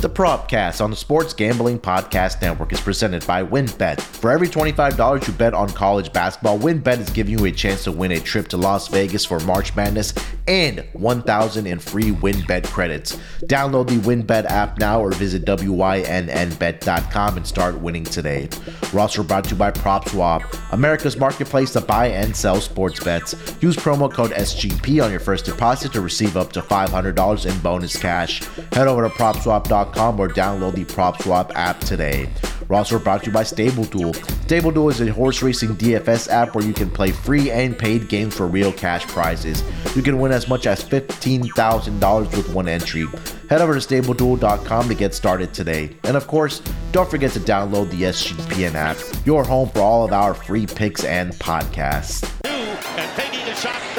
The 0.00 0.08
Propcast 0.08 0.82
on 0.82 0.88
the 0.88 0.96
Sports 0.96 1.34
Gambling 1.34 1.78
Podcast 1.78 2.40
Network 2.40 2.72
is 2.72 2.80
presented 2.80 3.26
by 3.26 3.44
WynnBet. 3.44 4.00
For 4.00 4.30
every 4.30 4.48
$25 4.48 5.26
you 5.26 5.34
bet 5.34 5.52
on 5.52 5.68
college 5.68 6.10
basketball, 6.10 6.58
WynnBet 6.58 7.00
is 7.00 7.10
giving 7.10 7.38
you 7.38 7.44
a 7.44 7.52
chance 7.52 7.84
to 7.84 7.92
win 7.92 8.12
a 8.12 8.18
trip 8.18 8.48
to 8.48 8.56
Las 8.56 8.88
Vegas 8.88 9.26
for 9.26 9.40
March 9.40 9.76
Madness 9.76 10.14
and 10.48 10.86
1000 10.94 11.66
in 11.66 11.78
free 11.78 12.12
WynnBet 12.12 12.64
credits. 12.68 13.18
Download 13.42 13.86
the 13.86 13.96
WynnBet 13.96 14.46
app 14.46 14.78
now 14.78 15.02
or 15.02 15.12
visit 15.12 15.44
WYNNBet.com 15.44 17.36
and 17.36 17.46
start 17.46 17.78
winning 17.78 18.04
today. 18.04 18.48
We're 18.94 19.00
also 19.00 19.22
brought 19.22 19.44
to 19.44 19.50
you 19.50 19.56
by 19.56 19.70
PropSwap, 19.70 20.72
America's 20.72 21.18
marketplace 21.18 21.74
to 21.74 21.82
buy 21.82 22.06
and 22.06 22.34
sell 22.34 22.58
sports 22.62 23.04
bets. 23.04 23.34
Use 23.60 23.76
promo 23.76 24.10
code 24.10 24.30
SGP 24.30 25.04
on 25.04 25.10
your 25.10 25.20
first 25.20 25.44
deposit 25.44 25.92
to 25.92 26.00
receive 26.00 26.38
up 26.38 26.52
to 26.52 26.62
$500 26.62 27.46
in 27.46 27.60
bonus 27.60 28.00
cash. 28.00 28.42
Head 28.72 28.88
over 28.88 29.06
to 29.06 29.14
PropSwap.com 29.14 29.89
or 29.98 30.28
download 30.28 30.74
the 30.74 30.84
PropSwap 30.84 31.52
app 31.54 31.80
today. 31.80 32.28
We're 32.68 32.76
also 32.76 32.98
brought 33.00 33.24
to 33.24 33.26
you 33.26 33.32
by 33.32 33.42
StableDuel. 33.42 34.14
StableDuel 34.46 34.90
is 34.90 35.00
a 35.00 35.12
horse 35.12 35.42
racing 35.42 35.70
DFS 35.76 36.28
app 36.28 36.54
where 36.54 36.64
you 36.64 36.72
can 36.72 36.88
play 36.88 37.10
free 37.10 37.50
and 37.50 37.76
paid 37.76 38.08
games 38.08 38.36
for 38.36 38.46
real 38.46 38.72
cash 38.72 39.06
prizes. 39.08 39.64
You 39.96 40.02
can 40.02 40.20
win 40.20 40.30
as 40.30 40.48
much 40.48 40.66
as 40.66 40.84
$15,000 40.84 42.36
with 42.36 42.54
one 42.54 42.68
entry. 42.68 43.06
Head 43.48 43.60
over 43.60 43.78
to 43.78 43.80
StableDuel.com 43.80 44.88
to 44.88 44.94
get 44.94 45.14
started 45.14 45.52
today. 45.52 45.96
And 46.04 46.16
of 46.16 46.28
course, 46.28 46.62
don't 46.92 47.10
forget 47.10 47.32
to 47.32 47.40
download 47.40 47.90
the 47.90 48.02
SGPN 48.02 48.74
app, 48.74 48.98
your 49.26 49.42
home 49.42 49.68
for 49.70 49.80
all 49.80 50.04
of 50.04 50.12
our 50.12 50.34
free 50.34 50.66
picks 50.66 51.02
and 51.02 51.32
podcasts. 51.34 52.22
And 52.44 53.16
taking 53.16 53.52
shot, 53.54 53.89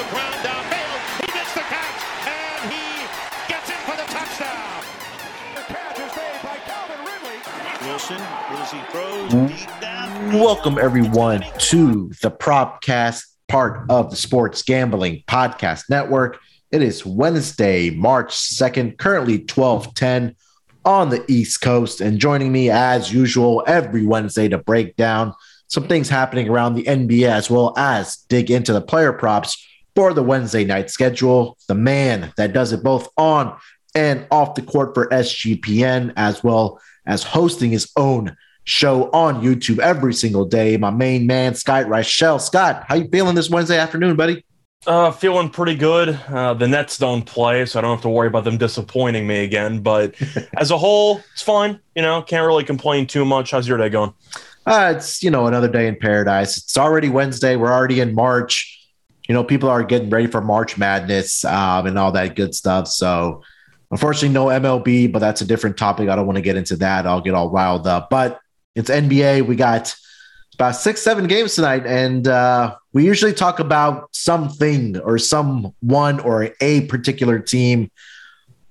Hmm? 8.11 9.47
Welcome, 10.33 10.77
everyone, 10.77 11.45
to 11.59 12.11
the 12.21 12.29
Propcast, 12.29 13.23
part 13.47 13.89
of 13.89 14.09
the 14.09 14.17
Sports 14.17 14.63
Gambling 14.63 15.23
Podcast 15.27 15.89
Network. 15.89 16.37
It 16.71 16.81
is 16.81 17.05
Wednesday, 17.05 17.89
March 17.89 18.35
2nd, 18.35 18.97
currently 18.97 19.37
1210 19.37 20.35
on 20.83 21.09
the 21.09 21.23
East 21.31 21.61
Coast. 21.61 22.01
And 22.01 22.19
joining 22.19 22.51
me, 22.51 22.69
as 22.69 23.13
usual, 23.13 23.63
every 23.65 24.05
Wednesday 24.05 24.49
to 24.49 24.57
break 24.57 24.97
down 24.97 25.33
some 25.67 25.87
things 25.87 26.09
happening 26.09 26.49
around 26.49 26.75
the 26.75 26.83
NBA, 26.83 27.29
as 27.29 27.49
well 27.49 27.73
as 27.77 28.17
dig 28.27 28.51
into 28.51 28.73
the 28.73 28.81
player 28.81 29.13
props 29.13 29.65
for 29.95 30.13
the 30.13 30.23
Wednesday 30.23 30.65
night 30.65 30.89
schedule. 30.89 31.57
The 31.69 31.75
man 31.75 32.33
that 32.35 32.51
does 32.51 32.73
it 32.73 32.83
both 32.83 33.07
on 33.15 33.57
and 33.95 34.27
off 34.31 34.55
the 34.55 34.63
court 34.63 34.95
for 34.95 35.07
SGPN, 35.07 36.13
as 36.17 36.43
well 36.43 36.81
as 37.11 37.23
hosting 37.23 37.71
his 37.71 37.91
own 37.97 38.35
show 38.63 39.11
on 39.11 39.43
YouTube 39.43 39.79
every 39.79 40.13
single 40.13 40.45
day. 40.45 40.77
My 40.77 40.91
main 40.91 41.27
man, 41.27 41.55
Scott 41.55 41.85
Reichel. 41.87 42.39
Scott, 42.39 42.85
how 42.87 42.95
you 42.95 43.07
feeling 43.09 43.35
this 43.35 43.49
Wednesday 43.49 43.77
afternoon, 43.77 44.15
buddy? 44.15 44.45
Uh, 44.87 45.11
feeling 45.11 45.49
pretty 45.49 45.75
good. 45.75 46.09
Uh, 46.29 46.53
the 46.53 46.67
Nets 46.67 46.97
don't 46.97 47.23
play, 47.23 47.65
so 47.65 47.77
I 47.77 47.81
don't 47.81 47.91
have 47.91 48.01
to 48.01 48.09
worry 48.09 48.27
about 48.27 48.45
them 48.45 48.57
disappointing 48.57 49.27
me 49.27 49.43
again. 49.43 49.81
But 49.81 50.15
as 50.57 50.71
a 50.71 50.77
whole, 50.77 51.21
it's 51.33 51.41
fine. 51.41 51.79
You 51.95 52.01
know, 52.01 52.21
can't 52.21 52.47
really 52.47 52.63
complain 52.63 53.05
too 53.05 53.25
much. 53.25 53.51
How's 53.51 53.67
your 53.67 53.77
day 53.77 53.89
going? 53.89 54.13
Uh, 54.65 54.93
it's 54.95 55.21
you 55.21 55.29
know 55.29 55.47
another 55.47 55.67
day 55.67 55.87
in 55.87 55.97
paradise. 55.97 56.57
It's 56.57 56.77
already 56.77 57.09
Wednesday. 57.09 57.57
We're 57.57 57.71
already 57.71 57.99
in 57.99 58.15
March. 58.15 58.77
You 59.27 59.35
know, 59.35 59.43
people 59.43 59.69
are 59.69 59.83
getting 59.83 60.09
ready 60.09 60.27
for 60.27 60.41
March 60.41 60.77
Madness 60.77 61.45
um, 61.45 61.85
and 61.87 61.99
all 61.99 62.11
that 62.13 62.35
good 62.35 62.55
stuff. 62.55 62.87
So, 62.87 63.43
unfortunately, 63.91 64.33
no 64.33 64.45
MLB, 64.45 65.11
but 65.11 65.19
that's 65.19 65.41
a 65.41 65.45
different 65.45 65.77
topic. 65.77 66.09
I 66.09 66.15
don't 66.15 66.25
want 66.25 66.37
to 66.37 66.41
get 66.41 66.55
into 66.55 66.75
that. 66.77 67.05
I'll 67.05 67.21
get 67.21 67.33
all 67.33 67.49
riled 67.49 67.87
up. 67.87 68.09
But 68.09 68.39
it's 68.75 68.89
NBA. 68.89 69.45
We 69.45 69.55
got 69.55 69.93
about 70.53 70.75
six, 70.75 71.01
seven 71.01 71.27
games 71.27 71.55
tonight, 71.55 71.85
and 71.85 72.27
uh, 72.27 72.75
we 72.93 73.05
usually 73.05 73.33
talk 73.33 73.59
about 73.59 74.09
something 74.15 74.97
or 74.99 75.17
someone 75.17 76.19
or 76.21 76.49
a 76.61 76.81
particular 76.81 77.39
team 77.39 77.91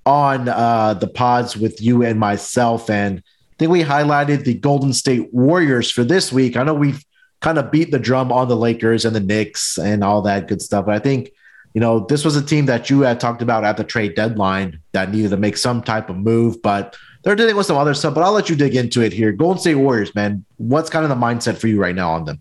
on 0.07 0.49
uh, 0.49 0.95
the 0.95 1.09
pods 1.09 1.57
with 1.57 1.81
you 1.81 2.03
and 2.03 2.19
myself. 2.19 2.89
And 2.89 3.19
I 3.19 3.55
think 3.59 3.71
we 3.71 3.83
highlighted 3.83 4.45
the 4.45 4.55
Golden 4.55 4.93
State 4.93 5.33
Warriors 5.33 5.91
for 5.91 6.05
this 6.05 6.33
week. 6.33 6.57
I 6.57 6.63
know 6.63 6.75
we've 6.75 7.05
kind 7.41 7.59
of 7.59 7.71
beat 7.71 7.91
the 7.91 7.99
drum 7.99 8.33
on 8.33 8.49
the 8.49 8.57
Lakers 8.57 9.05
and 9.05 9.15
the 9.15 9.21
Knicks 9.21 9.79
and 9.79 10.03
all 10.03 10.23
that 10.23 10.49
good 10.49 10.63
stuff, 10.63 10.87
but 10.87 10.95
I 10.95 10.99
think 10.99 11.31
you 11.75 11.81
know 11.81 12.01
this 12.01 12.25
was 12.25 12.37
a 12.37 12.43
team 12.43 12.67
that 12.67 12.91
you 12.91 13.01
had 13.03 13.21
talked 13.21 13.43
about 13.43 13.65
at 13.65 13.77
the 13.77 13.85
trade 13.85 14.15
deadline 14.15 14.81
that 14.93 15.11
needed 15.13 15.31
to 15.31 15.37
make 15.37 15.57
some 15.57 15.83
type 15.83 16.11
of 16.11 16.17
move, 16.17 16.61
but 16.63 16.97
they're 17.23 17.37
dealing 17.37 17.57
with 17.57 17.67
some 17.67 17.77
other 17.77 17.95
stuff. 17.95 18.15
But 18.15 18.23
I'll 18.23 18.33
let 18.33 18.49
you 18.49 18.57
dig 18.57 18.75
into 18.75 19.03
it 19.03 19.13
here. 19.13 19.31
Golden 19.33 19.61
State 19.61 19.75
Warriors, 19.77 20.15
man, 20.15 20.45
what's 20.57 20.89
kind 20.91 21.05
of 21.05 21.11
the 21.11 21.15
mindset 21.17 21.59
for 21.59 21.69
you 21.69 21.81
right 21.81 21.95
now 21.95 22.11
on 22.13 22.25
them? 22.25 22.41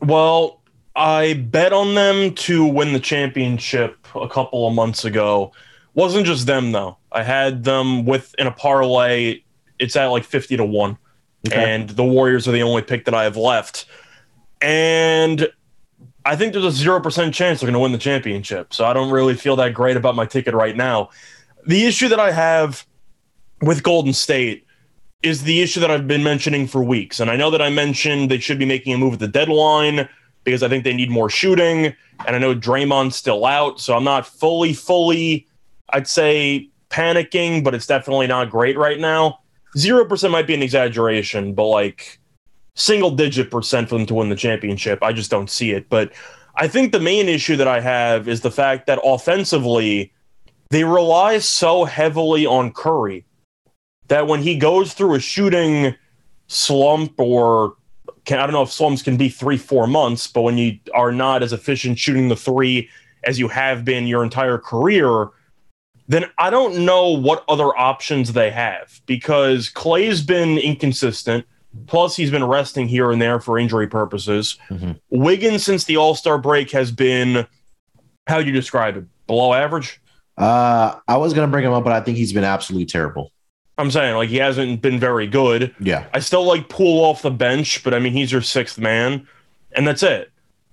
Well, 0.00 0.60
I 0.94 1.34
bet 1.34 1.72
on 1.72 1.94
them 1.94 2.34
to 2.34 2.64
win 2.66 2.92
the 2.92 3.00
championship 3.00 4.06
a 4.14 4.28
couple 4.28 4.66
of 4.68 4.74
months 4.74 5.04
ago. 5.04 5.52
Wasn't 5.94 6.26
just 6.26 6.46
them 6.46 6.72
though. 6.72 6.98
I 7.10 7.22
had 7.22 7.64
them 7.64 8.04
with 8.04 8.34
in 8.38 8.46
a 8.46 8.52
parlay. 8.52 9.40
It's 9.78 9.96
at 9.96 10.06
like 10.06 10.24
fifty 10.24 10.56
to 10.56 10.64
one, 10.64 10.98
Okay. 11.46 11.74
and 11.74 11.88
the 11.90 12.04
Warriors 12.04 12.46
are 12.46 12.52
the 12.52 12.62
only 12.62 12.82
pick 12.82 13.04
that 13.06 13.14
I 13.14 13.24
have 13.24 13.36
left. 13.36 13.86
And 14.60 15.48
I 16.28 16.36
think 16.36 16.52
there's 16.52 16.64
a 16.66 16.70
zero 16.70 17.00
percent 17.00 17.34
chance 17.34 17.60
they're 17.60 17.68
going 17.68 17.72
to 17.72 17.80
win 17.80 17.92
the 17.92 17.98
championship. 17.98 18.74
So 18.74 18.84
I 18.84 18.92
don't 18.92 19.10
really 19.10 19.34
feel 19.34 19.56
that 19.56 19.72
great 19.72 19.96
about 19.96 20.14
my 20.14 20.26
ticket 20.26 20.52
right 20.52 20.76
now. 20.76 21.08
The 21.66 21.86
issue 21.86 22.06
that 22.08 22.20
I 22.20 22.32
have 22.32 22.86
with 23.62 23.82
Golden 23.82 24.12
State 24.12 24.66
is 25.22 25.44
the 25.44 25.62
issue 25.62 25.80
that 25.80 25.90
I've 25.90 26.06
been 26.06 26.22
mentioning 26.22 26.66
for 26.66 26.84
weeks. 26.84 27.18
And 27.18 27.30
I 27.30 27.36
know 27.36 27.50
that 27.50 27.62
I 27.62 27.70
mentioned 27.70 28.30
they 28.30 28.38
should 28.38 28.58
be 28.58 28.66
making 28.66 28.92
a 28.92 28.98
move 28.98 29.14
at 29.14 29.20
the 29.20 29.28
deadline 29.28 30.06
because 30.44 30.62
I 30.62 30.68
think 30.68 30.84
they 30.84 30.92
need 30.92 31.10
more 31.10 31.30
shooting. 31.30 31.94
And 32.26 32.36
I 32.36 32.38
know 32.38 32.54
Draymond's 32.54 33.16
still 33.16 33.46
out. 33.46 33.80
So 33.80 33.96
I'm 33.96 34.04
not 34.04 34.26
fully, 34.26 34.74
fully, 34.74 35.46
I'd 35.94 36.06
say, 36.06 36.68
panicking, 36.90 37.64
but 37.64 37.74
it's 37.74 37.86
definitely 37.86 38.26
not 38.26 38.50
great 38.50 38.76
right 38.76 39.00
now. 39.00 39.40
0% 39.78 40.30
might 40.30 40.46
be 40.46 40.52
an 40.52 40.62
exaggeration, 40.62 41.54
but 41.54 41.68
like 41.68 42.20
single 42.78 43.10
digit 43.10 43.50
percent 43.50 43.88
for 43.88 43.96
them 43.96 44.06
to 44.06 44.14
win 44.14 44.28
the 44.28 44.36
championship. 44.36 45.02
I 45.02 45.12
just 45.12 45.30
don't 45.30 45.50
see 45.50 45.72
it. 45.72 45.88
But 45.88 46.12
I 46.54 46.68
think 46.68 46.92
the 46.92 47.00
main 47.00 47.28
issue 47.28 47.56
that 47.56 47.68
I 47.68 47.80
have 47.80 48.28
is 48.28 48.40
the 48.40 48.50
fact 48.50 48.86
that 48.86 49.00
offensively, 49.04 50.12
they 50.70 50.84
rely 50.84 51.38
so 51.38 51.84
heavily 51.84 52.46
on 52.46 52.72
Curry 52.72 53.24
that 54.06 54.26
when 54.26 54.42
he 54.42 54.56
goes 54.56 54.94
through 54.94 55.14
a 55.14 55.20
shooting 55.20 55.94
slump 56.46 57.18
or 57.18 57.74
can, 58.24 58.38
I 58.38 58.46
don't 58.46 58.52
know 58.52 58.62
if 58.62 58.72
slumps 58.72 59.02
can 59.02 59.16
be 59.16 59.28
three, 59.28 59.56
four 59.56 59.86
months, 59.86 60.26
but 60.26 60.42
when 60.42 60.58
you 60.58 60.78
are 60.94 61.12
not 61.12 61.42
as 61.42 61.52
efficient 61.52 61.98
shooting 61.98 62.28
the 62.28 62.36
three 62.36 62.88
as 63.24 63.38
you 63.38 63.48
have 63.48 63.84
been 63.84 64.06
your 64.06 64.22
entire 64.22 64.58
career, 64.58 65.28
then 66.06 66.26
I 66.38 66.50
don't 66.50 66.84
know 66.84 67.10
what 67.10 67.44
other 67.48 67.76
options 67.76 68.32
they 68.32 68.50
have 68.50 69.00
because 69.06 69.68
Clay's 69.68 70.22
been 70.22 70.58
inconsistent. 70.58 71.44
Plus, 71.86 72.16
he's 72.16 72.30
been 72.30 72.44
resting 72.44 72.88
here 72.88 73.10
and 73.10 73.20
there 73.20 73.40
for 73.40 73.58
injury 73.58 73.86
purposes. 73.86 74.58
Mhm. 74.70 74.98
Wiggins, 75.10 75.64
since 75.64 75.84
the 75.84 75.96
All 75.96 76.14
Star 76.14 76.38
break, 76.38 76.70
has 76.72 76.90
been 76.90 77.46
how 78.26 78.38
would 78.38 78.46
you 78.46 78.52
describe 78.52 78.96
it? 78.96 79.04
Below 79.26 79.52
average? 79.54 80.00
Uh, 80.36 80.94
I 81.08 81.16
was 81.16 81.32
gonna 81.34 81.48
bring 81.48 81.64
him 81.64 81.72
up, 81.72 81.84
but 81.84 81.92
I 81.92 82.00
think 82.00 82.16
he's 82.16 82.32
been 82.32 82.44
absolutely 82.44 82.86
terrible. 82.86 83.32
I'm 83.76 83.90
saying 83.90 84.16
like 84.16 84.28
he 84.28 84.36
hasn't 84.36 84.80
been 84.82 84.98
very 84.98 85.26
good. 85.26 85.74
Yeah, 85.80 86.06
I 86.12 86.18
still 86.20 86.44
like 86.44 86.68
Poole 86.68 87.04
off 87.04 87.22
the 87.22 87.30
bench, 87.30 87.82
but 87.84 87.94
I 87.94 87.98
mean 88.00 88.12
he's 88.12 88.32
your 88.32 88.42
sixth 88.42 88.78
man, 88.78 89.26
and 89.76 89.86
that's 89.86 90.02
it. 90.02 90.30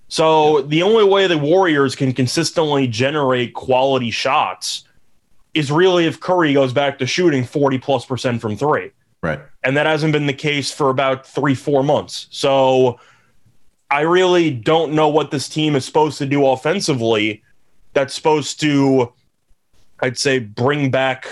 So 0.07 0.61
the 0.61 0.81
only 0.83 1.03
way 1.03 1.27
the 1.27 1.37
Warriors 1.37 1.95
can 1.95 2.13
consistently 2.13 2.87
generate 2.87 3.53
quality 3.53 4.11
shots 4.11 4.83
is 5.53 5.71
really 5.71 6.05
if 6.05 6.19
Curry 6.19 6.53
goes 6.53 6.73
back 6.73 6.99
to 6.99 7.07
shooting 7.07 7.43
40 7.43 7.77
plus 7.79 8.05
percent 8.05 8.41
from 8.41 8.55
three. 8.55 8.91
right. 9.23 9.39
And 9.65 9.75
that 9.75 9.87
hasn't 9.87 10.13
been 10.13 10.27
the 10.27 10.33
case 10.33 10.71
for 10.71 10.91
about 10.91 11.25
three, 11.25 11.55
four 11.55 11.83
months. 11.83 12.27
So 12.29 12.99
I 13.89 14.01
really 14.01 14.51
don't 14.51 14.93
know 14.93 15.09
what 15.09 15.31
this 15.31 15.49
team 15.49 15.75
is 15.75 15.83
supposed 15.83 16.19
to 16.19 16.27
do 16.27 16.45
offensively 16.45 17.41
that's 17.93 18.13
supposed 18.13 18.59
to, 18.61 19.11
I'd 20.01 20.19
say, 20.19 20.37
bring 20.37 20.91
back 20.91 21.25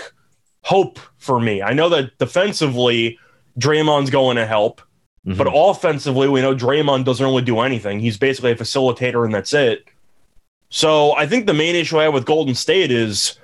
hope 0.62 0.98
for 1.18 1.38
me. 1.40 1.62
I 1.62 1.74
know 1.74 1.88
that 1.90 2.18
defensively, 2.18 3.18
Draymond's 3.60 4.10
going 4.10 4.36
to 4.36 4.46
help, 4.46 4.80
Mhm. 5.26 5.36
but 5.36 5.46
offensively, 5.52 6.26
we 6.26 6.40
know 6.40 6.56
Draymond 6.56 7.04
doesn't 7.04 7.24
really 7.24 7.42
do 7.42 7.60
anything. 7.60 8.00
He's 8.00 8.16
basically 8.16 8.50
a 8.50 8.56
facilitator, 8.56 9.24
and 9.24 9.32
that's 9.32 9.52
it. 9.52 9.84
So 10.70 11.14
I 11.16 11.26
think 11.26 11.46
the 11.46 11.54
main 11.54 11.76
issue 11.76 12.00
I 12.00 12.04
have 12.04 12.14
with 12.14 12.24
Golden 12.24 12.54
State 12.56 12.90
is 12.90 13.38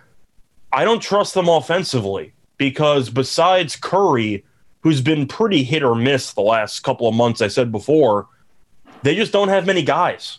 I 0.73 0.85
don't 0.85 1.01
trust 1.01 1.35
them 1.35 1.49
offensively 1.49 2.33
because 2.57 3.09
besides 3.09 3.77
Curry, 3.77 4.45
who's 4.81 5.01
been 5.01 5.27
pretty 5.27 5.63
hit 5.63 5.83
or 5.83 5.95
miss 5.95 6.33
the 6.33 6.41
last 6.41 6.81
couple 6.81 7.09
of 7.09 7.15
months, 7.15 7.43
I 7.43 7.49
said 7.49 7.71
before, 7.71 8.29
they 9.03 9.15
just 9.15 9.33
don't 9.33 9.49
have 9.49 9.67
many 9.67 9.83
guys. 9.83 10.39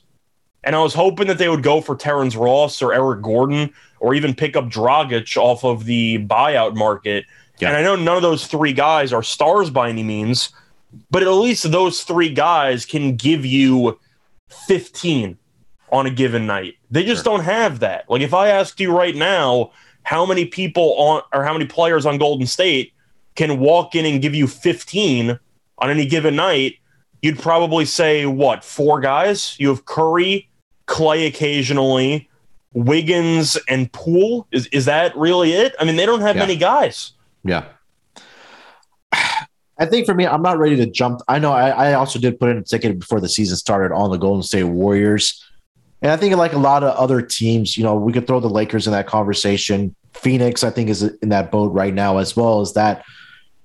And 0.63 0.75
I 0.75 0.81
was 0.81 0.93
hoping 0.93 1.27
that 1.27 1.38
they 1.38 1.49
would 1.49 1.63
go 1.63 1.81
for 1.81 1.95
Terrence 1.95 2.35
Ross 2.35 2.81
or 2.81 2.93
Eric 2.93 3.21
Gordon 3.23 3.73
or 3.99 4.13
even 4.13 4.35
pick 4.35 4.55
up 4.55 4.65
Dragic 4.65 5.35
off 5.38 5.63
of 5.63 5.85
the 5.85 6.19
buyout 6.25 6.75
market 6.75 7.25
Yeah. 7.59 7.69
And 7.69 7.77
I 7.77 7.81
know 7.83 7.95
none 7.95 8.15
of 8.15 8.21
those 8.23 8.47
three 8.47 8.73
guys 8.73 9.13
are 9.13 9.23
stars 9.23 9.69
by 9.69 9.89
any 9.89 10.03
means, 10.03 10.49
but 11.09 11.23
at 11.23 11.29
least 11.29 11.71
those 11.71 12.03
three 12.03 12.33
guys 12.33 12.85
can 12.85 13.15
give 13.15 13.45
you 13.45 13.99
15 14.67 15.38
on 15.91 16.05
a 16.05 16.09
given 16.09 16.47
night. 16.47 16.75
They 16.89 17.03
just 17.03 17.23
don't 17.25 17.43
have 17.43 17.79
that. 17.79 18.09
Like 18.09 18.21
if 18.21 18.33
I 18.33 18.49
asked 18.49 18.79
you 18.79 18.95
right 18.95 19.15
now, 19.15 19.71
how 20.03 20.25
many 20.25 20.45
people 20.45 20.93
on 20.97 21.21
or 21.33 21.43
how 21.43 21.53
many 21.53 21.65
players 21.65 22.05
on 22.05 22.17
Golden 22.17 22.47
State 22.47 22.93
can 23.36 23.60
walk 23.60 23.95
in 23.95 24.06
and 24.06 24.22
give 24.22 24.36
you 24.36 24.48
15 24.48 25.39
on 25.78 25.89
any 25.89 26.06
given 26.06 26.36
night, 26.36 26.75
you'd 27.22 27.39
probably 27.39 27.86
say 27.86 28.25
what, 28.25 28.63
four 28.63 29.00
guys? 29.00 29.56
You 29.60 29.69
have 29.69 29.86
Curry, 29.86 30.50
Clay 30.86 31.25
occasionally, 31.28 32.30
Wiggins 32.74 33.57
and 33.68 33.92
Poole. 33.92 34.48
Is 34.51 34.68
is 34.68 34.86
that 34.86 35.16
really 35.18 35.54
it? 35.54 35.75
I 35.80 35.83
mean, 35.86 35.95
they 35.95 36.06
don't 36.06 36.22
have 36.22 36.36
Yeah. 36.36 36.42
many 36.44 36.56
guys. 36.56 37.12
Yeah. 37.44 37.66
I 39.12 39.86
think 39.88 40.06
for 40.06 40.13
me, 40.13 40.27
I'm 40.27 40.42
not 40.44 40.60
ready 40.60 40.75
to 40.75 40.86
jump. 40.86 41.22
I 41.27 41.39
know 41.39 41.51
I, 41.51 41.69
I 41.69 41.94
also 41.94 42.19
did 42.19 42.39
put 42.39 42.50
in 42.50 42.57
a 42.57 42.62
ticket 42.62 43.00
before 43.00 43.19
the 43.19 43.30
season 43.30 43.57
started 43.57 43.94
on 43.94 44.12
the 44.12 44.18
Golden 44.18 44.44
State 44.44 44.63
Warriors. 44.66 45.44
And 46.04 46.12
I 46.12 46.18
think, 46.18 46.36
like 46.36 46.54
a 46.54 46.57
lot 46.60 46.84
of 46.84 46.95
other 46.98 47.22
teams, 47.22 47.77
you 47.77 47.84
know, 47.84 47.95
we 47.95 48.13
could 48.13 48.27
throw 48.27 48.39
the 48.39 48.50
Lakers 48.50 48.86
in 48.88 48.94
that 48.94 49.07
conversation. 49.07 49.95
Phoenix, 50.13 50.63
I 50.63 50.69
think, 50.69 50.89
is 50.89 51.04
in 51.04 51.30
that 51.30 51.51
boat 51.51 51.72
right 51.74 51.94
now, 51.94 52.18
as 52.18 52.36
well 52.36 52.62
as 52.62 52.74
that 52.74 53.04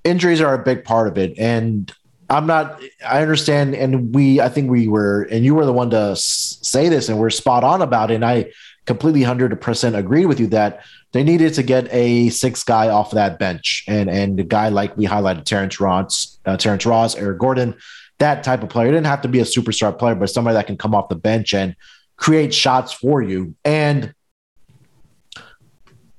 injuries 0.06 0.40
are 0.40 0.54
a 0.54 0.62
big 0.62 0.84
part 0.84 1.08
of 1.08 1.18
it. 1.18 1.38
And 1.38 1.92
I'm 2.30 2.46
not, 2.46 2.80
I 3.06 3.22
understand. 3.22 3.74
And 3.74 4.14
we, 4.14 4.40
I 4.40 4.48
think 4.48 4.70
we 4.70 4.88
were, 4.88 5.22
and 5.30 5.44
you 5.44 5.54
were 5.54 5.66
the 5.66 5.72
one 5.72 5.90
to 5.90 6.16
say 6.16 6.88
this, 6.88 7.08
and 7.08 7.18
we're 7.18 7.30
spot 7.30 7.64
on 7.64 7.82
about 7.82 8.10
it. 8.10 8.14
And 8.14 8.24
I 8.24 8.52
completely 8.86 9.22
100% 9.22 9.96
agree 9.96 10.26
with 10.26 10.40
you 10.40 10.46
that 10.48 10.84
they 11.12 11.22
needed 11.22 11.54
to 11.54 11.62
get 11.62 11.92
a 11.92 12.28
six 12.30 12.62
guy 12.62 12.88
off 12.88 13.10
that 13.12 13.38
bench. 13.38 13.84
And, 13.86 14.08
and 14.08 14.38
a 14.40 14.44
guy 14.44 14.68
like 14.68 14.96
we 14.96 15.06
highlighted, 15.06 15.44
Terrence 15.44 15.80
Ross, 15.80 16.38
uh, 16.46 16.56
Terrence 16.56 16.86
Ross, 16.86 17.16
Eric 17.16 17.38
Gordon, 17.38 17.76
that 18.18 18.44
type 18.44 18.62
of 18.62 18.68
player. 18.68 18.88
It 18.88 18.92
didn't 18.92 19.06
have 19.06 19.22
to 19.22 19.28
be 19.28 19.40
a 19.40 19.44
superstar 19.44 19.96
player, 19.96 20.14
but 20.14 20.30
somebody 20.30 20.54
that 20.54 20.66
can 20.66 20.78
come 20.78 20.94
off 20.94 21.08
the 21.08 21.16
bench 21.16 21.52
and 21.52 21.76
create 22.16 22.54
shots 22.54 22.92
for 22.92 23.22
you. 23.22 23.54
And 23.64 24.14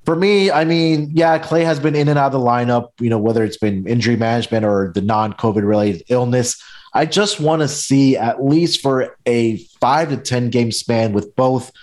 for 0.07 0.15
me, 0.15 0.49
I 0.49 0.63
mean, 0.63 1.11
yeah, 1.13 1.37
Clay 1.37 1.65
has 1.65 1.81
been 1.81 1.93
in 1.93 2.07
and 2.07 2.17
out 2.17 2.27
of 2.27 2.31
the 2.31 2.39
lineup, 2.39 2.91
you 2.97 3.09
know, 3.09 3.17
whether 3.17 3.43
it's 3.43 3.57
been 3.57 3.85
injury 3.85 4.15
management 4.15 4.63
or 4.63 4.93
the 4.95 5.01
non 5.01 5.33
COVID 5.33 5.67
related 5.67 6.03
illness. 6.07 6.63
I 6.93 7.05
just 7.05 7.41
want 7.41 7.61
to 7.61 7.67
see 7.67 8.15
at 8.15 8.41
least 8.41 8.81
for 8.81 9.17
a 9.25 9.57
five 9.81 10.07
to 10.07 10.15
10 10.15 10.49
game 10.49 10.71
span 10.71 11.11
with 11.11 11.35
both 11.35 11.73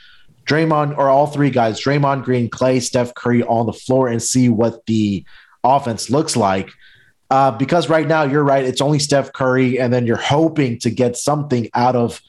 Draymond 0.46 0.96
or 0.96 1.10
all 1.10 1.26
three 1.26 1.50
guys, 1.50 1.78
Draymond 1.78 2.24
Green, 2.24 2.48
Clay, 2.48 2.80
Steph 2.80 3.12
Curry 3.12 3.42
on 3.42 3.66
the 3.66 3.74
floor 3.74 4.08
and 4.08 4.22
see 4.22 4.48
what 4.48 4.86
the 4.86 5.22
offense 5.62 6.08
looks 6.08 6.34
like. 6.34 6.70
Uh, 7.28 7.50
because 7.50 7.90
right 7.90 8.08
now, 8.08 8.22
you're 8.22 8.42
right, 8.42 8.64
it's 8.64 8.80
only 8.80 9.00
Steph 9.00 9.34
Curry, 9.34 9.78
and 9.78 9.92
then 9.92 10.06
you're 10.06 10.16
hoping 10.16 10.78
to 10.78 10.88
get 10.88 11.18
something 11.18 11.68
out 11.74 11.94
of 11.94 12.22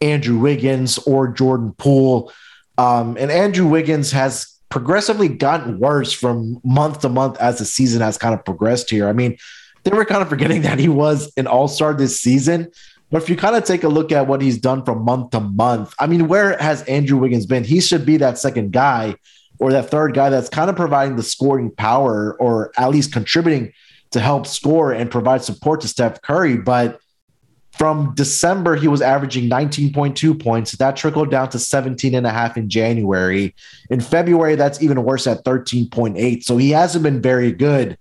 Andrew 0.00 0.38
Wiggins 0.38 0.96
or 1.00 1.28
Jordan 1.28 1.74
Poole. 1.76 2.32
Um, 2.78 3.18
and 3.20 3.30
Andrew 3.30 3.66
Wiggins 3.66 4.12
has 4.12 4.51
progressively 4.72 5.28
gotten 5.28 5.78
worse 5.78 6.14
from 6.14 6.58
month 6.64 7.00
to 7.00 7.08
month 7.10 7.36
as 7.36 7.58
the 7.58 7.64
season 7.66 8.00
has 8.00 8.16
kind 8.16 8.32
of 8.32 8.42
progressed 8.42 8.88
here. 8.88 9.06
I 9.06 9.12
mean, 9.12 9.36
they 9.82 9.90
were 9.90 10.06
kind 10.06 10.22
of 10.22 10.30
forgetting 10.30 10.62
that 10.68 10.78
he 10.78 10.88
was 10.88 11.30
an 11.36 11.46
all 11.46 11.68
star 11.68 11.92
this 11.92 12.18
season. 12.18 12.72
But 13.10 13.22
if 13.22 13.28
you 13.28 13.36
kind 13.36 13.54
of 13.54 13.64
take 13.64 13.84
a 13.84 13.88
look 13.88 14.10
at 14.12 14.26
what 14.26 14.40
he's 14.40 14.56
done 14.56 14.82
from 14.82 15.04
month 15.04 15.32
to 15.32 15.40
month, 15.40 15.92
I 15.98 16.06
mean, 16.06 16.26
where 16.26 16.56
has 16.56 16.82
Andrew 16.84 17.18
Wiggins 17.18 17.44
been? 17.44 17.64
He 17.64 17.82
should 17.82 18.06
be 18.06 18.16
that 18.16 18.38
second 18.38 18.72
guy 18.72 19.16
or 19.58 19.72
that 19.72 19.90
third 19.90 20.14
guy 20.14 20.30
that's 20.30 20.48
kind 20.48 20.70
of 20.70 20.76
providing 20.76 21.16
the 21.16 21.22
scoring 21.22 21.70
power 21.70 22.34
or 22.40 22.72
at 22.78 22.88
least 22.88 23.12
contributing 23.12 23.74
to 24.12 24.20
help 24.20 24.46
score 24.46 24.90
and 24.90 25.10
provide 25.10 25.44
support 25.44 25.82
to 25.82 25.88
Steph 25.88 26.22
Curry. 26.22 26.56
But 26.56 26.98
from 27.72 28.14
December, 28.14 28.76
he 28.76 28.86
was 28.86 29.00
averaging 29.00 29.48
19.2 29.48 30.40
points. 30.40 30.72
That 30.72 30.94
trickled 30.94 31.30
down 31.30 31.48
to 31.50 31.58
17 31.58 32.14
and 32.14 32.26
a 32.26 32.30
half 32.30 32.56
in 32.56 32.68
January. 32.68 33.54
In 33.88 34.00
February, 34.00 34.56
that's 34.56 34.82
even 34.82 35.02
worse 35.02 35.26
at 35.26 35.44
13.8. 35.44 36.44
So 36.44 36.58
he 36.58 36.70
hasn't 36.70 37.02
been 37.02 37.22
very 37.22 37.50
good 37.50 37.96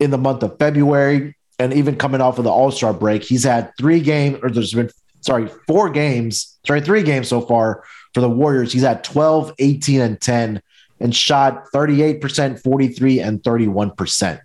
in 0.00 0.10
the 0.10 0.18
month 0.18 0.42
of 0.42 0.58
February. 0.58 1.36
And 1.58 1.74
even 1.74 1.96
coming 1.96 2.20
off 2.20 2.38
of 2.38 2.44
the 2.44 2.50
All 2.50 2.70
Star 2.70 2.92
break, 2.94 3.22
he's 3.22 3.44
had 3.44 3.70
three 3.78 4.00
games, 4.00 4.38
or 4.42 4.50
there's 4.50 4.72
been, 4.72 4.90
sorry, 5.20 5.48
four 5.68 5.90
games, 5.90 6.58
sorry, 6.66 6.80
three 6.80 7.02
games 7.02 7.28
so 7.28 7.42
far 7.42 7.84
for 8.14 8.20
the 8.22 8.30
Warriors. 8.30 8.72
He's 8.72 8.82
had 8.82 9.04
12, 9.04 9.52
18, 9.58 10.00
and 10.00 10.20
10, 10.20 10.62
and 11.00 11.14
shot 11.14 11.66
38%, 11.74 12.62
43, 12.62 13.20
and 13.20 13.42
31%. 13.42 14.40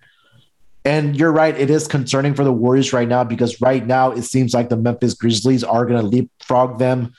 And 0.84 1.16
you're 1.16 1.32
right, 1.32 1.58
it 1.58 1.70
is 1.70 1.86
concerning 1.86 2.34
for 2.34 2.44
the 2.44 2.52
Warriors 2.52 2.92
right 2.92 3.08
now 3.08 3.24
because 3.24 3.60
right 3.60 3.84
now 3.84 4.10
it 4.10 4.22
seems 4.22 4.54
like 4.54 4.68
the 4.68 4.76
Memphis 4.76 5.14
Grizzlies 5.14 5.64
are 5.64 5.84
going 5.84 6.00
to 6.00 6.06
leapfrog 6.06 6.78
them 6.78 7.12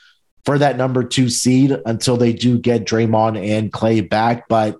for 0.44 0.58
that 0.58 0.76
number 0.76 1.04
two 1.04 1.28
seed 1.28 1.78
until 1.86 2.16
they 2.16 2.32
do 2.32 2.58
get 2.58 2.84
Draymond 2.84 3.38
and 3.38 3.72
Clay 3.72 4.00
back. 4.00 4.48
But 4.48 4.78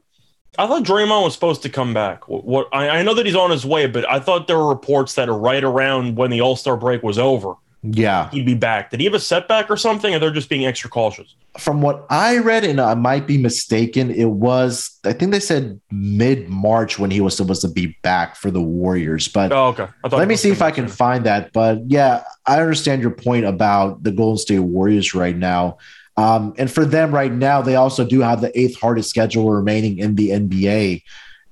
I 0.58 0.66
thought 0.66 0.82
Draymond 0.82 1.22
was 1.22 1.34
supposed 1.34 1.62
to 1.62 1.68
come 1.68 1.94
back. 1.94 2.28
What, 2.28 2.68
I, 2.72 2.88
I 2.88 3.02
know 3.02 3.14
that 3.14 3.26
he's 3.26 3.36
on 3.36 3.50
his 3.50 3.64
way, 3.64 3.86
but 3.86 4.08
I 4.10 4.18
thought 4.18 4.46
there 4.46 4.58
were 4.58 4.68
reports 4.68 5.14
that 5.14 5.28
are 5.28 5.38
right 5.38 5.62
around 5.62 6.16
when 6.16 6.30
the 6.30 6.40
All 6.40 6.56
Star 6.56 6.76
break 6.76 7.02
was 7.02 7.18
over, 7.18 7.54
yeah, 7.82 8.30
he'd 8.30 8.46
be 8.46 8.54
back. 8.54 8.90
Did 8.90 9.00
he 9.00 9.06
have 9.06 9.14
a 9.14 9.20
setback 9.20 9.70
or 9.70 9.76
something, 9.76 10.14
or 10.14 10.18
they're 10.18 10.30
just 10.30 10.48
being 10.48 10.66
extra 10.66 10.90
cautious? 10.90 11.34
from 11.58 11.82
what 11.82 12.06
I 12.10 12.38
read, 12.38 12.64
and 12.64 12.80
I 12.80 12.94
might 12.94 13.26
be 13.26 13.36
mistaken, 13.36 14.10
it 14.10 14.30
was, 14.30 14.98
I 15.04 15.12
think 15.12 15.32
they 15.32 15.40
said 15.40 15.80
mid 15.90 16.48
March 16.48 16.98
when 16.98 17.10
he 17.10 17.20
was 17.20 17.36
supposed 17.36 17.62
to 17.62 17.68
be 17.68 17.96
back 18.02 18.36
for 18.36 18.50
the 18.50 18.60
Warriors. 18.60 19.26
But 19.26 19.50
Oh, 19.52 19.68
okay. 19.68 19.88
Let 20.10 20.28
me 20.28 20.36
see 20.36 20.50
if 20.50 20.62
I 20.62 20.70
can 20.70 20.86
find 20.86 21.26
that. 21.26 21.52
But 21.52 21.80
yeah, 21.86 22.22
I 22.46 22.60
understand 22.60 23.02
your 23.02 23.10
point 23.10 23.46
about 23.46 24.02
the 24.02 24.12
Golden 24.12 24.38
State 24.38 24.60
Warriors 24.60 25.12
right 25.12 25.36
now. 25.36 25.78
Um, 26.16 26.54
and 26.56 26.70
for 26.70 26.84
them 26.84 27.12
right 27.12 27.32
now, 27.32 27.62
they 27.62 27.76
also 27.76 28.04
do 28.04 28.20
have 28.20 28.40
the 28.40 28.58
eighth 28.58 28.78
hardest 28.78 29.10
schedule 29.10 29.50
remaining 29.50 29.98
in 29.98 30.14
the 30.14 30.30
NBA. 30.30 31.02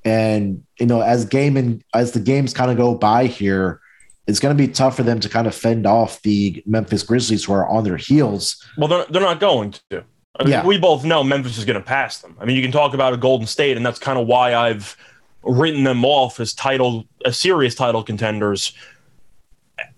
And 0.04 0.64
you 0.78 0.86
know, 0.86 1.00
as 1.00 1.24
game 1.24 1.56
and 1.56 1.82
as 1.92 2.12
the 2.12 2.20
games 2.20 2.54
kind 2.54 2.70
of 2.70 2.76
go 2.76 2.94
by 2.94 3.26
here, 3.26 3.81
it's 4.28 4.38
going 4.38 4.54
to 4.54 4.66
be 4.66 4.70
tough 4.70 4.94
for 4.94 5.02
them 5.02 5.19
to 5.20 5.28
kind 5.28 5.46
of 5.46 5.54
fend 5.54 5.86
off 5.86 6.20
the 6.20 6.62
Memphis 6.66 7.02
Grizzlies 7.02 7.46
who 7.46 7.54
are 7.54 7.66
on 7.66 7.82
their 7.82 7.96
heels. 7.96 8.62
Well, 8.76 8.86
they're, 8.86 9.06
they're 9.06 9.22
not 9.22 9.40
going 9.40 9.72
to. 9.90 10.04
I 10.38 10.44
mean, 10.44 10.52
Yeah. 10.52 10.66
We 10.66 10.78
both 10.78 11.02
know 11.02 11.25
Memphis 11.25 11.56
is 11.56 11.64
going 11.64 11.80
to 11.80 11.84
pass 11.84 12.19
them. 12.19 12.36
I 12.38 12.44
mean, 12.44 12.54
you 12.54 12.62
can 12.62 12.70
talk 12.70 12.92
about 12.92 13.14
a 13.14 13.16
Golden 13.16 13.46
State, 13.46 13.78
and 13.78 13.84
that's 13.84 13.98
kind 13.98 14.19
of 14.19 14.26
why 14.26 14.54
I've 14.54 14.96
written 15.42 15.82
them 15.82 16.04
off 16.04 16.40
as 16.40 16.52
title, 16.52 17.06
as 17.25 17.38
serious 17.38 17.75
title 17.75 18.04
contenders. 18.04 18.75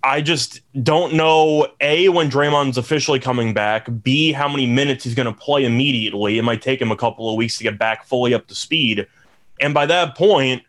I 0.04 0.20
just 0.20 0.60
don't 0.84 1.14
know 1.14 1.66
A, 1.80 2.08
when 2.08 2.30
Draymond's 2.30 2.78
officially 2.78 3.18
coming 3.18 3.52
back, 3.52 3.88
B, 4.02 4.30
how 4.30 4.48
many 4.48 4.66
minutes 4.66 5.04
he's 5.04 5.14
going 5.14 5.26
to 5.26 5.38
play 5.38 5.64
immediately. 5.64 6.38
It 6.38 6.42
might 6.42 6.62
take 6.62 6.80
him 6.80 6.92
a 6.92 6.96
couple 6.96 7.28
of 7.28 7.36
weeks 7.36 7.58
to 7.58 7.64
get 7.64 7.78
back 7.78 8.06
fully 8.06 8.32
up 8.32 8.46
to 8.46 8.54
speed. 8.54 9.08
And 9.60 9.74
by 9.74 9.86
that 9.86 10.16
point, 10.16 10.62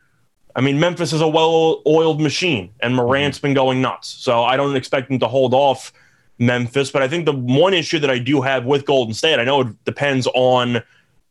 I 0.56 0.62
mean, 0.62 0.80
Memphis 0.80 1.14
is 1.14 1.22
a 1.22 1.28
well 1.28 1.82
oiled 1.88 2.22
machine, 2.22 2.72
and 2.82 2.96
Morant's 2.96 3.40
been 3.40 3.54
going 3.54 3.82
nuts. 3.82 4.08
So 4.08 4.44
I 4.44 4.58
don't 4.58 4.76
expect 4.76 5.10
him 5.10 5.20
to 5.20 5.28
hold 5.28 5.54
off 5.54 5.94
Memphis. 6.40 6.92
But 6.92 7.02
I 7.02 7.08
think 7.08 7.26
the 7.26 7.34
one 7.34 7.74
issue 7.74 8.00
that 8.00 8.10
I 8.10 8.20
do 8.20 8.42
have 8.42 8.66
with 8.66 8.86
Golden 8.86 9.14
State, 9.14 9.40
I 9.40 9.44
know 9.44 9.62
it 9.62 9.86
depends 9.86 10.28
on 10.34 10.82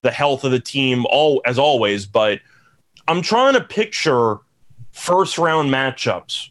the 0.03 0.11
health 0.11 0.45
of 0.45 0.51
the 0.51 0.61
team, 0.61 1.05
all 1.11 1.43
as 1.45 1.59
always, 1.59 2.07
but 2.07 2.41
I'm 3.09 3.23
trying 3.23 3.55
to 3.55 3.61
picture 3.61 4.39
first 4.93 5.37
round 5.37 5.71
matchups 5.71 6.51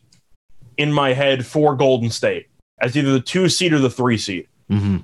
in 0.77 0.93
my 0.93 1.13
head 1.13 1.45
for 1.45 1.75
Golden 1.75 2.09
State 2.09 2.47
as 2.81 2.95
either 2.95 3.11
the 3.11 3.19
two 3.19 3.49
seed 3.49 3.73
or 3.73 3.79
the 3.79 3.89
three 3.89 4.17
seed. 4.17 4.47
Mm-hmm. 4.69 4.97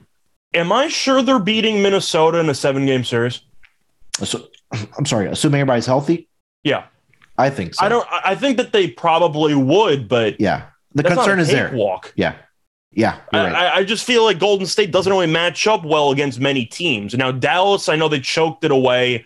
Am 0.53 0.71
I 0.71 0.87
sure 0.87 1.21
they're 1.21 1.39
beating 1.39 1.81
Minnesota 1.81 2.39
in 2.39 2.49
a 2.49 2.55
seven 2.55 2.85
game 2.85 3.03
series? 3.03 3.41
So, 4.23 4.47
I'm 4.97 5.05
sorry, 5.05 5.27
assuming 5.27 5.61
everybody's 5.61 5.85
healthy, 5.85 6.27
Yeah. 6.63 6.85
I 7.37 7.49
think 7.49 7.75
so. 7.75 7.85
I 7.85 7.89
don't 7.89 8.07
I 8.11 8.35
think 8.35 8.57
that 8.57 8.71
they 8.71 8.87
probably 8.89 9.53
would, 9.55 10.07
but 10.07 10.39
Yeah, 10.39 10.63
the 10.93 11.03
concern 11.03 11.39
is 11.39 11.47
there. 11.49 11.71
Walk. 11.73 12.13
Yeah, 12.15 12.35
yeah, 12.93 13.17
I, 13.33 13.37
right. 13.51 13.73
I- 13.77 13.83
just 13.83 14.05
feel 14.05 14.23
like 14.23 14.39
Golden 14.39 14.65
State 14.65 14.91
doesn't 14.91 15.11
really 15.11 15.27
match 15.27 15.67
up 15.67 15.83
well 15.83 16.11
against 16.11 16.39
many 16.39 16.65
teams. 16.65 17.13
Now 17.13 17.31
Dallas, 17.31 17.89
I 17.89 17.95
know 17.97 18.07
they 18.07 18.19
choked 18.21 18.63
it 18.63 18.71
away. 18.71 19.25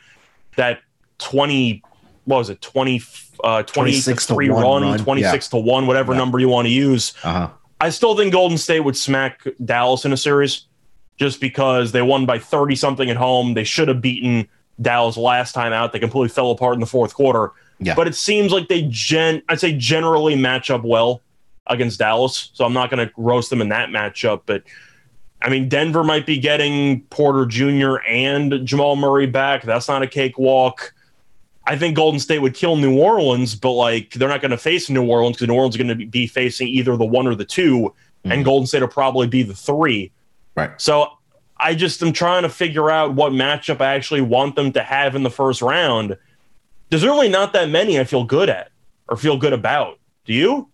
That 0.57 0.79
twenty, 1.19 1.83
what 2.25 2.37
was 2.37 2.49
it, 2.49 2.61
twenty, 2.61 3.01
uh, 3.43 3.63
26 3.63 4.25
to 4.25 4.33
three 4.33 4.49
one 4.49 4.63
run, 4.63 4.81
run, 4.83 4.99
twenty 4.99 5.23
six 5.23 5.47
to 5.49 5.57
one, 5.57 5.85
whatever 5.87 6.13
Yeah. 6.13 6.17
number 6.19 6.39
you 6.39 6.49
want 6.49 6.65
to 6.67 6.71
use. 6.73 7.13
uh-huh. 7.23 7.49
I 7.81 7.89
still 7.91 8.17
think 8.17 8.33
Golden 8.33 8.57
State 8.57 8.81
would 8.81 8.97
smack 8.97 9.47
Dallas 9.63 10.03
in 10.03 10.11
a 10.11 10.17
series, 10.17 10.65
just 11.17 11.39
because 11.39 11.91
they 11.93 12.01
won 12.01 12.25
by 12.25 12.39
thirty 12.39 12.75
something 12.75 13.09
at 13.09 13.15
home. 13.17 13.53
They 13.53 13.63
should 13.63 13.87
have 13.87 14.01
beaten 14.01 14.49
Dallas 14.81 15.15
last 15.15 15.53
time 15.53 15.71
out. 15.71 15.93
They 15.93 15.99
completely 15.99 16.27
fell 16.29 16.51
apart 16.51 16.73
in 16.73 16.79
the 16.81 16.85
fourth 16.87 17.13
quarter. 17.13 17.51
Yeah. 17.79 17.95
But 17.95 18.07
it 18.07 18.15
seems 18.15 18.51
like 18.51 18.67
they 18.67 18.87
gen, 18.89 19.41
I'd 19.49 19.59
say 19.59 19.73
generally 19.73 20.35
match 20.35 20.69
up 20.69 20.83
well 20.83 21.21
against 21.67 21.99
Dallas. 21.99 22.49
So 22.53 22.65
I'm 22.65 22.73
not 22.73 22.89
going 22.89 23.07
to 23.07 23.13
roast 23.17 23.49
them 23.49 23.61
in 23.61 23.69
that 23.69 23.89
matchup. 23.89 24.41
But 24.45 24.63
I 25.41 25.49
mean, 25.49 25.69
Denver 25.69 26.03
might 26.03 26.25
be 26.25 26.37
getting 26.37 27.01
Porter 27.03 27.45
Jr. 27.45 27.97
and 28.07 28.65
Jamal 28.67 28.95
Murray 28.97 29.27
back. 29.27 29.63
That's 29.63 29.87
not 29.87 30.01
a 30.03 30.07
cakewalk. 30.07 30.93
I 31.65 31.77
think 31.77 31.95
Golden 31.95 32.19
State 32.19 32.39
would 32.39 32.55
kill 32.55 32.75
New 32.77 32.97
Orleans, 32.99 33.55
but 33.55 33.71
like 33.71 34.11
they're 34.15 34.27
not 34.27 34.41
going 34.41 34.51
to 34.51 34.57
face 34.57 34.89
New 34.89 35.05
Orleans 35.07 35.37
because 35.37 35.47
New 35.47 35.53
Orleans 35.53 35.75
is 35.75 35.81
going 35.81 35.97
to 35.99 36.05
be 36.07 36.25
facing 36.27 36.67
either 36.67 36.97
the 36.97 37.05
one 37.05 37.27
or 37.27 37.35
the 37.35 37.45
2 37.45 37.93
Mhm. 38.25 38.33
and 38.33 38.43
Golden 38.43 38.67
State 38.67 38.81
will 38.81 38.89
probably 38.89 39.27
be 39.27 39.43
the 39.43 39.53
three. 39.53 40.11
Right. 40.55 40.71
So 40.77 41.07
I 41.57 41.75
just 41.75 42.01
am 42.03 42.11
trying 42.11 42.43
to 42.43 42.49
figure 42.49 42.89
out 42.91 43.13
what 43.13 43.31
matchup 43.31 43.79
I 43.79 43.93
actually 43.93 44.19
want 44.21 44.55
them 44.57 44.73
to 44.73 44.81
have 44.83 45.15
in 45.15 45.23
the 45.23 45.29
first 45.29 45.61
round. 45.61 46.17
There's 46.89 47.03
really 47.03 47.29
not 47.29 47.53
that 47.53 47.69
many 47.69 47.99
I 47.99 48.03
feel 48.03 48.23
good 48.23 48.49
at 48.49 48.71
or 49.07 49.17
feel 49.17 49.37
good 49.37 49.53
about. 49.53 49.99
Do 50.25 50.33
you? 50.33 50.69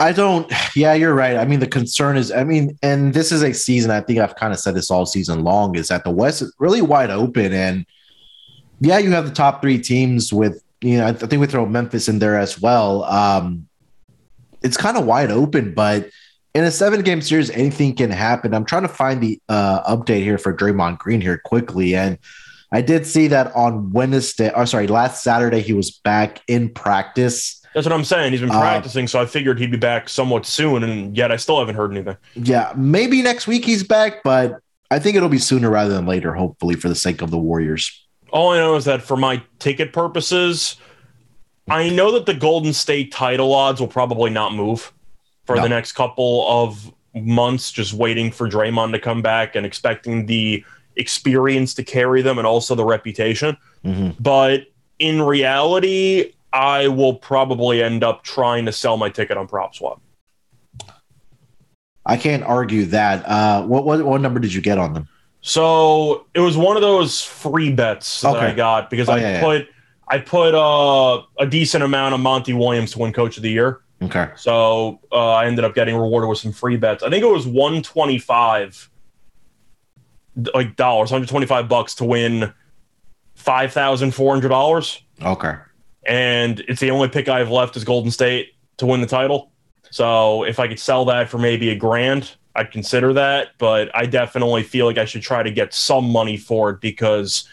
I 0.00 0.12
don't. 0.12 0.50
Yeah, 0.74 0.94
you're 0.94 1.14
right. 1.14 1.36
I 1.36 1.44
mean, 1.44 1.60
the 1.60 1.66
concern 1.66 2.16
is, 2.16 2.32
I 2.32 2.44
mean, 2.44 2.78
and 2.82 3.12
this 3.12 3.30
is 3.30 3.42
a 3.42 3.52
season. 3.52 3.90
I 3.90 4.00
think 4.00 4.18
I've 4.18 4.36
kind 4.36 4.52
of 4.52 4.58
said 4.58 4.74
this 4.74 4.90
all 4.90 5.04
season 5.04 5.44
long 5.44 5.76
is 5.76 5.88
that 5.88 6.02
the 6.02 6.10
West 6.10 6.40
is 6.40 6.52
really 6.58 6.80
wide 6.80 7.10
open, 7.10 7.52
and 7.52 7.84
yeah, 8.80 8.98
you 8.98 9.10
have 9.10 9.26
the 9.26 9.34
top 9.34 9.60
three 9.60 9.78
teams 9.78 10.32
with 10.32 10.62
you 10.80 10.98
know. 10.98 11.06
I 11.08 11.12
think 11.12 11.40
we 11.40 11.46
throw 11.46 11.66
Memphis 11.66 12.08
in 12.08 12.20
there 12.20 12.38
as 12.38 12.60
well. 12.60 13.04
Um, 13.04 13.68
it's 14.62 14.76
kind 14.76 14.96
of 14.96 15.04
wide 15.04 15.30
open, 15.30 15.74
but 15.74 16.08
in 16.54 16.64
a 16.64 16.70
seven 16.70 17.02
game 17.02 17.20
series, 17.20 17.50
anything 17.50 17.94
can 17.94 18.10
happen. 18.10 18.54
I'm 18.54 18.64
trying 18.64 18.82
to 18.82 18.88
find 18.88 19.22
the 19.22 19.40
uh, 19.48 19.94
update 19.94 20.22
here 20.22 20.38
for 20.38 20.56
Draymond 20.56 20.98
Green 20.98 21.20
here 21.20 21.38
quickly, 21.44 21.94
and 21.94 22.18
I 22.72 22.80
did 22.80 23.06
see 23.06 23.26
that 23.28 23.54
on 23.54 23.90
Wednesday. 23.92 24.50
Or 24.54 24.64
sorry, 24.66 24.86
last 24.86 25.22
Saturday 25.22 25.60
he 25.60 25.72
was 25.74 25.90
back 25.90 26.40
in 26.48 26.70
practice. 26.70 27.60
That's 27.74 27.86
what 27.86 27.92
I'm 27.92 28.04
saying. 28.04 28.32
He's 28.32 28.40
been 28.40 28.50
Uh, 28.50 28.60
practicing, 28.60 29.06
so 29.06 29.20
I 29.20 29.26
figured 29.26 29.58
he'd 29.58 29.70
be 29.70 29.76
back 29.78 30.08
somewhat 30.08 30.44
soon, 30.46 30.82
and 30.82 31.16
yet 31.16 31.30
I 31.32 31.36
still 31.36 31.58
haven't 31.58 31.74
heard 31.76 31.90
anything. 31.92 32.16
Yeah, 32.34 32.72
maybe 32.76 33.22
next 33.22 33.46
week 33.46 33.64
he's 33.64 33.82
back, 33.82 34.22
but 34.24 34.58
I 34.90 34.98
think 34.98 35.16
it'll 35.16 35.28
be 35.30 35.38
sooner 35.38 35.70
rather 35.70 35.92
than 35.94 36.04
later, 36.06 36.34
hopefully, 36.34 36.74
for 36.74 36.88
the 36.88 36.94
sake 36.94 37.22
of 37.22 37.30
the 37.30 37.38
Warriors. 37.38 37.90
All 38.30 38.50
I 38.52 38.58
know 38.58 38.74
is 38.76 38.84
that 38.86 39.02
for 39.02 39.16
my 39.16 39.42
ticket 39.58 39.92
purposes, 39.92 40.76
I 41.70 41.88
know 41.90 42.12
that 42.12 42.26
the 42.26 42.34
Golden 42.34 42.72
State 42.72 43.12
title 43.12 43.54
odds 43.54 43.80
will 43.80 43.88
probably 43.88 44.30
not 44.30 44.54
move 44.54 44.92
for 45.46 45.56
No. 45.56 45.62
the 45.62 45.68
next 45.68 45.92
couple 45.92 46.46
of 46.48 46.92
months, 47.14 47.70
just 47.72 47.92
waiting 47.94 48.30
for 48.30 48.48
Draymond 48.48 48.92
to 48.92 48.98
come 48.98 49.22
back 49.22 49.54
and 49.56 49.64
expecting 49.64 50.26
the 50.26 50.64
experience 50.96 51.74
to 51.74 51.84
carry 51.84 52.22
them 52.22 52.38
and 52.38 52.46
also 52.46 52.74
the 52.74 52.84
reputation. 52.84 53.56
Mhm. 53.84 54.16
But 54.20 54.64
in 54.98 55.22
reality, 55.22 56.32
I 56.52 56.88
will 56.88 57.14
probably 57.14 57.82
end 57.82 58.04
up 58.04 58.22
trying 58.24 58.66
to 58.66 58.72
sell 58.72 58.96
my 58.96 59.08
ticket 59.08 59.36
on 59.36 59.48
PropSwap. 59.48 59.98
I 62.04 62.16
can't 62.16 62.42
argue 62.42 62.84
that. 62.86 63.24
Uh, 63.26 63.62
what, 63.64 63.84
what 63.84 64.04
what 64.04 64.20
number 64.20 64.40
did 64.40 64.52
you 64.52 64.60
get 64.60 64.78
on 64.78 64.92
them? 64.92 65.08
So 65.40 66.26
it 66.34 66.40
was 66.40 66.56
one 66.56 66.76
of 66.76 66.82
those 66.82 67.22
free 67.22 67.72
bets 67.72 68.20
that 68.22 68.36
Okay. 68.36 68.46
I 68.46 68.54
got 68.54 68.90
because 68.90 69.08
Oh, 69.08 69.12
I 69.14 69.18
yeah, 69.18 69.30
yeah. 69.32 69.40
put 69.40 69.68
I 70.08 70.18
put 70.18 70.54
uh, 70.54 71.22
a 71.38 71.46
decent 71.46 71.82
amount 71.84 72.14
of 72.14 72.20
Monty 72.20 72.52
Williams 72.52 72.92
to 72.92 72.98
win 72.98 73.12
Coach 73.12 73.36
of 73.36 73.42
the 73.42 73.50
Year. 73.50 73.80
Okay, 74.02 74.28
So 74.36 74.98
uh, 75.12 75.30
I 75.34 75.46
ended 75.46 75.64
up 75.64 75.76
getting 75.76 75.94
rewarded 75.96 76.28
with 76.28 76.38
some 76.38 76.50
free 76.52 76.76
bets. 76.76 77.04
I 77.04 77.08
think 77.08 77.22
it 77.22 77.28
was 77.28 77.46
125 77.46 78.90
like 80.54 80.76
dollars, 80.76 81.10
125 81.10 81.68
bucks 81.68 81.94
to 81.96 82.04
win 82.04 82.52
$5,400 83.38 85.00
okay, 85.22 85.54
and 86.04 86.60
it's 86.68 86.80
the 86.80 86.90
only 86.90 87.08
pick 87.08 87.28
I 87.28 87.38
have 87.38 87.50
left 87.50 87.76
is 87.76 87.84
Golden 87.84 88.10
State 88.10 88.54
to 88.78 88.86
win 88.86 89.00
the 89.00 89.06
title. 89.06 89.52
So 89.90 90.44
if 90.44 90.58
I 90.58 90.68
could 90.68 90.80
sell 90.80 91.04
that 91.06 91.28
for 91.28 91.38
maybe 91.38 91.70
a 91.70 91.76
grand, 91.76 92.34
I'd 92.54 92.70
consider 92.70 93.12
that, 93.14 93.48
but 93.58 93.94
I 93.94 94.06
definitely 94.06 94.62
feel 94.62 94.86
like 94.86 94.98
I 94.98 95.04
should 95.04 95.22
try 95.22 95.42
to 95.42 95.50
get 95.50 95.72
some 95.74 96.10
money 96.10 96.36
for 96.36 96.70
it 96.70 96.80
because 96.80 97.48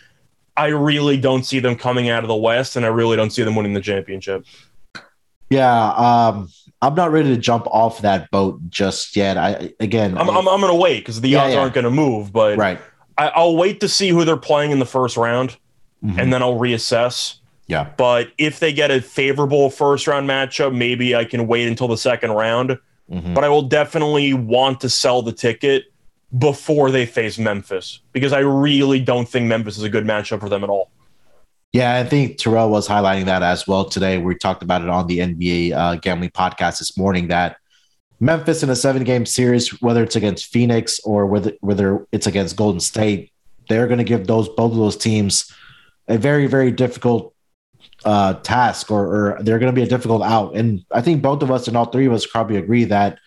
I 0.58 0.68
really 0.68 1.18
don't 1.18 1.44
see 1.44 1.60
them 1.60 1.76
coming 1.76 2.10
out 2.10 2.24
of 2.24 2.28
the 2.28 2.36
West 2.36 2.76
and 2.76 2.86
I 2.86 2.90
really 2.90 3.16
don't 3.16 3.30
see 3.30 3.44
them 3.44 3.56
winning 3.56 3.74
the 3.74 3.82
championship. 3.82 4.46
yeah. 5.50 5.92
Um, 5.92 6.50
I'm 6.82 6.96
not 6.96 7.12
ready 7.12 7.30
to 7.36 7.38
jump 7.38 7.68
off 7.68 8.02
that 8.02 8.32
boat 8.32 8.60
just 8.70 9.16
yet. 9.16 9.38
I 9.38 9.74
again, 9.80 10.18
I'm, 10.18 10.30
I'm, 10.30 10.48
I'm 10.48 10.62
going 10.62 10.72
to 10.74 10.80
wait 10.80 11.00
because 11.00 11.20
the 11.22 11.30
Yeah, 11.30 11.44
odds 11.44 11.54
yeah. 11.54 11.60
aren't 11.60 11.74
going 11.74 11.84
to 11.84 11.92
move, 11.92 12.32
but 12.32 12.58
right. 12.58 12.80
I, 13.18 13.28
I'll 13.30 13.58
wait 13.58 13.82
to 13.82 13.90
see 13.90 14.10
who 14.10 14.24
they're 14.24 14.38
playing 14.38 14.72
in 14.72 14.80
the 14.80 14.86
first 14.86 15.18
round 15.18 15.58
Mhm. 16.04 16.18
and 16.18 16.32
then 16.32 16.42
I'll 16.42 16.58
reassess. 16.58 17.36
yeah, 17.68 17.90
But 17.98 18.30
if 18.38 18.60
they 18.62 18.72
get 18.72 18.90
a 18.90 19.02
favorable 19.02 19.70
first 19.70 20.08
round 20.08 20.30
matchup, 20.30 20.74
maybe 20.74 21.14
I 21.14 21.26
can 21.26 21.46
wait 21.46 21.68
until 21.68 21.90
the 21.90 21.98
second 21.98 22.32
round. 22.32 22.78
Mhm. 23.12 23.34
But 23.34 23.44
I 23.44 23.50
will 23.50 23.64
definitely 23.64 24.34
want 24.34 24.80
to 24.82 24.90
sell 24.90 25.22
the 25.22 25.34
ticket 25.34 25.86
before 26.38 26.92
they 26.92 27.06
face 27.06 27.38
Memphis 27.38 28.00
because 28.14 28.32
I 28.32 28.40
really 28.40 29.02
don't 29.02 29.28
think 29.28 29.48
Memphis 29.48 29.78
is 29.78 29.84
a 29.84 29.90
good 29.90 30.06
matchup 30.06 30.40
for 30.40 30.48
them 30.48 30.64
at 30.64 30.70
all. 30.70 30.90
Yeah. 31.72 31.96
I 31.96 32.04
think 32.04 32.38
Terrell 32.38 32.70
was 32.70 32.88
highlighting 32.88 33.26
that 33.26 33.44
as 33.44 33.68
well 33.68 33.86
today. 33.86 34.18
We 34.18 34.36
talked 34.36 34.64
about 34.64 34.82
it 34.82 34.90
on 34.90 35.08
the 35.08 35.20
NBA 35.20 35.74
uh, 35.74 35.96
gambling 35.96 36.32
podcast 36.32 36.80
this 36.80 36.98
morning 36.98 37.28
that 37.28 37.58
Memphis 38.20 38.64
in 38.64 38.70
a 38.70 38.76
seven 38.76 39.04
game 39.04 39.26
series, 39.26 39.82
whether 39.82 40.04
it's 40.04 40.16
against 40.16 40.48
Phoenix 40.48 41.00
or 41.02 41.26
whether 41.26 41.54
whether 41.62 42.06
it's 42.12 42.28
against 42.28 42.56
Golden 42.56 42.80
State, 42.80 43.32
they're 43.70 43.88
going 43.88 44.00
to 44.00 44.04
give 44.04 44.28
those 44.28 44.50
both 44.50 44.72
of 44.72 44.78
those 44.78 44.98
teams 44.98 45.54
a 46.08 46.18
very 46.18 46.48
very 46.48 46.72
difficult 46.72 47.34
uh, 48.06 48.34
task, 48.34 48.92
or, 48.92 49.34
or 49.34 49.44
they're 49.44 49.60
going 49.60 49.74
to 49.74 49.76
be 49.76 49.86
a 49.86 49.90
difficult 49.90 50.24
out. 50.24 50.56
And 50.56 50.86
I 50.92 51.02
think 51.02 51.22
both 51.22 51.44
of 51.44 51.52
us 51.52 51.68
and 51.68 51.76
all 51.76 51.86
three 51.86 52.06
of 52.06 52.14
us 52.14 52.26
probably 52.26 52.58
agree 52.58 52.86
that 52.86 53.20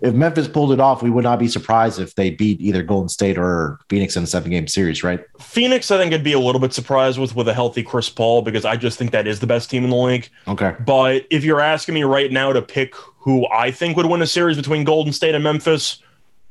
if 0.00 0.12
Memphis 0.14 0.46
pulled 0.48 0.72
it 0.72 0.80
off, 0.80 1.02
we 1.02 1.10
would 1.10 1.24
not 1.24 1.38
be 1.38 1.48
surprised 1.48 1.98
if 1.98 2.14
they 2.14 2.30
beat 2.30 2.60
either 2.60 2.82
Golden 2.82 3.08
State 3.08 3.38
or 3.38 3.78
Phoenix 3.88 4.16
in 4.16 4.24
a 4.24 4.26
seven 4.26 4.50
game 4.50 4.68
series, 4.68 5.02
right? 5.02 5.24
Phoenix, 5.40 5.90
I 5.90 5.98
think 5.98 6.12
I'd 6.12 6.22
be 6.24 6.32
a 6.34 6.38
little 6.38 6.60
bit 6.60 6.72
surprised 6.72 7.18
with 7.18 7.34
with 7.34 7.48
a 7.48 7.54
healthy 7.54 7.82
Chris 7.82 8.08
Paul 8.10 8.42
because 8.42 8.64
I 8.64 8.76
just 8.76 8.98
think 8.98 9.10
that 9.12 9.26
is 9.26 9.40
the 9.40 9.46
best 9.46 9.70
team 9.70 9.84
in 9.84 9.90
the 9.90 9.96
league. 9.96 10.28
Okay. 10.48 10.74
But 10.84 11.26
if 11.30 11.44
you're 11.44 11.60
asking 11.60 11.94
me 11.94 12.04
right 12.04 12.30
now 12.30 12.52
to 12.52 12.60
pick 12.62 12.94
who 12.94 13.46
I 13.48 13.70
think 13.70 13.96
would 13.96 14.06
win 14.06 14.22
a 14.22 14.26
series 14.26 14.56
between 14.56 14.84
Golden 14.84 15.12
State 15.12 15.34
and 15.34 15.42
Memphis, 15.42 16.02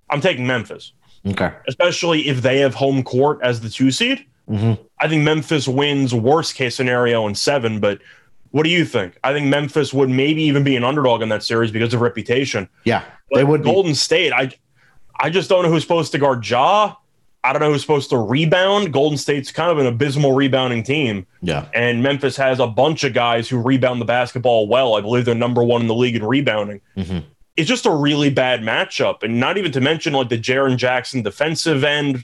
I'm 0.09 0.21
taking 0.21 0.45
Memphis, 0.47 0.91
Okay. 1.27 1.51
especially 1.67 2.27
if 2.27 2.41
they 2.41 2.59
have 2.59 2.73
home 2.75 3.03
court 3.03 3.39
as 3.43 3.61
the 3.61 3.69
two 3.69 3.91
seed. 3.91 4.25
hmm 4.47 4.73
I 5.01 5.07
think 5.09 5.23
Memphis 5.23 5.67
wins 5.67 6.13
worst 6.13 6.55
case 6.55 6.75
scenario 6.75 7.27
in 7.27 7.35
seven, 7.35 7.79
but 7.79 7.99
what 8.55 8.63
do 8.63 8.69
you 8.69 8.85
think? 8.85 9.17
I 9.21 9.33
think 9.33 9.47
Memphis 9.47 9.93
would 9.93 10.09
maybe 10.09 10.41
even 10.43 10.63
be 10.63 10.77
an 10.77 10.85
underdog 10.85 11.21
in 11.21 11.27
that 11.27 11.43
series 11.43 11.71
because 11.71 11.93
of 11.93 12.00
reputation. 12.00 12.69
Yeah, 12.85 13.03
But 13.29 13.38
they 13.39 13.43
would 13.43 13.63
be. 13.63 13.69
Golden 13.69 13.93
State, 13.93 14.31
I 14.31 14.50
I 15.19 15.29
just 15.29 15.50
don't 15.50 15.63
know 15.63 15.69
who's 15.69 15.81
supposed 15.83 16.13
to 16.13 16.17
guard 16.19 16.47
Ja. 16.50 16.95
I 17.43 17.51
don't 17.51 17.62
know 17.62 17.71
who's 17.74 17.81
supposed 17.81 18.09
to 18.12 18.17
rebound. 18.17 18.93
Golden 18.93 19.17
State's 19.17 19.51
kind 19.51 19.69
of 19.71 19.77
an 19.77 19.85
abysmal 19.88 20.31
rebounding 20.31 20.83
team, 20.83 21.27
Yeah. 21.41 21.65
and 21.74 22.01
Memphis 22.01 22.38
has 22.38 22.59
a 22.62 22.65
bunch 22.67 23.03
of 23.03 23.13
guys 23.13 23.50
who 23.50 23.57
rebound 23.62 24.00
the 24.00 24.05
basketball 24.05 24.67
well. 24.69 24.95
I 24.95 25.01
believe 25.01 25.25
they're 25.25 25.35
number 25.35 25.63
one 25.63 25.81
in 25.81 25.88
the 25.88 25.93
league 25.93 26.15
in 26.15 26.24
rebounding. 26.25 26.79
Mhm. 26.97 27.24
It's 27.57 27.67
just 27.67 27.85
a 27.85 27.91
really 27.91 28.29
bad 28.29 28.62
matchup, 28.62 29.21
and 29.21 29.38
not 29.39 29.57
even 29.57 29.71
to 29.74 29.81
mention 29.81 30.13
like 30.13 30.29
the 30.29 30.38
Jaren 30.39 30.77
Jackson 30.77 31.21
defensive 31.24 31.83
end 31.83 32.24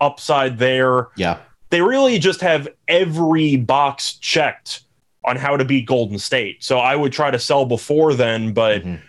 upside 0.00 0.58
there 0.58 1.08
Yeah. 1.16 1.36
they 1.70 1.80
really 1.82 2.18
just 2.18 2.40
have 2.40 2.66
every 2.88 3.56
box 3.56 4.14
checked 4.14 4.82
on 5.26 5.36
how 5.36 5.56
to 5.56 5.64
beat 5.64 5.86
Golden 5.86 6.18
State. 6.18 6.62
So 6.62 6.78
I 6.78 6.94
would 6.96 7.12
try 7.12 7.30
to 7.30 7.38
sell 7.38 7.64
before 7.66 8.14
then, 8.14 8.52
but 8.52 8.82
Mhm. 8.84 9.00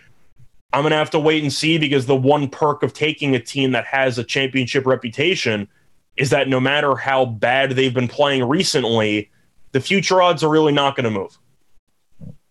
I'm 0.72 0.82
going 0.82 0.90
to 0.90 0.96
have 0.96 1.10
to 1.10 1.18
wait 1.18 1.42
and 1.42 1.52
see 1.52 1.78
because 1.78 2.06
the 2.06 2.16
one 2.16 2.48
perk 2.48 2.82
of 2.82 2.92
taking 2.92 3.34
a 3.34 3.38
team 3.40 3.72
that 3.72 3.86
has 3.86 4.18
a 4.18 4.24
championship 4.24 4.84
reputation 4.86 5.68
is 6.16 6.30
that 6.30 6.48
no 6.48 6.60
matter 6.60 6.96
how 6.96 7.24
bad 7.24 7.70
they've 7.72 7.94
been 7.94 8.08
playing 8.08 8.44
recently, 8.44 9.30
the 9.72 9.80
future 9.80 10.20
odds 10.20 10.42
are 10.42 10.50
really 10.50 10.72
not 10.72 10.96
going 10.96 11.04
to 11.04 11.10
move. 11.10 11.38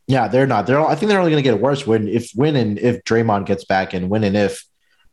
Yeah, 0.07 0.29
they're 0.29 0.47
not. 0.47 0.65
They're. 0.67 0.79
I 0.79 0.95
think 0.95 1.09
they're 1.09 1.19
only 1.19 1.31
going 1.31 1.43
to 1.43 1.49
get 1.49 1.59
worse 1.59 1.85
when 1.85 2.07
if 2.07 2.31
when 2.33 2.55
and 2.55 2.79
if 2.79 3.03
Draymond 3.03 3.45
gets 3.45 3.65
back 3.65 3.93
and 3.93 4.09
when 4.09 4.23
and 4.23 4.37
if 4.37 4.63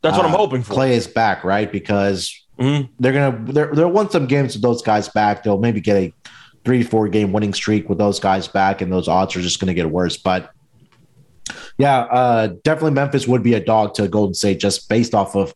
That's 0.01 0.15
what 0.15 0.25
I'm 0.25 0.33
uh, 0.33 0.37
hoping 0.37 0.63
for. 0.63 0.73
Clay 0.73 0.95
is 0.95 1.05
back, 1.05 1.43
right? 1.43 1.69
Because 1.69 2.31
Mhm. 2.57 2.87
they're 2.99 3.11
gonna 3.11 3.51
they're, 3.51 3.75
they'll 3.75 3.91
win 3.91 4.09
some 4.09 4.25
games 4.25 4.53
with 4.53 4.61
those 4.61 4.81
guys 4.81 5.09
back. 5.09 5.43
They'll 5.43 5.57
maybe 5.59 5.81
get 5.81 5.97
a 5.97 6.13
three 6.65 6.83
four 6.83 7.07
game 7.07 7.31
winning 7.31 7.53
streak 7.53 7.87
with 7.87 7.97
those 7.97 8.19
guys 8.19 8.47
back, 8.47 8.81
and 8.81 8.91
those 8.91 9.07
odds 9.07 9.35
are 9.35 9.41
just 9.41 9.59
going 9.59 9.67
to 9.67 9.73
get 9.73 9.89
worse. 9.89 10.17
But 10.17 10.51
yeah, 11.77 11.99
uh, 12.01 12.47
definitely 12.63 12.91
Memphis 12.91 13.27
would 13.27 13.43
be 13.43 13.53
a 13.53 13.59
dog 13.63 13.93
to 13.95 14.07
Golden 14.07 14.33
State 14.33 14.59
just 14.59 14.89
based 14.89 15.13
off 15.13 15.35
of 15.35 15.53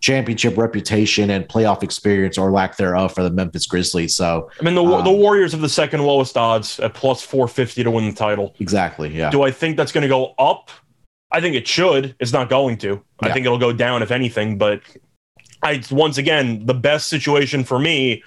championship 0.00 0.56
reputation 0.56 1.28
and 1.30 1.46
playoff 1.46 1.82
experience 1.82 2.38
or 2.38 2.50
lack 2.50 2.76
thereof 2.78 3.14
for 3.14 3.22
the 3.22 3.30
Memphis 3.30 3.66
Grizzlies. 3.66 4.14
So 4.14 4.50
I 4.58 4.64
mean, 4.64 4.74
the, 4.74 4.82
Um, 4.82 5.04
the 5.04 5.10
Warriors 5.12 5.52
have 5.52 5.60
the 5.60 5.68
second 5.68 6.02
lowest 6.02 6.36
odds 6.38 6.80
at 6.80 6.94
plus 6.94 7.20
450 7.22 7.84
to 7.84 7.90
win 7.90 8.06
the 8.06 8.12
title. 8.14 8.54
exactly, 8.60 9.14
yeah, 9.14 9.30
Do 9.30 9.42
I 9.42 9.50
think 9.50 9.76
that's 9.76 9.92
going 9.92 10.02
to 10.02 10.08
go 10.08 10.34
up? 10.38 10.70
I 11.30 11.40
think 11.40 11.54
it 11.54 11.68
should. 11.68 12.16
It's 12.18 12.32
not 12.32 12.48
going 12.48 12.78
to. 12.78 13.02
I 13.22 13.28
Yeah. 13.28 13.34
think 13.34 13.46
it'll 13.46 13.58
go 13.58 13.72
down 13.72 14.02
if 14.02 14.10
anything. 14.10 14.56
But 14.58 14.80
I 15.62 15.82
once 15.90 16.16
again, 16.18 16.64
the 16.66 16.74
best 16.74 17.06
situation 17.08 17.62
for 17.64 17.78
me, 17.78 18.22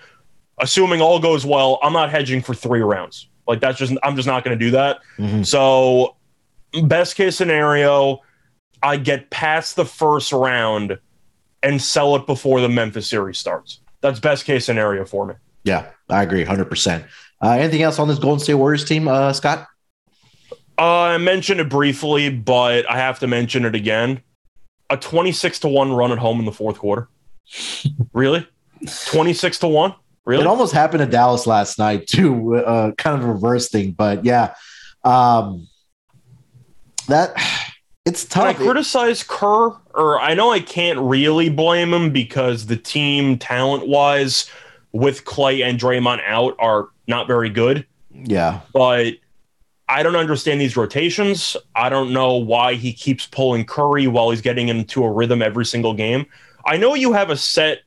assuming 0.60 1.01
all 1.01 1.19
goes 1.19 1.45
well, 1.45 1.79
I'm 1.81 1.93
not 1.93 2.10
hedging 2.10 2.41
for 2.41 2.53
three 2.53 2.81
rounds. 2.81 3.27
Like 3.48 3.60
that's 3.60 3.77
just 3.77 3.93
I'm 4.03 4.15
just 4.15 4.27
not 4.27 4.43
going 4.43 4.57
to 4.57 4.65
do 4.65 4.72
that. 4.72 5.00
Mhm. 5.17 5.45
So 5.45 6.15
best 6.83 7.15
case 7.15 7.36
scenario, 7.36 8.22
I 8.81 8.98
get 8.98 9.29
past 9.29 9.75
the 9.75 9.86
first 9.86 10.31
round 10.31 10.98
and 11.62 11.81
sell 11.81 12.15
it 12.15 12.25
before 12.25 12.62
the 12.62 12.69
Memphis 12.69 13.07
series 13.10 13.38
starts. 13.38 13.79
That's 14.01 14.19
best 14.19 14.45
case 14.45 14.65
scenario 14.65 15.05
for 15.05 15.25
me. 15.25 15.36
Yeah, 15.63 15.89
I 16.10 16.24
agree, 16.24 16.43
hundred 16.43 16.65
percent. 16.65 17.05
Uh, 17.41 17.51
anything 17.51 17.81
else 17.81 18.00
on 18.00 18.07
this 18.07 18.19
Golden 18.19 18.39
State 18.39 18.53
Warriors 18.55 18.86
team, 18.86 19.07
uh, 19.07 19.33
Scott? 19.33 19.67
Uh, 20.77 21.01
I 21.01 21.17
mentioned 21.17 21.60
it 21.60 21.69
briefly, 21.69 22.29
but 22.29 22.89
I 22.89 22.98
have 22.98 23.19
to 23.19 23.27
mention 23.27 23.65
it 23.65 23.75
again. 23.75 24.22
A 24.89 24.98
26 24.98 25.60
to 25.60 25.67
1 25.67 25.91
run 25.93 26.12
at 26.12 26.17
home 26.17 26.39
in 26.39 26.45
the 26.45 26.51
fourth 26.51 26.77
quarter. 26.79 27.10
really? 28.13 28.48
26 29.07 29.60
to 29.60 29.67
1? 29.67 29.93
Really? 30.25 30.44
It 30.44 30.48
almost 30.48 30.74
happened 30.74 31.01
to 31.01 31.06
Dallas 31.06 31.46
last 31.46 31.77
night, 31.77 32.08
too. 32.08 32.56
Uh, 32.56 32.92
kind 32.94 33.22
of 33.22 33.27
a 33.27 33.34
reverse 33.34 33.70
thing, 33.70 33.92
but 33.92 34.24
yeah. 34.24 34.56
Um, 35.03 35.68
that 37.08 37.34
it's 38.06 38.25
Can 38.25 38.48
I 38.48 38.53
criticize 38.53 39.24
Kerr? 39.24 39.72
Or 39.94 40.20
I 40.20 40.34
know 40.34 40.51
I 40.51 40.60
can't 40.60 41.00
really 41.00 41.50
blame 41.50 41.94
him 41.94 42.12
because 42.12 42.65
the 42.65 42.77
team, 42.77 43.38
talent 43.38 43.88
wise, 43.88 44.50
with 44.92 45.25
Clay 45.25 45.62
and 45.62 45.80
Draymond 45.80 46.22
out, 46.25 46.56
are 46.60 46.89
not 47.08 47.27
very 47.27 47.50
good. 47.50 47.86
yeah. 48.13 48.62
But 48.74 49.15
I 49.89 50.03
don't 50.03 50.15
understand 50.15 50.62
these 50.62 50.77
rotations. 50.77 51.58
I 51.75 51.89
don't 51.89 52.13
know 52.13 52.36
why 52.36 52.75
he 52.75 52.94
keeps 52.94 53.27
pulling 53.27 53.65
Curry 53.65 54.08
while 54.08 54.30
he's 54.32 54.42
getting 54.42 54.70
into 54.70 55.03
a 55.03 55.12
rhythm 55.12 55.42
every 55.42 55.65
single 55.65 55.94
game. 55.94 56.25
I 56.65 56.77
know 56.77 56.96
you 56.96 57.12
have 57.12 57.30
a 57.30 57.36
set, 57.36 57.80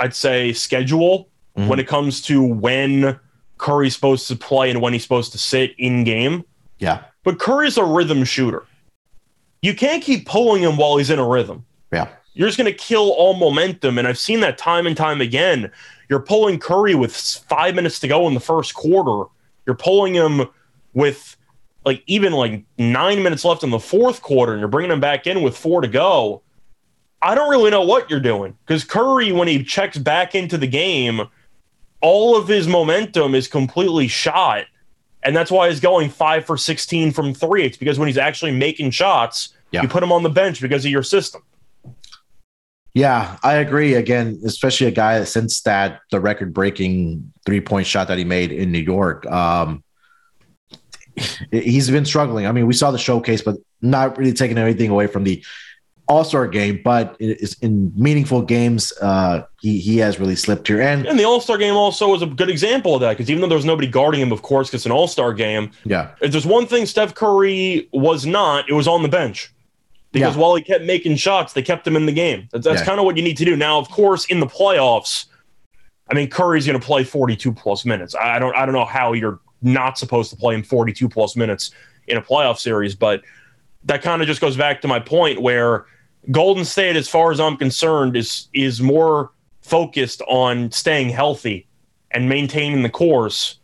I'd 0.00 0.14
say, 0.14 0.52
schedule 0.52 1.28
Mhm. 1.56 1.68
when 1.68 1.78
it 1.78 1.86
comes 1.86 2.20
to 2.22 2.42
when 2.42 3.18
Curry's 3.58 3.94
supposed 3.94 4.26
to 4.28 4.36
play 4.36 4.70
and 4.70 4.80
when 4.80 4.92
he's 4.92 5.02
supposed 5.02 5.32
to 5.32 5.38
sit 5.38 5.74
in 5.78 6.04
game. 6.04 6.44
Yeah. 6.78 7.00
But 7.22 7.38
Curry's 7.38 7.76
a 7.78 7.84
rhythm 7.84 8.24
shooter. 8.24 8.64
You 9.62 9.74
can't 9.74 10.02
keep 10.02 10.26
pulling 10.26 10.62
him 10.62 10.76
while 10.76 10.96
he's 10.96 11.10
in 11.10 11.18
a 11.18 11.26
rhythm. 11.26 11.64
Yeah. 11.92 12.08
You're 12.34 12.48
just 12.48 12.58
going 12.58 12.70
to 12.70 12.76
kill 12.76 13.10
all 13.12 13.34
momentum. 13.34 13.96
And 13.98 14.06
I've 14.08 14.18
seen 14.18 14.40
that 14.40 14.58
time 14.58 14.86
and 14.86 14.96
time 14.96 15.20
again. 15.20 15.70
You're 16.08 16.20
pulling 16.20 16.58
Curry 16.58 16.94
with 16.94 17.14
five 17.16 17.74
minutes 17.74 18.00
to 18.00 18.08
go 18.08 18.26
in 18.28 18.34
the 18.34 18.40
first 18.40 18.74
quarter. 18.74 19.30
You're 19.64 19.76
pulling 19.76 20.12
him 20.14 20.48
with 20.92 21.36
like 21.86 22.02
even 22.06 22.32
like 22.32 22.62
nine 22.78 23.22
minutes 23.22 23.44
left 23.44 23.62
in 23.62 23.70
the 23.70 23.78
fourth 23.78 24.20
quarter, 24.22 24.52
and 24.52 24.58
you're 24.60 24.68
bringing 24.68 24.90
him 24.90 25.00
back 25.00 25.26
in 25.26 25.42
with 25.42 25.56
four 25.56 25.80
to 25.80 25.88
go. 25.88 26.42
I 27.22 27.34
don't 27.34 27.48
really 27.48 27.70
know 27.70 27.82
what 27.82 28.10
you're 28.10 28.20
doing 28.20 28.54
because 28.66 28.84
Curry, 28.84 29.32
when 29.32 29.48
he 29.48 29.62
checks 29.64 29.96
back 29.96 30.34
into 30.34 30.58
the 30.58 30.66
game, 30.66 31.22
all 32.04 32.36
of 32.36 32.46
his 32.46 32.68
momentum 32.68 33.34
is 33.34 33.48
completely 33.48 34.06
shot. 34.08 34.66
And 35.22 35.34
that's 35.34 35.50
why 35.50 35.70
he's 35.70 35.80
going 35.80 36.10
five 36.10 36.44
for 36.44 36.58
16 36.58 37.12
from 37.12 37.32
three. 37.32 37.64
It's 37.64 37.78
because 37.78 37.98
when 37.98 38.08
he's 38.08 38.18
actually 38.18 38.52
making 38.52 38.90
shots, 38.90 39.54
Yeah. 39.70 39.80
you 39.80 39.88
put 39.88 40.02
him 40.02 40.12
on 40.12 40.22
the 40.22 40.28
bench 40.28 40.60
because 40.60 40.84
of 40.84 40.90
your 40.90 41.02
system. 41.02 41.40
Yeah, 42.92 43.38
I 43.42 43.54
agree. 43.54 43.94
Again, 43.94 44.38
especially 44.44 44.86
a 44.86 44.90
guy 44.90 45.18
that 45.18 45.26
since 45.26 45.62
that 45.62 46.00
the 46.10 46.20
record 46.20 46.52
breaking 46.52 47.32
three 47.46 47.62
point 47.62 47.86
shot 47.86 48.08
that 48.08 48.18
he 48.18 48.24
made 48.24 48.52
in 48.52 48.70
New 48.70 48.78
York, 48.78 49.24
um, 49.26 49.82
he's 51.50 51.90
been 51.90 52.04
struggling. 52.04 52.46
I 52.46 52.52
mean, 52.52 52.66
we 52.66 52.74
saw 52.74 52.90
the 52.90 52.98
showcase, 52.98 53.40
but 53.40 53.56
not 53.80 54.18
really 54.18 54.32
taking 54.34 54.58
anything 54.58 54.90
away 54.90 55.06
from 55.06 55.24
the 55.24 55.42
All 56.06 56.22
Star 56.24 56.46
game. 56.46 56.80
But 56.84 57.16
it 57.18 57.40
is 57.40 57.56
in 57.62 57.92
meaningful 57.96 58.42
games, 58.42 58.92
uh, 59.00 59.42
he 59.60 59.78
he 59.80 59.98
has 59.98 60.20
really 60.20 60.36
slipped 60.36 60.68
here. 60.68 60.80
And 60.80 61.06
And 61.06 61.18
the 61.18 61.24
All 61.24 61.40
Star 61.40 61.56
game 61.58 61.74
also 61.74 62.08
was 62.08 62.22
a 62.22 62.26
good 62.26 62.50
example 62.50 62.94
of 62.94 63.00
that 63.00 63.10
because 63.10 63.30
even 63.30 63.40
though 63.40 63.48
there 63.48 63.56
was 63.56 63.64
nobody 63.64 63.88
guarding 63.88 64.20
him, 64.20 64.32
of 64.32 64.42
course, 64.42 64.68
because 64.68 64.80
it's 64.82 64.86
an 64.86 64.92
All 64.92 65.08
Star 65.08 65.32
game, 65.32 65.70
yeah, 65.84 66.10
if 66.20 66.30
there's 66.32 66.46
one 66.46 66.66
thing 66.66 66.86
Steph 66.86 67.14
Curry 67.14 67.88
was 67.92 68.26
not, 68.26 68.68
it 68.68 68.74
was 68.74 68.86
on 68.88 69.02
the 69.02 69.08
bench. 69.08 69.50
Because 70.12 70.36
Yeah. 70.36 70.42
while 70.42 70.54
he 70.54 70.62
kept 70.62 70.84
making 70.84 71.16
shots, 71.16 71.54
they 71.54 71.62
kept 71.62 71.86
him 71.86 71.96
in 71.96 72.06
the 72.06 72.12
game. 72.12 72.48
That's, 72.52 72.64
that's 72.64 72.80
Yeah. 72.80 72.86
kind 72.86 73.00
of 73.00 73.04
what 73.04 73.16
you 73.16 73.22
need 73.24 73.36
to 73.38 73.44
do. 73.44 73.56
Now, 73.56 73.78
of 73.80 73.90
course, 73.90 74.26
in 74.26 74.38
the 74.38 74.46
playoffs, 74.46 75.24
I 76.08 76.14
mean, 76.14 76.28
Curry's 76.30 76.66
going 76.66 76.78
to 76.78 76.86
play 76.86 77.02
42 77.02 77.52
plus 77.52 77.84
minutes. 77.84 78.14
I 78.14 78.38
don't, 78.38 78.54
I 78.54 78.64
don't 78.64 78.74
know 78.74 78.84
how 78.84 79.12
you're 79.14 79.40
not 79.62 79.98
supposed 79.98 80.30
to 80.30 80.36
play 80.36 80.54
him 80.54 80.62
42 80.62 81.08
plus 81.08 81.34
minutes 81.34 81.72
in 82.06 82.16
a 82.16 82.22
playoff 82.22 82.58
series, 82.58 82.94
but 82.94 83.22
that 83.86 84.02
kind 84.02 84.20
of 84.22 84.28
just 84.28 84.40
goes 84.40 84.56
back 84.56 84.82
to 84.82 84.88
my 84.88 85.00
point 85.00 85.42
where 85.42 85.86
Golden 86.30 86.64
State, 86.64 86.96
as 86.96 87.08
far 87.08 87.32
as 87.32 87.40
I'm 87.40 87.56
concerned, 87.56 88.16
is 88.16 88.48
is 88.52 88.80
more 88.80 89.32
focused 89.60 90.22
on 90.22 90.70
staying 90.70 91.10
healthy 91.10 91.66
and 92.10 92.28
maintaining 92.28 92.82
the 92.82 92.90
course 92.90 93.58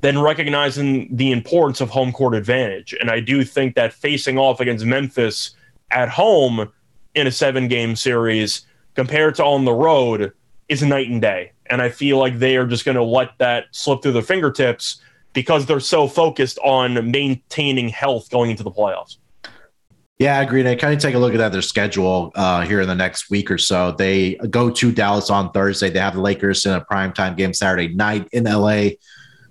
than 0.00 0.18
recognizing 0.18 1.14
the 1.14 1.30
importance 1.32 1.80
of 1.80 1.90
home 1.90 2.12
court 2.12 2.34
advantage. 2.34 2.94
And 2.98 3.10
I 3.10 3.20
do 3.20 3.44
think 3.44 3.74
that 3.74 3.92
facing 3.92 4.38
off 4.38 4.60
against 4.60 4.84
Memphis 4.84 5.50
at 5.90 6.08
home 6.08 6.72
in 7.14 7.26
a 7.26 7.32
seven 7.32 7.68
game 7.68 7.96
series 7.96 8.62
compared 8.94 9.34
to 9.36 9.44
on 9.44 9.64
the 9.64 9.72
road 9.72 10.32
is 10.68 10.82
night 10.82 11.08
and 11.08 11.20
day. 11.20 11.52
And 11.66 11.82
I 11.82 11.90
feel 11.90 12.18
like 12.18 12.38
they 12.38 12.56
are 12.56 12.66
just 12.66 12.84
going 12.84 12.96
to 12.96 13.02
let 13.02 13.36
that 13.38 13.66
slip 13.72 14.02
through 14.02 14.12
their 14.12 14.22
fingertips 14.22 15.00
because 15.32 15.66
they're 15.66 15.80
so 15.80 16.08
focused 16.08 16.58
on 16.60 17.10
maintaining 17.10 17.88
health 17.88 18.30
going 18.30 18.50
into 18.50 18.62
the 18.62 18.70
playoffs. 18.70 19.16
Yeah, 20.20 20.38
I 20.38 20.42
agree. 20.42 20.60
And 20.60 20.68
I 20.68 20.74
kind 20.74 20.92
of 20.92 21.00
take 21.00 21.14
a 21.14 21.18
look 21.18 21.34
at 21.34 21.50
their 21.50 21.62
schedule 21.62 22.30
uh, 22.34 22.60
here 22.60 22.82
in 22.82 22.88
the 22.88 22.94
next 22.94 23.30
week 23.30 23.50
or 23.50 23.56
so. 23.56 23.92
They 23.92 24.34
go 24.50 24.68
to 24.68 24.92
Dallas 24.92 25.30
on 25.30 25.50
Thursday. 25.52 25.88
They 25.88 25.98
have 25.98 26.12
the 26.12 26.20
Lakers 26.20 26.66
in 26.66 26.72
a 26.72 26.84
primetime 26.84 27.38
game 27.38 27.54
Saturday 27.54 27.88
night 27.88 28.28
in 28.32 28.44
LA. 28.44 28.90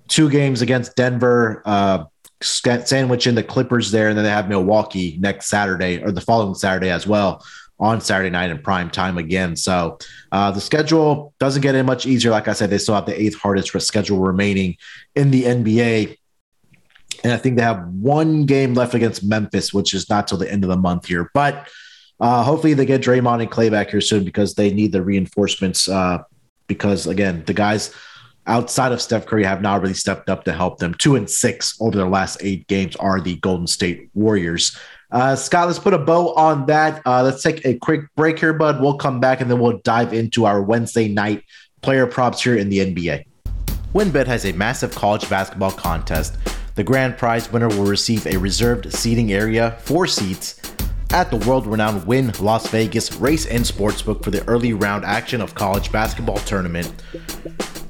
Two 0.09 0.29
games 0.29 0.61
against 0.61 0.95
Denver, 0.95 1.63
uh, 1.65 2.03
sandwich 2.41 3.25
in 3.25 3.33
the 3.33 3.41
Clippers 3.41 3.89
there, 3.89 4.09
and 4.09 4.17
then 4.17 4.23
they 4.23 4.29
have 4.29 4.47
Milwaukee 4.47 5.17
next 5.19 5.47
Saturday 5.47 6.03
or 6.03 6.11
the 6.11 6.21
following 6.21 6.53
Saturday 6.53 6.91
as 6.91 7.07
well 7.07 7.43
on 7.79 7.99
Saturday 7.99 8.29
night 8.29 8.51
in 8.51 8.59
prime 8.59 8.91
time 8.91 9.17
again. 9.17 9.55
So 9.55 9.97
uh, 10.31 10.51
the 10.51 10.61
schedule 10.61 11.33
doesn't 11.39 11.63
get 11.63 11.73
any 11.73 11.83
much 11.83 12.05
easier. 12.05 12.29
Like 12.29 12.47
I 12.47 12.53
said, 12.53 12.69
they 12.69 12.77
still 12.77 12.93
have 12.93 13.07
the 13.07 13.19
eighth 13.19 13.39
hardest 13.39 13.71
schedule 13.81 14.19
remaining 14.19 14.77
in 15.15 15.31
the 15.31 15.45
NBA. 15.45 16.17
And 17.23 17.33
I 17.33 17.37
think 17.37 17.57
they 17.57 17.63
have 17.63 17.87
one 17.87 18.45
game 18.45 18.73
left 18.73 18.93
against 18.93 19.23
Memphis, 19.23 19.73
which 19.73 19.93
is 19.93 20.09
not 20.09 20.27
till 20.27 20.37
the 20.37 20.51
end 20.51 20.63
of 20.63 20.69
the 20.69 20.77
month 20.77 21.05
here. 21.05 21.29
But 21.33 21.67
uh, 22.19 22.43
hopefully 22.43 22.73
they 22.73 22.85
get 22.85 23.01
Draymond 23.01 23.41
and 23.41 23.51
Clay 23.51 23.69
back 23.69 23.89
here 23.89 24.01
soon 24.01 24.23
because 24.23 24.55
they 24.55 24.71
need 24.73 24.91
the 24.91 25.01
reinforcements. 25.01 25.87
Uh, 25.87 26.19
because 26.67 27.07
again, 27.07 27.43
the 27.45 27.53
guys 27.53 27.93
outside 28.47 28.91
of 28.91 29.01
Steph 29.01 29.25
Curry 29.25 29.43
have 29.43 29.61
not 29.61 29.81
really 29.81 29.93
stepped 29.93 30.29
up 30.29 30.43
to 30.45 30.53
help 30.53 30.79
them. 30.79 30.93
Two 30.93 31.15
and 31.15 31.29
six 31.29 31.75
over 31.79 31.95
their 31.95 32.07
last 32.07 32.37
eight 32.41 32.67
games 32.67 32.95
are 32.97 33.21
the 33.21 33.35
Golden 33.37 33.67
State 33.67 34.09
Warriors. 34.13 34.77
Uh, 35.11 35.35
Scott, 35.35 35.67
let's 35.67 35.79
put 35.79 35.93
a 35.93 35.97
bow 35.97 36.33
on 36.35 36.65
that. 36.67 37.01
Uh, 37.05 37.23
let's 37.23 37.41
take 37.41 37.65
a 37.65 37.75
quick 37.75 38.01
break 38.15 38.39
here, 38.39 38.53
bud. 38.53 38.81
We'll 38.81 38.97
come 38.97 39.19
back 39.19 39.41
and 39.41 39.49
then 39.49 39.59
we'll 39.59 39.79
dive 39.79 40.13
into 40.13 40.45
our 40.45 40.61
Wednesday 40.61 41.07
night 41.07 41.43
player 41.81 42.05
props 42.05 42.43
here 42.43 42.55
in 42.55 42.69
the 42.69 42.79
NBA. 42.79 43.23
WynnBet 43.93 44.27
has 44.27 44.45
a 44.45 44.51
massive 44.51 44.93
college 44.93 45.27
basketball 45.29 45.71
contest. 45.71 46.37
The 46.79 46.85
grand 46.85 47.17
prize 47.17 47.51
winner 47.51 47.67
will 47.67 47.83
receive 47.83 48.25
a 48.25 48.37
reserved 48.37 48.93
seating 48.93 49.33
area, 49.33 49.75
four 49.81 50.07
seats, 50.07 50.61
at 51.09 51.29
the 51.29 51.35
world 51.35 51.67
renowned 51.67 52.07
Wynn 52.07 52.31
Las 52.39 52.69
Vegas 52.69 53.13
Race 53.15 53.45
and 53.45 53.65
Sportsbook 53.65 54.23
for 54.23 54.31
the 54.31 54.47
early 54.47 54.71
round 54.71 55.03
action 55.03 55.41
of 55.41 55.53
college 55.53 55.91
basketball 55.91 56.37
tournament, 56.37 56.89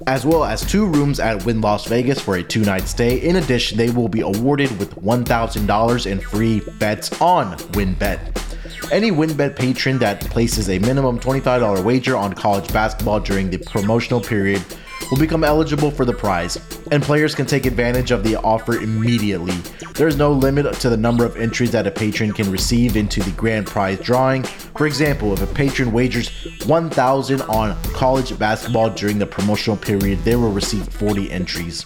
as 0.07 0.25
well 0.25 0.43
as 0.43 0.65
two 0.65 0.87
rooms 0.87 1.19
at 1.19 1.45
Wynn 1.45 1.61
Las 1.61 1.85
Vegas 1.85 2.19
for 2.19 2.37
a 2.37 2.41
two 2.41 2.61
night 2.61 2.87
stay. 2.87 3.19
In 3.19 3.35
addition, 3.35 3.77
they 3.77 3.91
will 3.91 4.09
be 4.09 4.21
awarded 4.21 4.75
with 4.79 4.95
$1,000 4.95 6.05
in 6.07 6.19
free 6.19 6.61
bets 6.79 7.21
on 7.21 7.59
WynnBet. 7.73 8.91
Any 8.91 9.11
WynnBet 9.11 9.55
patron 9.55 9.99
that 9.99 10.19
places 10.31 10.67
a 10.67 10.79
minimum 10.79 11.19
$25 11.19 11.83
wager 11.83 12.17
on 12.17 12.33
college 12.33 12.73
basketball 12.73 13.19
during 13.19 13.51
the 13.51 13.59
promotional 13.59 14.19
period 14.19 14.65
will 15.09 15.17
become 15.17 15.43
eligible 15.43 15.91
for 15.91 16.05
the 16.05 16.13
prize, 16.13 16.57
and 16.91 17.01
players 17.01 17.35
can 17.35 17.45
take 17.45 17.65
advantage 17.65 18.11
of 18.11 18.23
the 18.23 18.35
offer 18.37 18.75
immediately. 18.75 19.55
There 19.95 20.07
is 20.07 20.17
no 20.17 20.31
limit 20.31 20.73
to 20.73 20.89
the 20.89 20.97
number 20.97 21.25
of 21.25 21.35
entries 21.37 21.71
that 21.71 21.87
a 21.87 21.91
patron 21.91 22.31
can 22.31 22.51
receive 22.51 22.95
into 22.95 23.21
the 23.21 23.31
grand 23.31 23.67
prize 23.67 23.99
drawing. 23.99 24.43
For 24.43 24.87
example, 24.87 25.33
if 25.33 25.41
a 25.41 25.47
patron 25.47 25.91
wagers 25.91 26.29
1000 26.65 27.41
on 27.43 27.81
college 27.93 28.37
basketball 28.37 28.89
during 28.91 29.19
the 29.19 29.25
promotional 29.25 29.77
period, 29.77 30.19
they 30.19 30.35
will 30.35 30.51
receive 30.51 30.87
40 30.87 31.31
entries. 31.31 31.83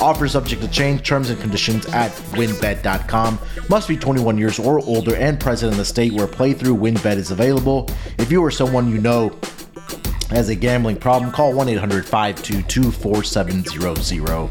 Offer 0.00 0.28
subject 0.28 0.62
to 0.62 0.68
change, 0.68 1.06
terms 1.06 1.30
and 1.30 1.40
conditions 1.40 1.86
at 1.86 2.10
wynnbet.com. 2.32 3.38
Must 3.68 3.88
be 3.88 3.96
21 3.96 4.38
years 4.38 4.58
or 4.58 4.80
older 4.80 5.16
and 5.16 5.40
present 5.40 5.72
in 5.72 5.78
the 5.78 5.84
state 5.84 6.12
where 6.12 6.26
playthrough 6.26 6.78
WynnBet 6.78 7.16
is 7.16 7.30
available. 7.30 7.88
If 8.18 8.30
you 8.30 8.42
or 8.42 8.50
someone 8.50 8.88
you 8.90 8.98
know 8.98 9.30
has 10.30 10.48
a 10.48 10.54
gambling 10.54 10.96
problem, 10.96 11.30
call 11.30 11.52
1 11.52 11.68
800 11.68 12.04
522 12.06 12.90
4700. 12.90 14.50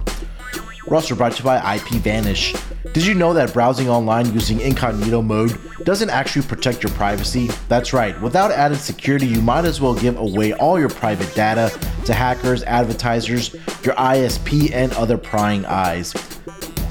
Roster 0.87 1.15
brought 1.15 1.31
to 1.33 1.39
you 1.39 1.43
by 1.43 1.75
IP 1.75 1.87
Vanish. 2.01 2.53
Did 2.93 3.05
you 3.05 3.15
know 3.15 3.33
that 3.33 3.53
browsing 3.53 3.89
online 3.89 4.31
using 4.33 4.61
incognito 4.61 5.21
mode 5.21 5.57
doesn't 5.83 6.11
actually 6.11 6.45
protect 6.45 6.83
your 6.83 6.91
privacy? 6.91 7.49
That's 7.67 7.91
right, 7.91 8.19
without 8.21 8.51
added 8.51 8.77
security, 8.77 9.25
you 9.25 9.41
might 9.41 9.65
as 9.65 9.81
well 9.81 9.95
give 9.95 10.17
away 10.17 10.53
all 10.53 10.79
your 10.79 10.89
private 10.89 11.33
data 11.33 11.77
to 12.05 12.13
hackers, 12.13 12.61
advertisers, 12.63 13.53
your 13.83 13.95
ISP, 13.95 14.71
and 14.71 14.93
other 14.93 15.17
prying 15.17 15.65
eyes. 15.65 16.13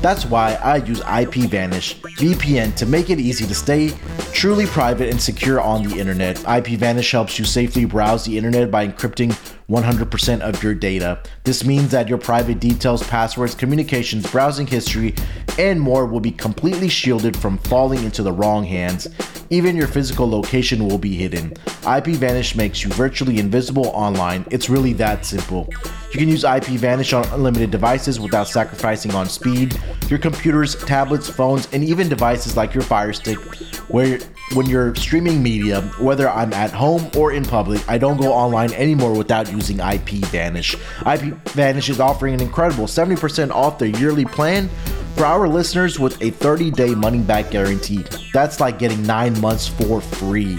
That's 0.04 0.26
why 0.26 0.56
I 0.62 0.76
use 0.84 1.00
IPVanish 1.00 1.98
VPN 2.18 2.76
to 2.76 2.84
make 2.84 3.08
it 3.08 3.18
easy 3.18 3.46
to 3.46 3.54
stay 3.54 3.90
truly 4.34 4.66
private 4.66 5.08
and 5.08 5.18
secure 5.18 5.62
on 5.62 5.82
the 5.82 5.98
internet. 5.98 6.36
IPVanish 6.40 7.10
helps 7.10 7.38
you 7.38 7.46
safely 7.46 7.86
browse 7.86 8.26
the 8.26 8.36
internet 8.36 8.70
by 8.70 8.86
encrypting 8.86 9.34
100% 9.68 10.40
of 10.40 10.62
your 10.62 10.74
data. 10.74 11.22
This 11.44 11.64
means 11.64 11.90
that 11.90 12.08
your 12.08 12.18
private 12.18 12.60
details, 12.60 13.02
passwords, 13.02 13.54
communications, 13.54 14.30
browsing 14.30 14.66
history, 14.66 15.14
and 15.58 15.80
more 15.80 16.06
will 16.06 16.20
be 16.20 16.30
completely 16.30 16.88
shielded 16.88 17.36
from 17.36 17.58
falling 17.58 18.04
into 18.04 18.22
the 18.22 18.32
wrong 18.32 18.64
hands. 18.64 19.08
Even 19.50 19.76
your 19.76 19.86
physical 19.86 20.28
location 20.28 20.86
will 20.86 20.98
be 20.98 21.14
hidden. 21.14 21.50
IPVanish 21.84 22.56
makes 22.56 22.82
you 22.82 22.90
virtually 22.90 23.38
invisible 23.38 23.86
online. 23.88 24.44
It's 24.50 24.68
really 24.68 24.92
that 24.94 25.24
simple. 25.24 25.68
You 26.12 26.18
can 26.18 26.28
use 26.28 26.44
IPVanish 26.44 27.16
on 27.16 27.32
unlimited 27.32 27.70
devices 27.70 28.20
without 28.20 28.48
sacrificing 28.48 29.14
on 29.14 29.28
speed. 29.28 29.78
Your 30.08 30.18
computers, 30.18 30.76
tablets, 30.84 31.28
phones, 31.28 31.68
and 31.72 31.84
even 31.84 32.08
devices 32.08 32.56
like 32.56 32.74
your 32.74 32.82
Fire 32.82 33.12
Stick, 33.12 33.38
where 33.88 34.18
when 34.52 34.66
you're 34.66 34.94
streaming 34.94 35.42
media, 35.42 35.80
whether 35.98 36.28
I'm 36.28 36.52
at 36.52 36.70
home 36.70 37.10
or 37.16 37.32
in 37.32 37.44
public, 37.44 37.82
I 37.88 37.98
don't 37.98 38.18
go 38.20 38.32
online 38.32 38.72
anymore 38.74 39.16
without 39.16 39.50
using 39.50 39.78
IPVanish. 39.78 40.76
IPVanish 41.00 41.88
is 41.88 41.98
offering 41.98 42.34
an 42.34 42.40
incredible 42.40 42.84
70% 42.84 43.50
off 43.50 43.78
their 43.78 43.88
yearly 43.88 44.24
plan 44.24 44.68
for 45.16 45.24
our 45.24 45.48
listeners 45.48 45.98
with 45.98 46.20
a 46.22 46.30
30 46.30 46.70
day 46.70 46.94
money 46.94 47.20
back 47.20 47.50
guarantee. 47.50 48.04
That's 48.32 48.60
like 48.60 48.78
getting 48.78 49.02
nine 49.04 49.40
months 49.40 49.66
for 49.66 50.00
free. 50.00 50.58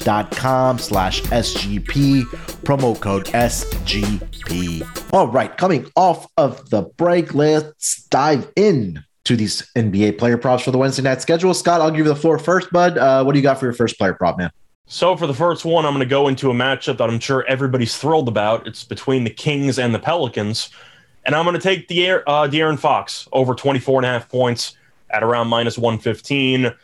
dot 0.00 0.30
com 0.30 0.78
slash 0.78 1.22
SGP, 1.22 2.24
promo 2.64 3.00
code 3.00 3.24
SGP. 3.28 5.14
All 5.14 5.26
right, 5.26 5.56
coming 5.56 5.90
off 5.96 6.26
of 6.36 6.68
the 6.68 6.82
break, 6.82 7.32
let's 7.32 8.02
dive 8.10 8.52
in 8.56 9.02
to 9.24 9.36
these 9.36 9.72
NBA 9.74 10.18
player 10.18 10.36
props 10.36 10.64
for 10.64 10.70
the 10.70 10.76
Wednesday 10.76 11.02
night 11.02 11.22
schedule. 11.22 11.54
Scott, 11.54 11.80
I'll 11.80 11.88
give 11.90 12.00
you 12.00 12.04
the 12.12 12.14
floor 12.14 12.38
first, 12.38 12.70
bud. 12.70 12.98
Uh, 12.98 13.24
what 13.24 13.32
do 13.32 13.38
you 13.38 13.42
got 13.42 13.58
for 13.58 13.64
your 13.64 13.72
first 13.72 13.96
player 13.96 14.12
prop, 14.12 14.36
man? 14.36 14.50
So 14.84 15.16
for 15.16 15.26
the 15.26 15.32
first 15.32 15.64
one, 15.64 15.86
I'm 15.86 15.94
going 15.94 16.06
to 16.06 16.10
go 16.10 16.28
into 16.28 16.50
a 16.50 16.54
matchup 16.54 16.98
that 16.98 17.08
I'm 17.08 17.20
sure 17.20 17.42
everybody's 17.48 17.96
thrilled 17.96 18.28
about. 18.28 18.66
It's 18.66 18.84
between 18.84 19.24
the 19.24 19.30
Kings 19.30 19.78
and 19.78 19.94
the 19.94 19.98
Pelicans. 19.98 20.68
And 21.24 21.34
I'm 21.34 21.46
going 21.46 21.56
to 21.56 21.62
take 21.62 21.88
the 21.88 22.22
uh, 22.28 22.48
De'Aaron 22.48 22.78
Fox 22.78 23.26
over 23.32 23.54
24 23.54 24.00
and 24.00 24.04
a 24.04 24.10
half 24.10 24.28
points 24.28 24.76
at 25.08 25.22
around 25.22 25.48
minus 25.48 25.78
115 25.78 26.74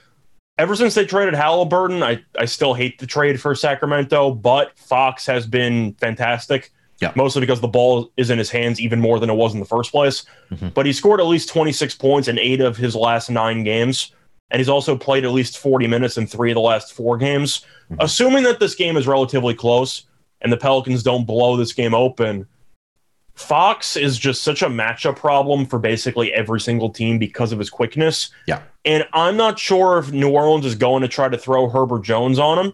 ever 0.59 0.77
since 0.77 0.95
they 0.95 1.05
traded 1.05 1.35
Halliburton, 1.35 2.03
I, 2.03 2.23
I 2.39 2.45
still 2.45 2.75
hate 2.75 2.99
the 2.99 3.07
trade 3.07 3.41
for 3.41 3.55
Sacramento, 3.55 4.33
but 4.33 4.77
Fox 4.79 5.27
has 5.27 5.47
been 5.47 5.95
fantastic. 5.95 6.71
Yeah. 7.01 7.13
Mostly 7.17 7.41
because 7.41 7.61
the 7.61 7.69
ball 7.69 8.13
is 8.17 8.31
in 8.31 8.39
his 8.39 8.51
hands 8.51 8.81
even 8.81 9.01
more 9.01 9.19
than 9.19 9.29
it 9.29 9.35
was 9.35 9.53
in 9.53 9.61
the 9.61 9.67
first 9.67 9.91
place. 9.91 10.25
Mm-hmm. 10.51 10.69
But 10.69 10.87
he 10.87 10.93
scored 10.93 11.21
at 11.21 11.27
least 11.27 11.49
26 11.49 11.97
points 11.97 12.29
in 12.29 12.39
eight 12.39 12.61
of 12.61 12.77
his 12.77 12.95
last 12.95 13.31
nine 13.31 13.65
games. 13.65 14.13
And 14.51 14.61
he's 14.61 14.69
also 14.69 14.97
played 14.97 15.25
at 15.25 15.33
least 15.33 15.59
40 15.59 15.89
minutes 15.89 16.17
in 16.17 16.27
three 16.27 16.53
of 16.53 16.55
the 16.55 16.61
last 16.61 16.93
four 16.93 17.17
games. 17.17 17.67
Mm-hmm. 17.91 17.97
Assuming 17.99 18.45
that 18.45 18.61
this 18.61 18.77
game 18.77 18.97
is 18.97 19.09
relatively 19.09 19.55
close 19.55 20.05
and 20.41 20.53
the 20.53 20.57
Pelicans 20.57 21.03
don't 21.03 21.27
blow 21.27 21.57
this 21.57 21.73
game 21.73 21.95
open, 21.95 22.47
Fox 23.35 23.97
is 23.97 24.17
just 24.17 24.43
such 24.43 24.63
a 24.63 24.69
matchup 24.69 25.17
problem 25.17 25.67
for 25.67 25.79
basically 25.79 26.33
every 26.33 26.61
single 26.61 26.91
team 26.91 27.19
because 27.19 27.53
of 27.53 27.59
his 27.59 27.69
quickness. 27.69 28.31
Yeah. 28.47 28.63
And 28.85 29.07
I'm 29.13 29.37
not 29.37 29.59
sure 29.59 29.99
if 29.99 30.13
New 30.13 30.31
Orleans 30.31 30.65
is 30.65 30.75
going 30.75 31.03
to 31.03 31.09
try 31.09 31.29
to 31.29 31.37
throw 31.37 31.69
Herbert 31.69 32.03
Jones 32.03 32.39
on 32.39 32.65
him. 32.65 32.73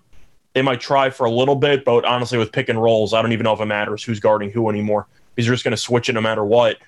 They 0.53 0.63
might 0.63 0.81
try 0.81 1.11
for 1.11 1.25
a 1.25 1.31
little 1.31 1.55
bit, 1.55 1.85
but 1.85 2.05
honestly, 2.05 2.37
with 2.37 2.53
pick 2.53 2.69
and 2.69 2.83
rolls, 2.83 3.15
I 3.15 3.23
don't 3.23 3.33
even 3.33 3.45
know 3.45 3.53
if 3.53 3.61
it 3.61 3.67
matters 3.67 4.03
who's 4.03 4.21
guarding 4.21 4.51
who 4.51 4.69
anymore. 4.69 5.07
He's 5.37 5.47
just 5.47 5.65
going 5.65 5.73
to 5.73 5.77
switch 5.77 6.09
it 6.09 6.13
no 6.13 6.21
matter 6.21 6.45
what. 6.45 6.79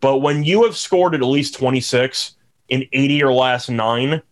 But 0.00 0.18
when 0.18 0.44
you 0.44 0.64
have 0.64 0.76
scored 0.76 1.14
at 1.14 1.22
least 1.22 1.54
26 1.54 2.36
in 2.68 2.86
80 2.92 3.24
or 3.24 3.32
last 3.32 3.68
nine, 3.68 4.22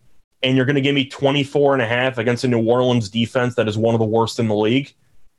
and 0.43 0.57
you're 0.57 0.67
going 0.67 0.77
to 0.77 0.81
give 0.81 0.95
me 0.95 1.07
24 1.07 1.75
and 1.75 1.83
a 1.83 1.87
half 1.87 2.19
against 2.19 2.45
a 2.45 2.49
New 2.49 2.65
Orleans 2.65 3.09
defense 3.09 3.57
that 3.57 3.67
is 3.67 3.77
one 3.77 3.95
of 3.95 3.99
the 3.99 4.07
worst 4.07 4.39
in 4.39 4.47
the 4.49 4.55
league, 4.55 4.95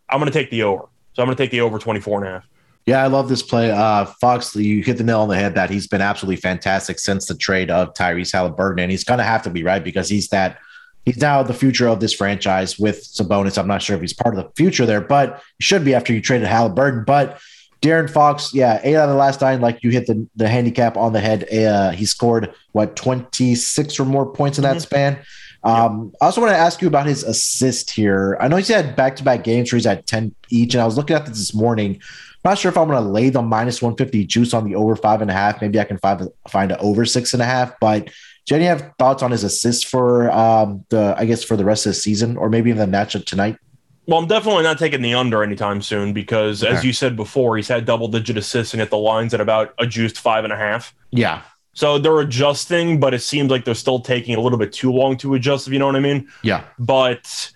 I'm 0.10 0.20
going 0.20 0.32
to 0.32 0.38
take 0.38 0.52
the 0.52 0.64
over. 0.64 0.84
So 1.14 1.24
I'm 1.24 1.28
going 1.28 1.38
to 1.38 1.44
take 1.44 1.52
the 1.52 1.62
over 1.62 1.80
24 1.80 2.20
and 2.20 2.28
a 2.28 2.32
half. 2.32 2.48
Yeah, 2.88 3.04
I 3.04 3.08
love 3.08 3.28
this 3.28 3.44
play. 3.44 3.70
Uh, 3.70 4.06
Fox, 4.06 4.56
you 4.56 4.82
hit 4.82 4.98
the 4.98 5.04
nail 5.04 5.20
on 5.20 5.28
the 5.28 5.36
head 5.36 5.56
that 5.56 5.70
he's 5.70 5.88
been 5.88 6.00
absolutely 6.00 6.38
fantastic 6.38 7.00
since 7.00 7.26
the 7.26 7.36
trade 7.36 7.70
of 7.70 7.94
Tyrese 7.94 8.32
Halliburton, 8.32 8.80
and 8.80 8.90
he's 8.90 9.04
going 9.04 9.18
to 9.18 9.26
have 9.26 9.44
to 9.44 9.50
be 9.50 9.62
right 9.62 9.84
because 9.84 10.08
he's 10.08 10.30
that. 10.30 10.58
He's 11.04 11.18
now 11.18 11.44
the 11.44 11.54
future 11.54 11.90
of 11.90 12.00
this 12.00 12.14
franchise 12.14 12.80
with 12.80 13.04
Sabonis. 13.04 13.58
I'm 13.58 13.68
not 13.68 13.82
sure 13.82 13.98
if 13.98 14.02
he's 14.02 14.14
part 14.14 14.38
of 14.38 14.44
the 14.44 14.50
future 14.56 14.86
there, 14.86 15.02
but 15.02 15.44
he 15.58 15.64
should 15.64 15.84
be 15.84 15.96
after 15.96 16.14
you 16.14 16.22
traded 16.22 16.48
Halliburton. 16.48 17.04
But 17.06 17.42
De'Aaron 17.82 18.10
Fox, 18.10 18.54
yeah, 18.54 18.80
eight 18.84 18.96
out 18.96 19.10
of 19.10 19.10
the 19.10 19.16
last 19.20 19.42
nine, 19.42 19.60
like 19.60 19.84
you 19.84 19.90
hit 19.90 20.08
the, 20.08 20.26
the 20.38 20.48
handicap 20.48 20.96
on 20.96 21.12
the 21.12 21.20
head. 21.20 21.54
Uh, 21.54 21.92
he 21.92 22.06
scored 22.06 22.54
what 22.72 22.96
26 22.96 24.00
or 24.00 24.06
more 24.06 24.32
points 24.32 24.58
in 24.58 24.64
that 24.64 24.78
mm-hmm. 24.78 24.80
span. 24.80 25.20
Um, 25.64 26.14
I 26.22 26.26
also 26.26 26.40
want 26.40 26.52
to 26.52 26.58
ask 26.58 26.82
you 26.82 26.88
about 26.88 27.06
his 27.06 27.24
assist 27.24 27.90
here. 27.90 28.38
I 28.40 28.48
know 28.48 28.56
he's 28.56 28.70
had 28.70 28.96
back 28.96 29.18
to 29.18 29.24
back 29.24 29.44
games 29.44 29.72
where 29.72 29.78
he's 29.78 29.86
at 29.86 30.08
10 30.08 30.34
each, 30.50 30.74
and 30.74 30.82
I 30.82 30.86
was 30.86 30.96
looking 30.96 31.16
at 31.18 31.26
this 31.26 31.38
this 31.38 31.54
morning. 31.54 32.02
Not 32.48 32.58
sure 32.58 32.72
if 32.72 32.78
I'm 32.78 32.88
going 32.88 33.04
to 33.04 33.10
lay 33.10 33.28
the 33.28 33.42
minus 33.42 33.82
150 33.82 34.24
juice 34.24 34.54
on 34.54 34.64
the 34.64 34.76
over 34.76 34.96
five 34.96 35.22
and 35.22 35.30
a 35.30 35.34
half. 35.34 35.60
Maybe 35.60 35.82
I 35.82 35.84
can 35.84 35.98
find, 35.98 36.30
find 36.48 36.72
an 36.72 36.78
over 36.80 37.04
six 37.04 37.34
and 37.34 37.42
a 37.42 37.46
half. 37.46 37.78
But 37.82 38.10
do 38.46 38.56
you 38.56 38.64
have 38.64 38.94
thoughts 38.98 39.22
on 39.22 39.32
his 39.32 39.44
assists 39.44 39.84
for 39.84 40.32
um, 40.32 40.86
the, 40.88 41.14
I 41.18 41.26
guess, 41.26 41.44
for 41.44 41.58
the 41.58 41.66
rest 41.66 41.86
of 41.86 41.90
the 41.90 41.96
season 41.96 42.38
or 42.38 42.50
maybe 42.50 42.72
in 42.72 42.78
the 42.78 42.86
matchup 42.86 43.26
tonight? 43.26 43.58
Well, 44.06 44.20
I'm 44.20 44.28
definitely 44.28 44.64
not 44.64 44.80
taking 44.80 45.02
the 45.02 45.14
under 45.14 45.44
anytime 45.44 45.82
soon 45.82 46.14
because, 46.14 46.64
okay. 46.64 46.74
as 46.74 46.86
you 46.86 46.94
said 46.94 47.18
before, 47.18 47.58
he's 47.58 47.68
had 47.68 47.84
double 47.84 48.08
digit 48.08 48.38
assists 48.38 48.74
and 48.74 48.80
hit 48.80 48.92
the 48.92 48.98
lines 48.98 49.34
at 49.34 49.42
about 49.42 49.74
a 49.78 49.86
juiced 49.86 50.18
five 50.18 50.46
and 50.46 50.54
a 50.54 50.58
half. 50.58 50.96
Yeah. 51.12 51.42
So 51.74 52.00
they're 52.00 52.22
adjusting, 52.22 53.02
but 53.02 53.14
it 53.14 53.24
seems 53.24 53.52
like 53.52 53.66
they're 53.66 53.76
still 53.76 54.00
taking 54.00 54.36
a 54.36 54.40
little 54.40 54.58
bit 54.58 54.72
too 54.72 54.94
long 54.94 55.18
to 55.18 55.34
adjust, 55.34 55.68
if 55.68 55.74
you 55.74 55.80
know 55.80 55.88
what 55.88 55.98
I 55.98 56.00
mean. 56.00 56.30
Yeah. 56.44 56.64
But 56.80 57.52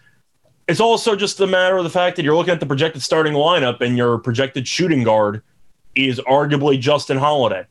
it's 0.72 0.80
also 0.80 1.18
just 1.18 1.38
a 1.42 1.48
matter 1.48 1.78
of 1.78 1.84
the 1.84 1.90
fact 1.90 2.16
that 2.16 2.24
you're 2.24 2.36
looking 2.36 2.54
at 2.54 2.62
the 2.62 2.66
projected 2.66 3.02
starting 3.02 3.34
lineup 3.34 3.82
and 3.82 3.98
your 3.98 4.18
projected 4.18 4.66
shooting 4.66 5.04
guard 5.04 5.44
is 5.96 6.20
arguably 6.22 6.80
Justin 6.80 7.18
Holiday. 7.18 7.66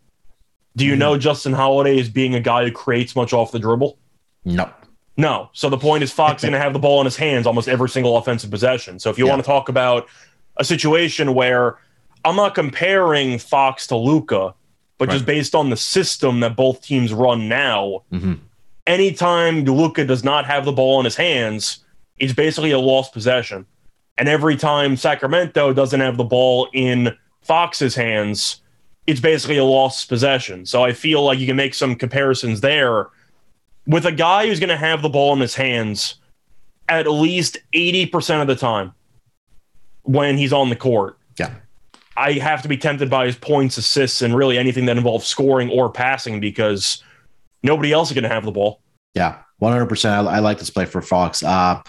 Do 0.77 0.85
you 0.85 0.93
mm-hmm. 0.93 1.01
know 1.01 1.19
Justin 1.19 1.55
Holiday 1.55 1.99
is 1.99 2.11
being 2.11 2.35
a 2.35 2.41
guy 2.41 2.67
who 2.67 2.71
creates 2.71 3.17
much 3.17 3.33
off 3.33 3.53
the 3.53 3.59
dribble? 3.59 3.99
No. 4.45 4.71
No. 5.17 5.49
So 5.55 5.71
the 5.71 5.79
point 5.79 6.05
is 6.05 6.13
Fox 6.13 6.43
is 6.43 6.51
going 6.51 6.53
to 6.53 6.61
have 6.61 6.75
the 6.75 6.79
ball 6.79 7.01
in 7.01 7.07
his 7.07 7.17
hands 7.17 7.47
almost 7.47 7.69
every 7.69 7.89
single 7.89 8.19
offensive 8.19 8.51
possession. 8.51 8.99
So 8.99 9.09
if 9.09 9.17
you 9.17 9.25
yeah. 9.25 9.33
want 9.33 9.43
to 9.43 9.47
talk 9.47 9.71
about 9.71 10.07
a 10.59 10.65
situation 10.65 11.35
where 11.35 11.79
I'm 12.23 12.37
not 12.37 12.55
comparing 12.55 13.39
Fox 13.39 13.87
to 13.87 13.97
Luka, 13.97 14.55
but 14.99 15.09
right. 15.09 15.15
just 15.15 15.25
based 15.25 15.55
on 15.55 15.71
the 15.71 15.77
system 15.77 16.41
that 16.41 16.55
both 16.55 16.83
teams 16.83 17.15
run 17.15 17.49
now, 17.49 18.03
mm-hmm. 18.13 18.35
anytime 18.87 19.65
Luka 19.65 20.05
does 20.05 20.23
not 20.23 20.45
have 20.45 20.67
the 20.67 20.73
ball 20.73 21.01
in 21.01 21.07
his 21.07 21.17
hands, 21.17 21.83
is 22.20 22.33
basically 22.33 22.70
a 22.70 22.78
lost 22.78 23.12
possession. 23.12 23.66
And 24.18 24.28
every 24.28 24.56
time 24.56 24.96
Sacramento 24.96 25.72
doesn't 25.72 26.00
have 26.00 26.16
the 26.16 26.24
ball 26.24 26.68
in 26.72 27.16
Fox's 27.42 27.94
hands, 27.94 28.61
it's 29.06 29.20
basically 29.20 29.56
a 29.56 29.64
lost 29.64 30.09
possession. 30.09 30.66
So 30.66 30.85
I 30.85 30.92
feel 30.92 31.24
like 31.24 31.38
you 31.38 31.46
can 31.46 31.56
make 31.56 31.74
some 31.74 31.96
comparisons 31.96 32.61
there 32.61 33.09
with 33.87 34.04
a 34.04 34.12
guy 34.12 34.46
who's 34.46 34.61
going 34.61 34.68
to 34.68 34.76
have 34.76 35.02
the 35.02 35.09
ball 35.09 35.33
in 35.33 35.40
his 35.40 35.54
hands 35.54 36.16
at 36.88 37.06
least 37.06 37.56
80% 37.74 38.42
of 38.42 38.46
the 38.46 38.56
time 38.56 38.92
when 40.02 40.37
he's 40.37 40.52
on 40.52 40.68
the 40.68 40.76
court. 40.76 41.18
Yeah. 41.38 41.54
I 42.16 42.33
have 42.33 42.62
to 42.62 42.68
be 42.68 42.76
tempted 42.76 43.09
by 43.09 43.26
his 43.26 43.37
points, 43.37 43.78
assists, 43.78 44.20
and 44.20 44.37
really 44.37 44.59
anything 44.59 44.87
that 44.87 44.96
involves 44.96 45.26
scoring 45.26 45.70
or 45.70 45.90
passing 45.90 46.40
because 46.40 47.02
nobody 47.62 47.92
else 47.92 48.11
is 48.11 48.14
going 48.14 48.24
to 48.24 48.28
have 48.28 48.44
the 48.44 48.50
ball. 48.50 48.80
Yeah, 49.14 49.38
100%. 49.62 50.11
I, 50.11 50.37
I 50.37 50.38
like 50.40 50.59
this 50.59 50.70
play 50.70 50.85
for 50.85 51.00
Fox. 51.00 51.42
Uh, 51.42 51.80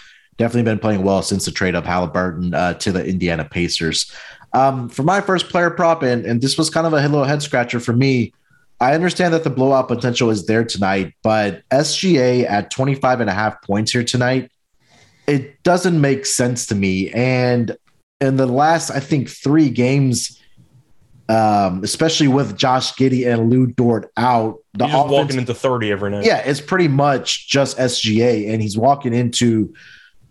definitely 0.42 0.64
been 0.64 0.80
playing 0.80 1.04
well 1.04 1.22
since 1.22 1.46
the 1.46 1.52
trade 1.52 1.76
of 1.76 1.86
Halliburton 1.86 2.56
uh, 2.56 2.74
to 2.74 2.92
the 2.92 3.06
Indiana 3.06 3.46
Pacers. 3.46 4.12
Um, 4.54 4.90
for 4.90 5.04
my 5.04 5.22
first 5.22 5.50
player 5.50 5.70
prop, 5.70 6.02
and, 6.02 6.26
and 6.26 6.42
this 6.42 6.58
was 6.58 6.68
kind 6.72 6.88
of 6.88 6.94
a 6.94 6.96
little 6.96 7.26
head 7.26 7.44
scratcher 7.44 7.80
for 7.80 7.94
me. 7.94 8.34
I 8.80 8.96
understand 8.96 9.36
that 9.36 9.44
the 9.44 9.52
blowout 9.52 9.88
potential 9.88 10.32
is 10.32 10.48
there 10.48 10.64
tonight, 10.64 11.14
but 11.22 11.62
SGA 11.70 12.50
at 12.50 12.72
25 12.72 13.22
and 13.22 13.30
a 13.30 13.34
half 13.34 13.62
points 13.62 13.92
here 13.92 14.04
tonight, 14.04 14.52
it 15.28 15.62
doesn't 15.62 16.02
make 16.02 16.26
sense 16.26 16.66
to 16.68 16.76
me. 16.76 17.12
And 17.12 17.78
in 18.20 18.38
the 18.38 18.48
last, 18.48 18.90
I 18.90 19.00
think, 19.00 19.30
three 19.30 19.70
games, 19.70 20.42
um, 21.30 21.84
especially 21.84 22.30
with 22.30 22.58
Josh 22.58 22.94
Giddey 22.94 23.32
and 23.32 23.52
Lu 23.52 23.68
Dort 23.68 24.12
out, 24.18 24.58
the 24.74 24.88
he's 24.88 24.96
offense, 24.96 25.12
walking 25.12 25.38
into 25.38 25.54
30 25.54 25.92
every 25.92 26.10
night. 26.10 26.26
Yeah, 26.26 26.38
it's 26.38 26.62
pretty 26.62 26.88
much 26.88 27.48
just 27.48 27.78
SGA, 27.78 28.52
and 28.52 28.60
he's 28.60 28.76
walking 28.76 29.14
into 29.14 29.76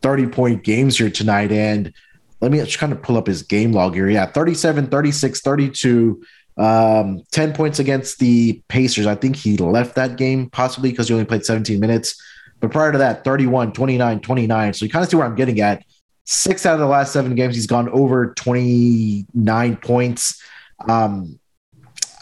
30 0.02 0.26
point 0.28 0.64
games 0.64 0.98
here 0.98 1.10
tonight. 1.10 1.52
And 1.52 1.92
let 2.40 2.50
me 2.50 2.58
just 2.58 2.78
kind 2.78 2.92
of 2.92 3.02
pull 3.02 3.16
up 3.16 3.26
his 3.26 3.42
game 3.42 3.72
log 3.72 3.94
here. 3.94 4.08
Yeah, 4.08 4.26
37, 4.26 4.88
36, 4.88 5.40
32, 5.40 6.22
Um, 6.56 7.22
10 7.30 7.52
points 7.52 7.78
against 7.78 8.18
the 8.18 8.60
Pacers. 8.68 9.06
I 9.06 9.14
think 9.14 9.36
he 9.36 9.56
left 9.56 9.94
that 9.94 10.16
game 10.16 10.50
possibly 10.50 10.90
because 10.90 11.08
he 11.08 11.14
only 11.14 11.24
played 11.24 11.44
17 11.44 11.80
minutes. 11.80 12.20
But 12.60 12.70
prior 12.70 12.92
to 12.92 12.98
that, 12.98 13.24
31, 13.24 13.72
29, 13.72 14.20
29. 14.20 14.72
So 14.74 14.84
you 14.84 14.90
kind 14.90 15.02
of 15.02 15.10
see 15.10 15.16
where 15.16 15.26
I'm 15.26 15.34
getting 15.34 15.60
at. 15.60 15.84
Six 16.26 16.66
out 16.66 16.74
of 16.74 16.80
the 16.80 16.86
last 16.86 17.12
seven 17.12 17.34
games, 17.34 17.54
he's 17.54 17.66
gone 17.66 17.88
over 17.88 18.34
29 18.34 19.76
points. 19.76 20.42
Um, 20.88 21.38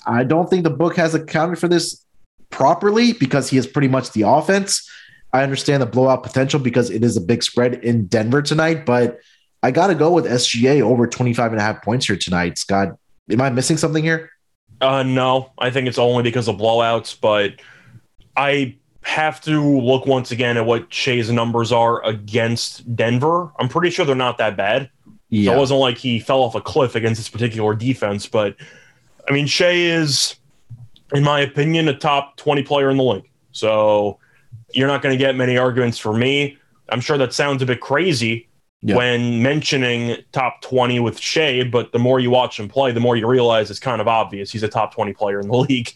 I 0.06 0.24
don't 0.24 0.48
think 0.48 0.64
the 0.64 0.70
book 0.70 0.96
has 0.96 1.14
accounted 1.14 1.58
for 1.58 1.68
this 1.68 2.04
properly 2.50 3.12
because 3.12 3.50
he 3.50 3.58
is 3.58 3.66
pretty 3.66 3.88
much 3.88 4.12
the 4.12 4.22
offense. 4.22 4.88
I 5.32 5.42
understand 5.42 5.82
the 5.82 5.86
blowout 5.86 6.22
potential 6.22 6.58
because 6.58 6.90
it 6.90 7.04
is 7.04 7.16
a 7.16 7.20
big 7.20 7.42
spread 7.42 7.74
in 7.84 8.06
Denver 8.06 8.42
tonight, 8.42 8.86
but 8.86 9.20
I 9.62 9.70
got 9.70 9.88
to 9.88 9.94
go 9.94 10.12
with 10.12 10.24
SGA 10.24 10.80
over 10.80 11.06
25 11.06 11.52
and 11.52 11.60
a 11.60 11.64
half 11.64 11.82
points 11.82 12.06
here 12.06 12.16
tonight. 12.16 12.58
Scott, 12.58 12.96
am 13.30 13.40
I 13.40 13.50
missing 13.50 13.76
something 13.76 14.02
here? 14.02 14.30
Uh, 14.80 15.02
no, 15.02 15.52
I 15.58 15.70
think 15.70 15.88
it's 15.88 15.98
only 15.98 16.22
because 16.22 16.48
of 16.48 16.56
blowouts, 16.56 17.18
but 17.20 17.60
I 18.36 18.76
have 19.02 19.40
to 19.42 19.60
look 19.80 20.06
once 20.06 20.30
again 20.30 20.56
at 20.56 20.64
what 20.64 20.92
Shai's 20.92 21.30
numbers 21.30 21.72
are 21.72 22.04
against 22.04 22.94
Denver. 22.94 23.50
I'm 23.58 23.68
pretty 23.68 23.90
sure 23.90 24.04
they're 24.04 24.14
not 24.14 24.38
that 24.38 24.56
bad. 24.56 24.90
Yeah. 25.30 25.50
So 25.50 25.56
it 25.56 25.58
wasn't 25.58 25.80
like 25.80 25.98
he 25.98 26.20
fell 26.20 26.40
off 26.40 26.54
a 26.54 26.60
cliff 26.60 26.94
against 26.94 27.18
this 27.18 27.28
particular 27.28 27.74
defense, 27.74 28.26
but 28.26 28.56
I 29.28 29.32
mean, 29.32 29.46
Shai 29.46 29.72
is, 29.72 30.36
in 31.12 31.22
my 31.22 31.40
opinion, 31.40 31.88
a 31.88 31.94
top 31.94 32.36
20 32.36 32.62
player 32.62 32.88
in 32.90 32.96
the 32.96 33.02
league. 33.02 33.30
So 33.52 34.18
you're 34.72 34.88
not 34.88 35.02
going 35.02 35.12
to 35.12 35.18
get 35.18 35.36
many 35.36 35.56
arguments 35.56 35.98
for 35.98 36.12
me. 36.12 36.58
I'm 36.88 37.00
sure 37.00 37.18
that 37.18 37.32
sounds 37.32 37.62
a 37.62 37.66
bit 37.66 37.80
crazy 37.80 38.48
yeah. 38.82 38.96
when 38.96 39.42
mentioning 39.42 40.16
top 40.32 40.60
20 40.62 41.00
with 41.00 41.18
Shai, 41.18 41.64
but 41.64 41.92
the 41.92 41.98
more 41.98 42.20
you 42.20 42.30
watch 42.30 42.58
him 42.58 42.68
play, 42.68 42.92
the 42.92 43.00
more 43.00 43.16
you 43.16 43.26
realize 43.26 43.70
it's 43.70 43.80
kind 43.80 44.00
of 44.00 44.08
obvious 44.08 44.50
he's 44.50 44.62
a 44.62 44.68
top 44.68 44.94
20 44.94 45.12
player 45.14 45.40
in 45.40 45.48
the 45.48 45.56
league. 45.68 45.92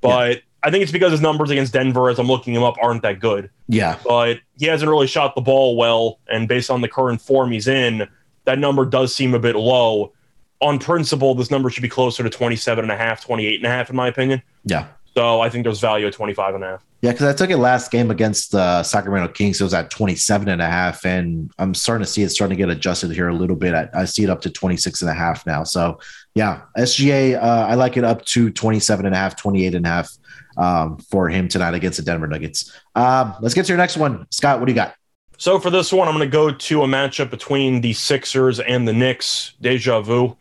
But 0.00 0.30
yeah. 0.30 0.40
I 0.62 0.70
think 0.70 0.82
it's 0.82 0.92
because 0.92 1.12
his 1.12 1.20
numbers 1.20 1.50
against 1.50 1.72
Denver, 1.72 2.10
as 2.10 2.18
I'm 2.18 2.26
looking 2.26 2.54
him 2.54 2.62
up, 2.62 2.76
aren't 2.82 3.02
that 3.02 3.20
good. 3.20 3.50
Yeah. 3.68 3.98
But 4.04 4.40
he 4.58 4.66
hasn't 4.66 4.90
really 4.90 5.06
shot 5.06 5.34
the 5.34 5.40
ball 5.40 5.76
well. 5.76 6.20
And 6.28 6.48
based 6.48 6.70
on 6.70 6.80
the 6.80 6.88
current 6.88 7.20
form 7.20 7.50
he's 7.50 7.68
in, 7.68 8.08
that 8.44 8.58
number 8.58 8.84
does 8.84 9.14
seem 9.14 9.34
a 9.34 9.38
bit 9.38 9.56
low. 9.56 10.12
On 10.60 10.78
principle, 10.78 11.34
this 11.34 11.50
number 11.50 11.70
should 11.70 11.82
be 11.82 11.88
closer 11.88 12.22
to 12.22 12.28
27 12.28 12.84
and 12.84 12.92
a 12.92 12.96
half, 12.96 13.22
28 13.22 13.56
and 13.56 13.66
a 13.66 13.70
half, 13.70 13.88
in 13.88 13.96
my 13.96 14.08
opinion. 14.08 14.42
Yeah. 14.64 14.88
So 15.14 15.40
I 15.40 15.48
think 15.48 15.64
there's 15.64 15.80
value 15.80 16.06
at 16.06 16.12
25 16.12 16.54
and 16.54 16.64
a 16.64 16.66
half. 16.68 16.84
Yeah, 17.02 17.12
because 17.12 17.26
I 17.26 17.32
took 17.32 17.50
it 17.50 17.56
last 17.56 17.90
game 17.90 18.10
against 18.10 18.52
the 18.52 18.60
uh, 18.60 18.82
Sacramento 18.82 19.32
Kings. 19.32 19.60
It 19.60 19.64
was 19.64 19.72
at 19.74 19.90
27 19.90 20.48
and 20.48 20.60
a 20.60 20.66
half. 20.66 21.04
And 21.04 21.50
I'm 21.58 21.74
starting 21.74 22.04
to 22.04 22.10
see 22.10 22.22
it 22.22 22.28
starting 22.28 22.56
to 22.56 22.62
get 22.62 22.70
adjusted 22.70 23.10
here 23.10 23.28
a 23.28 23.34
little 23.34 23.56
bit. 23.56 23.74
I, 23.74 23.88
I 23.94 24.04
see 24.04 24.22
it 24.22 24.30
up 24.30 24.42
to 24.42 24.50
26 24.50 25.00
and 25.00 25.10
a 25.10 25.14
half 25.14 25.46
now. 25.46 25.64
So 25.64 25.98
yeah, 26.34 26.62
SGA, 26.76 27.42
uh, 27.42 27.66
I 27.68 27.74
like 27.74 27.96
it 27.96 28.04
up 28.04 28.24
to 28.26 28.50
27 28.50 29.06
and 29.06 29.14
a 29.14 29.18
half, 29.18 29.36
28 29.36 29.74
and 29.74 29.86
a 29.86 29.88
half 29.88 30.10
um, 30.58 30.98
for 30.98 31.28
him 31.28 31.48
tonight 31.48 31.74
against 31.74 31.98
the 31.98 32.04
Denver 32.04 32.26
Nuggets. 32.26 32.72
Um, 32.94 33.34
let's 33.40 33.54
get 33.54 33.64
to 33.64 33.68
your 33.68 33.78
next 33.78 33.96
one. 33.96 34.26
Scott, 34.30 34.60
what 34.60 34.66
do 34.66 34.72
you 34.72 34.76
got? 34.76 34.94
So 35.38 35.58
for 35.58 35.70
this 35.70 35.90
one, 35.90 36.06
I'm 36.06 36.14
going 36.14 36.28
to 36.28 36.32
go 36.32 36.52
to 36.52 36.82
a 36.82 36.86
matchup 36.86 37.30
between 37.30 37.80
the 37.80 37.94
Sixers 37.94 38.60
and 38.60 38.86
the 38.86 38.92
Knicks. 38.92 39.54
Deja 39.62 40.02
vu, 40.02 40.36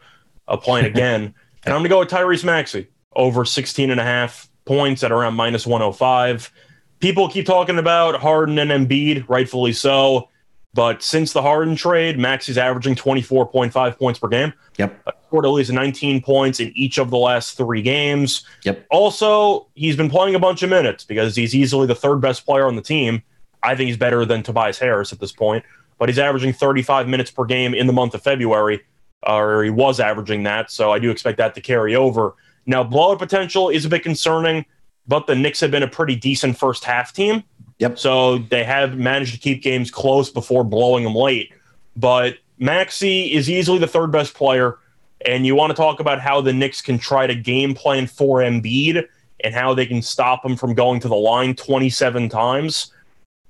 uh, 0.50 0.58
playing 0.58 0.86
again. 0.94 1.34
and 1.64 1.74
I'm 1.74 1.80
going 1.80 1.84
to 1.84 1.90
go 1.90 2.00
with 2.00 2.10
Tyrese 2.10 2.44
Maxey 2.44 2.88
over 3.16 3.46
16 3.46 3.92
and 3.92 4.00
a 4.00 4.04
half 4.04 4.49
points 4.70 5.04
at 5.04 5.12
around 5.12 5.34
minus 5.34 5.66
105. 5.66 6.52
People 7.00 7.28
keep 7.28 7.48
talking 7.48 7.80
about 7.80 8.22
Harden 8.22 8.60
and 8.60 8.70
Embiid, 8.70 9.28
rightfully 9.28 9.74
so. 9.74 10.30
But 10.76 11.02
since 11.02 11.34
the 11.34 11.42
Harden 11.42 11.76
trade, 11.76 12.20
Max 12.20 12.48
is 12.48 12.58
averaging 12.60 12.94
24.5 12.94 13.98
points 13.98 14.20
per 14.20 14.28
game. 14.28 14.54
Yep. 14.78 15.02
Uh, 15.08 15.12
scored 15.26 15.46
at 15.46 15.50
least 15.50 15.72
19 15.72 16.22
points 16.22 16.60
in 16.60 16.72
each 16.76 17.00
of 17.00 17.10
the 17.10 17.18
last 17.18 17.58
three 17.58 17.82
games. 17.82 18.46
Yep. 18.64 18.86
Also, 18.92 19.68
he's 19.74 19.98
been 19.98 20.08
playing 20.08 20.36
a 20.36 20.40
bunch 20.40 20.62
of 20.62 20.70
minutes 20.70 21.04
because 21.04 21.36
he's 21.36 21.56
easily 21.56 21.88
the 21.88 21.96
third 21.96 22.22
best 22.22 22.46
player 22.46 22.68
on 22.68 22.76
the 22.76 22.84
team. 22.84 23.24
I 23.64 23.76
think 23.76 23.88
he's 23.88 23.98
better 23.98 24.24
than 24.24 24.44
Tobias 24.44 24.78
Harris 24.78 25.12
at 25.12 25.20
this 25.20 25.32
point, 25.32 25.66
but 25.98 26.10
he's 26.10 26.20
averaging 26.20 26.54
35 26.54 27.08
minutes 27.08 27.32
per 27.32 27.46
game 27.46 27.74
in 27.74 27.88
the 27.88 27.94
month 27.94 28.14
of 28.14 28.22
February, 28.22 28.82
or 29.24 29.64
he 29.64 29.72
was 29.72 30.00
averaging 30.00 30.44
that. 30.44 30.70
So 30.70 30.92
I 30.92 31.00
do 31.00 31.10
expect 31.10 31.40
that 31.40 31.56
to 31.56 31.62
carry 31.62 31.96
over. 31.96 32.36
Now, 32.70 32.84
blowout 32.84 33.18
potential 33.18 33.70
is 33.70 33.84
a 33.86 33.90
bit 33.90 34.04
concerning, 34.04 34.64
but 35.08 35.26
the 35.26 35.34
Knicks 35.34 35.60
have 35.62 35.72
been 35.72 35.82
a 35.82 35.88
pretty 35.88 36.16
decent 36.16 36.56
first 36.56 36.84
half 36.84 37.12
team. 37.12 37.44
Yep. 37.80 37.98
So 37.98 38.38
they 38.38 38.64
have 38.64 38.96
managed 38.96 39.34
to 39.34 39.40
keep 39.40 39.64
games 39.64 39.90
close 39.90 40.30
before 40.30 40.64
blowing 40.64 41.04
them 41.04 41.16
late. 41.16 41.52
But 41.96 42.38
Maxey 42.60 43.34
is 43.34 43.50
easily 43.50 43.80
the 43.80 43.88
third 43.88 44.12
best 44.12 44.36
player. 44.36 44.78
And 45.26 45.48
you 45.48 45.56
want 45.56 45.72
to 45.72 45.76
talk 45.76 46.00
about 46.00 46.22
how 46.22 46.42
the 46.42 46.54
Knicks 46.54 46.80
can 46.80 47.00
try 47.00 47.26
to 47.26 47.34
game 47.34 47.74
plan 47.74 48.06
for 48.06 48.38
Embiid 48.38 49.04
and 49.44 49.56
how 49.56 49.74
they 49.74 49.88
can 49.88 50.04
stop 50.04 50.46
him 50.46 50.56
from 50.56 50.76
going 50.76 51.00
to 51.00 51.08
the 51.08 51.16
line 51.16 51.56
27 51.56 52.30
times. 52.30 52.94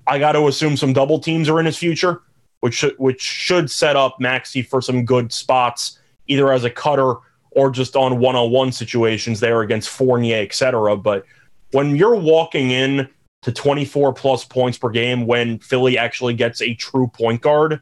I 0.06 0.18
got 0.18 0.32
to 0.32 0.48
assume 0.48 0.78
some 0.78 0.94
double 0.94 1.18
teams 1.18 1.46
are 1.50 1.60
in 1.60 1.66
his 1.66 1.76
future, 1.76 2.22
which 2.60 2.72
should, 2.72 2.94
which 2.96 3.20
should 3.20 3.70
set 3.70 3.96
up 3.96 4.18
Maxey 4.18 4.62
for 4.62 4.80
some 4.80 5.04
good 5.04 5.30
spots, 5.30 5.98
either 6.26 6.50
as 6.50 6.64
a 6.64 6.70
cutter 6.70 7.16
or 7.52 7.70
just 7.70 7.96
on 7.96 8.18
one-on-one 8.18 8.72
situations 8.72 9.40
there 9.40 9.62
against 9.62 9.88
Fournier, 9.88 10.42
etc. 10.42 10.96
But 10.96 11.24
when 11.72 11.96
you're 11.96 12.16
walking 12.16 12.70
in 12.70 13.08
to 13.42 13.52
24 13.52 14.12
plus 14.12 14.44
points 14.44 14.78
per 14.78 14.90
game 14.90 15.26
when 15.26 15.58
Philly 15.58 15.96
actually 15.96 16.34
gets 16.34 16.60
a 16.60 16.74
true 16.74 17.08
point 17.08 17.40
guard 17.40 17.80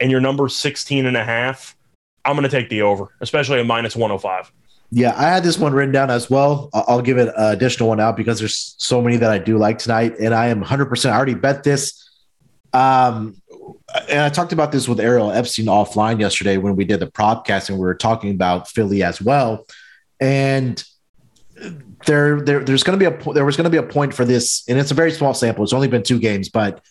and 0.00 0.10
your 0.10 0.20
number 0.20 0.48
16 0.48 1.06
and 1.06 1.16
a 1.16 1.24
half, 1.24 1.76
I'm 2.24 2.36
going 2.36 2.48
to 2.48 2.48
take 2.48 2.70
the 2.70 2.82
over, 2.82 3.08
especially 3.20 3.60
at 3.60 3.66
minus 3.66 3.94
105. 3.94 4.50
Yeah, 4.90 5.14
I 5.16 5.24
had 5.24 5.42
this 5.42 5.58
one 5.58 5.72
written 5.72 5.92
down 5.92 6.10
as 6.10 6.30
well. 6.30 6.70
I'll 6.72 7.02
give 7.02 7.18
it 7.18 7.28
an 7.36 7.52
additional 7.52 7.88
one 7.88 8.00
out 8.00 8.16
because 8.16 8.38
there's 8.38 8.74
so 8.78 9.02
many 9.02 9.16
that 9.16 9.30
I 9.30 9.38
do 9.38 9.58
like 9.58 9.78
tonight, 9.78 10.14
and 10.20 10.32
I 10.32 10.46
am 10.46 10.62
100%. 10.62 11.10
I 11.10 11.16
already 11.16 11.34
bet 11.34 11.64
this. 11.64 12.03
Um, 12.74 13.40
and 14.08 14.20
I 14.20 14.28
talked 14.28 14.52
about 14.52 14.72
this 14.72 14.88
with 14.88 14.98
Ariel 14.98 15.30
Epstein 15.30 15.66
offline 15.66 16.18
yesterday 16.18 16.56
when 16.56 16.74
we 16.74 16.84
did 16.84 16.98
the 16.98 17.06
propcast 17.06 17.68
and 17.68 17.78
we 17.78 17.84
were 17.84 17.94
talking 17.94 18.32
about 18.32 18.68
Philly 18.68 19.04
as 19.04 19.22
well. 19.22 19.66
And 20.20 20.82
there, 22.06 22.40
there 22.40 22.64
there's 22.64 22.82
going 22.82 22.98
to 22.98 23.10
be 23.10 23.16
a 23.16 23.32
there 23.32 23.44
was 23.44 23.56
going 23.56 23.64
to 23.64 23.70
be 23.70 23.76
a 23.76 23.82
point 23.82 24.12
for 24.12 24.24
this, 24.24 24.64
and 24.68 24.78
it's 24.78 24.90
a 24.90 24.94
very 24.94 25.12
small 25.12 25.32
sample. 25.32 25.62
It's 25.62 25.72
only 25.72 25.88
been 25.88 26.02
two 26.02 26.18
games, 26.18 26.48
but 26.48 26.84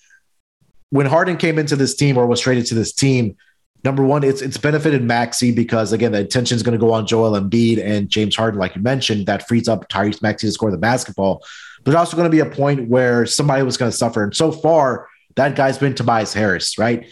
when 0.89 1.05
Harden 1.05 1.37
came 1.37 1.59
into 1.59 1.75
this 1.75 1.95
team 1.95 2.17
or 2.17 2.25
was 2.25 2.39
traded 2.39 2.67
to 2.67 2.75
this 2.75 2.93
team, 2.93 3.35
number 3.83 4.03
one, 4.03 4.23
it's 4.23 4.41
it's 4.41 4.57
benefited 4.57 5.03
Maxey 5.03 5.51
because 5.51 5.91
again 5.91 6.13
the 6.13 6.19
attention 6.19 6.55
is 6.55 6.63
going 6.63 6.73
to 6.73 6.79
go 6.79 6.93
on 6.93 7.05
Joel 7.05 7.39
Embiid 7.39 7.83
and 7.83 8.09
James 8.09 8.35
Harden, 8.35 8.59
like 8.59 8.75
you 8.75 8.81
mentioned, 8.81 9.25
that 9.25 9.47
frees 9.47 9.67
up 9.67 9.89
Tyrese 9.89 10.21
Maxey 10.21 10.47
to 10.47 10.51
score 10.53 10.71
the 10.71 10.77
basketball. 10.77 11.43
But 11.83 11.91
there's 11.91 11.99
also 11.99 12.15
going 12.15 12.31
to 12.31 12.35
be 12.35 12.39
a 12.39 12.45
point 12.45 12.87
where 12.87 13.25
somebody 13.25 13.63
was 13.63 13.75
going 13.75 13.91
to 13.91 13.97
suffer, 13.97 14.23
and 14.23 14.33
so 14.33 14.51
far 14.51 15.09
that 15.35 15.55
guy's 15.55 15.77
been 15.77 15.95
Tobias 15.95 16.33
Harris, 16.33 16.77
right? 16.77 17.07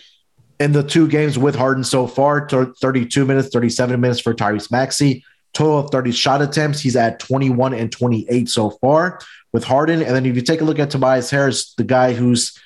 In 0.60 0.74
the 0.74 0.84
two 0.84 1.08
games 1.08 1.38
with 1.38 1.56
Harden 1.56 1.84
so 1.84 2.06
far, 2.08 2.48
32 2.48 3.26
minutes, 3.26 3.50
37 3.50 4.00
minutes 4.00 4.20
for 4.20 4.34
Tyrese 4.34 4.72
Maxey, 4.72 5.24
total 5.54 5.80
of 5.80 5.90
30 5.90 6.12
shot 6.12 6.42
attempts. 6.42 6.80
He's 6.80 6.96
at 6.96 7.20
21 7.20 7.74
and 7.74 7.92
28 7.92 8.50
so 8.50 8.70
far 8.70 9.20
with 9.54 9.64
Harden. 9.64 10.02
And 10.02 10.16
then 10.16 10.26
if 10.26 10.36
you 10.36 10.42
take 10.42 10.62
a 10.62 10.64
look 10.64 10.80
at 10.80 10.92
Tobias 10.92 11.30
Harris, 11.30 11.74
the 11.76 11.84
guy 11.84 12.14
who's 12.14 12.58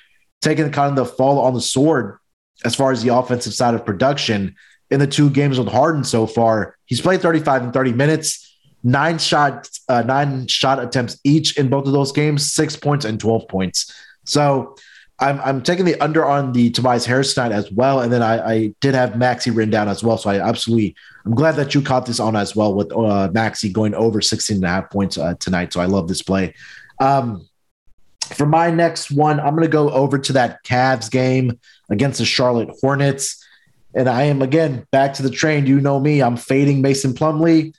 taken 0.42 0.70
kind 0.70 0.90
of 0.90 0.96
the 0.96 1.12
fall 1.12 1.40
on 1.40 1.54
the 1.54 1.60
sword 1.60 2.18
as 2.64 2.74
far 2.74 2.92
as 2.92 3.02
the 3.02 3.14
offensive 3.14 3.54
side 3.54 3.74
of 3.74 3.84
production 3.84 4.54
in 4.90 5.00
the 5.00 5.06
two 5.06 5.30
games 5.30 5.58
with 5.58 5.68
Harden 5.68 6.04
so 6.04 6.26
far, 6.26 6.76
he's 6.86 7.00
played 7.00 7.20
35 7.20 7.64
and 7.64 7.72
30 7.72 7.92
minutes, 7.92 8.56
nine 8.84 9.18
shot, 9.18 9.68
uh, 9.88 10.02
nine 10.02 10.46
shot 10.46 10.82
attempts 10.82 11.18
each 11.24 11.56
in 11.58 11.68
both 11.68 11.86
of 11.86 11.92
those 11.92 12.12
games, 12.12 12.52
six 12.52 12.76
points 12.76 13.04
and 13.04 13.18
12 13.18 13.48
points. 13.48 13.92
So 14.24 14.76
I'm, 15.18 15.40
I'm 15.40 15.62
taking 15.62 15.86
the 15.86 15.98
under 16.00 16.24
on 16.26 16.52
the 16.52 16.70
Tobias 16.70 17.06
Harris 17.06 17.32
tonight 17.32 17.52
as 17.52 17.70
well. 17.72 18.00
And 18.00 18.12
then 18.12 18.22
I, 18.22 18.52
I 18.52 18.74
did 18.80 18.94
have 18.94 19.16
Maxey 19.16 19.50
written 19.50 19.70
down 19.70 19.88
as 19.88 20.04
well. 20.04 20.18
So 20.18 20.28
I 20.28 20.46
absolutely, 20.46 20.94
I'm 21.24 21.34
glad 21.34 21.56
that 21.56 21.74
you 21.74 21.80
caught 21.80 22.04
this 22.04 22.20
on 22.20 22.36
as 22.36 22.54
well 22.54 22.74
with 22.74 22.92
uh, 22.92 23.30
Maxey 23.32 23.70
going 23.70 23.94
over 23.94 24.20
16 24.20 24.56
and 24.56 24.64
a 24.64 24.68
half 24.68 24.90
points 24.90 25.16
uh, 25.16 25.34
tonight. 25.40 25.72
So 25.72 25.80
I 25.80 25.86
love 25.86 26.08
this 26.08 26.22
play. 26.22 26.54
Um, 27.00 27.48
for 28.34 28.44
my 28.44 28.70
next 28.70 29.10
one, 29.10 29.40
I'm 29.40 29.54
going 29.54 29.62
to 29.62 29.68
go 29.68 29.90
over 29.90 30.18
to 30.18 30.32
that 30.34 30.62
Cavs 30.64 31.10
game 31.10 31.58
against 31.88 32.18
the 32.18 32.24
Charlotte 32.24 32.70
Hornets. 32.80 33.42
And 33.94 34.08
I 34.08 34.24
am, 34.24 34.42
again, 34.42 34.86
back 34.90 35.14
to 35.14 35.22
the 35.22 35.30
train. 35.30 35.66
You 35.66 35.80
know 35.80 35.98
me. 35.98 36.22
I'm 36.22 36.36
fading 36.36 36.82
Mason 36.82 37.14
Plumlee. 37.14 37.74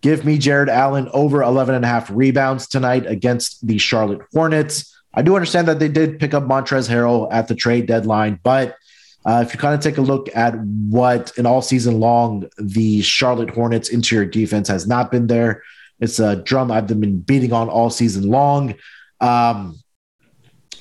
Give 0.00 0.24
me 0.24 0.36
Jarrett 0.36 0.68
Allen 0.68 1.08
over 1.12 1.42
11 1.42 1.76
and 1.76 1.84
a 1.84 1.88
half 1.88 2.10
rebounds 2.10 2.66
tonight 2.66 3.06
against 3.06 3.64
the 3.64 3.78
Charlotte 3.78 4.22
Hornets. 4.32 4.91
I 5.14 5.22
do 5.22 5.34
understand 5.34 5.68
that 5.68 5.78
they 5.78 5.88
did 5.88 6.18
pick 6.18 6.34
up 6.34 6.44
Montrezl 6.44 6.88
Harrell 6.88 7.28
at 7.30 7.48
the 7.48 7.54
trade 7.54 7.86
deadline, 7.86 8.40
but 8.42 8.76
uh, 9.24 9.44
if 9.46 9.54
you 9.54 9.60
kind 9.60 9.74
of 9.74 9.80
take 9.80 9.98
a 9.98 10.02
look 10.02 10.28
at 10.34 10.58
what 10.58 11.32
in 11.36 11.46
all 11.46 11.62
season 11.62 12.00
long 12.00 12.48
the 12.58 13.02
Charlotte 13.02 13.50
Hornets 13.50 13.88
interior 13.88 14.28
defense 14.28 14.68
has 14.68 14.86
not 14.86 15.10
been 15.10 15.28
there, 15.28 15.62
it's 16.00 16.18
a 16.18 16.36
drum 16.36 16.72
I've 16.72 16.86
been 16.86 17.20
beating 17.20 17.52
on 17.52 17.68
all 17.68 17.90
season 17.90 18.28
long. 18.28 18.74
Um, 19.20 19.78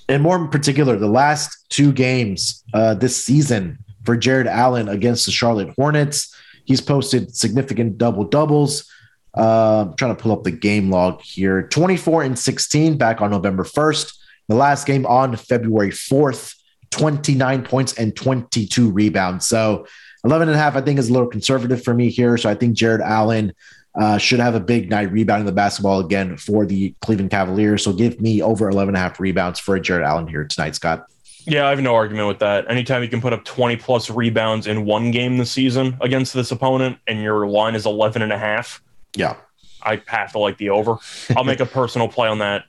and 0.09 0.23
more 0.23 0.35
in 0.35 0.47
particular, 0.47 0.97
the 0.97 1.07
last 1.07 1.65
two 1.69 1.91
games 1.91 2.63
uh, 2.73 2.95
this 2.95 3.23
season 3.23 3.77
for 4.03 4.17
Jarrett 4.17 4.47
Allen 4.47 4.89
against 4.89 5.27
the 5.27 5.31
Charlotte 5.31 5.69
Hornets, 5.77 6.35
he's 6.65 6.81
posted 6.81 7.35
significant 7.35 7.99
double 7.99 8.23
doubles. 8.23 8.89
Uh, 9.37 9.85
I'm 9.87 9.95
trying 9.95 10.15
to 10.15 10.21
pull 10.21 10.31
up 10.31 10.43
the 10.43 10.51
game 10.51 10.89
log 10.89 11.21
here. 11.21 11.67
24 11.67 12.23
and 12.23 12.39
16 12.39 12.97
back 12.97 13.21
on 13.21 13.29
November 13.29 13.63
1st. 13.63 14.17
The 14.51 14.57
last 14.57 14.85
game 14.85 15.05
on 15.05 15.33
February 15.37 15.91
4th, 15.91 16.55
29 16.89 17.63
points 17.63 17.93
and 17.93 18.13
22 18.13 18.91
rebounds. 18.91 19.47
So 19.47 19.87
11 20.25 20.49
and 20.49 20.57
a 20.57 20.59
half, 20.59 20.75
I 20.75 20.81
think, 20.81 20.99
is 20.99 21.07
a 21.07 21.13
little 21.13 21.29
conservative 21.29 21.81
for 21.81 21.93
me 21.93 22.09
here. 22.09 22.35
So 22.35 22.49
I 22.49 22.55
think 22.55 22.75
Jarrett 22.75 22.99
Allen 22.99 23.53
uh, 23.97 24.17
should 24.17 24.41
have 24.41 24.53
a 24.53 24.59
big 24.59 24.89
night 24.89 25.09
rebounding 25.09 25.45
the 25.45 25.53
basketball 25.53 26.01
again 26.01 26.35
for 26.35 26.65
the 26.65 26.93
Cleveland 26.99 27.31
Cavaliers. 27.31 27.81
So 27.81 27.93
give 27.93 28.19
me 28.19 28.41
over 28.41 28.67
11 28.67 28.89
and 28.93 28.97
a 28.97 28.99
half 28.99 29.21
rebounds 29.21 29.57
for 29.57 29.79
Jarrett 29.79 30.05
Allen 30.05 30.27
here 30.27 30.43
tonight, 30.43 30.75
Scott. 30.75 31.05
Yeah, 31.45 31.65
I 31.65 31.69
have 31.69 31.79
no 31.79 31.95
argument 31.95 32.27
with 32.27 32.39
that. 32.39 32.69
Anytime 32.69 33.03
you 33.03 33.07
can 33.09 33.21
put 33.21 33.31
up 33.31 33.45
20 33.45 33.77
plus 33.77 34.09
rebounds 34.09 34.67
in 34.67 34.83
one 34.83 35.11
game 35.11 35.37
this 35.37 35.49
season 35.49 35.97
against 36.01 36.33
this 36.33 36.51
opponent 36.51 36.97
and 37.07 37.21
your 37.21 37.47
line 37.47 37.73
is 37.73 37.85
11 37.85 38.21
and 38.21 38.33
a 38.33 38.37
half, 38.37 38.83
Yeah. 39.15 39.37
I 39.81 40.01
have 40.07 40.33
to 40.33 40.39
like 40.39 40.57
the 40.57 40.71
over. 40.71 40.97
I'll 41.37 41.45
make 41.45 41.61
a 41.61 41.65
personal 41.79 42.09
play 42.09 42.27
on 42.27 42.39
that 42.39 42.65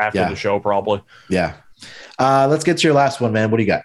after 0.00 0.18
Yeah. 0.20 0.28
the 0.30 0.36
show, 0.36 0.58
probably. 0.58 1.02
Yeah. 1.28 1.54
Uh, 2.18 2.46
let's 2.50 2.64
get 2.64 2.78
to 2.78 2.86
your 2.86 2.94
last 2.94 3.20
one, 3.20 3.32
man. 3.32 3.50
What 3.50 3.58
do 3.58 3.62
you 3.62 3.66
got? 3.68 3.82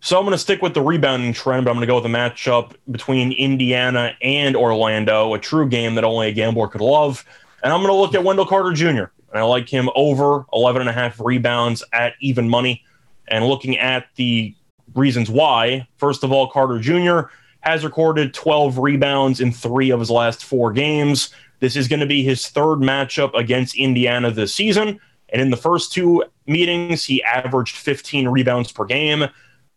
So 0.00 0.16
I'm 0.16 0.24
going 0.24 0.32
to 0.32 0.38
stick 0.38 0.62
with 0.62 0.74
the 0.74 0.80
rebounding 0.82 1.32
trend, 1.32 1.64
but 1.64 1.70
I'm 1.70 1.76
going 1.76 1.86
to 1.86 1.90
go 1.90 1.96
with 1.96 2.06
a 2.06 2.08
matchup 2.08 2.72
between 2.90 3.32
Indiana 3.32 4.12
and 4.22 4.54
Orlando, 4.56 5.34
a 5.34 5.38
true 5.38 5.68
game 5.68 5.96
that 5.96 6.04
only 6.04 6.28
a 6.28 6.32
gambler 6.32 6.68
could 6.68 6.80
love. 6.80 7.24
And 7.64 7.72
I'm 7.72 7.80
going 7.80 7.92
to 7.92 7.98
look 7.98 8.14
at 8.14 8.22
Wendell 8.22 8.46
Carter 8.46 8.72
Jr. 8.72 9.10
And 9.30 9.34
I 9.34 9.42
like 9.42 9.68
him 9.68 9.90
over 9.96 10.46
11 10.52 10.82
and 10.82 10.88
a 10.88 10.92
half 10.92 11.18
rebounds 11.20 11.82
at 11.92 12.14
even 12.20 12.48
money. 12.48 12.84
And 13.26 13.46
looking 13.46 13.76
at 13.78 14.06
the 14.14 14.54
reasons 14.94 15.28
why, 15.30 15.86
first 15.96 16.22
of 16.22 16.30
all, 16.32 16.48
Carter 16.48 16.78
Jr. 16.78 17.28
has 17.60 17.84
recorded 17.84 18.32
12 18.34 18.78
rebounds 18.78 19.40
in 19.40 19.50
three 19.52 19.90
of 19.90 19.98
his 19.98 20.10
last 20.10 20.44
four 20.44 20.72
games. 20.72 21.34
This 21.60 21.74
is 21.74 21.88
going 21.88 22.00
to 22.00 22.06
be 22.06 22.22
his 22.22 22.48
third 22.48 22.76
matchup 22.78 23.34
against 23.34 23.74
Indiana 23.76 24.30
this 24.30 24.54
season. 24.54 25.00
And 25.30 25.42
in 25.42 25.50
the 25.50 25.56
first 25.56 25.92
two 25.92 26.24
meetings, 26.46 27.04
he 27.04 27.22
averaged 27.22 27.76
15 27.76 28.28
rebounds 28.28 28.72
per 28.72 28.84
game. 28.84 29.24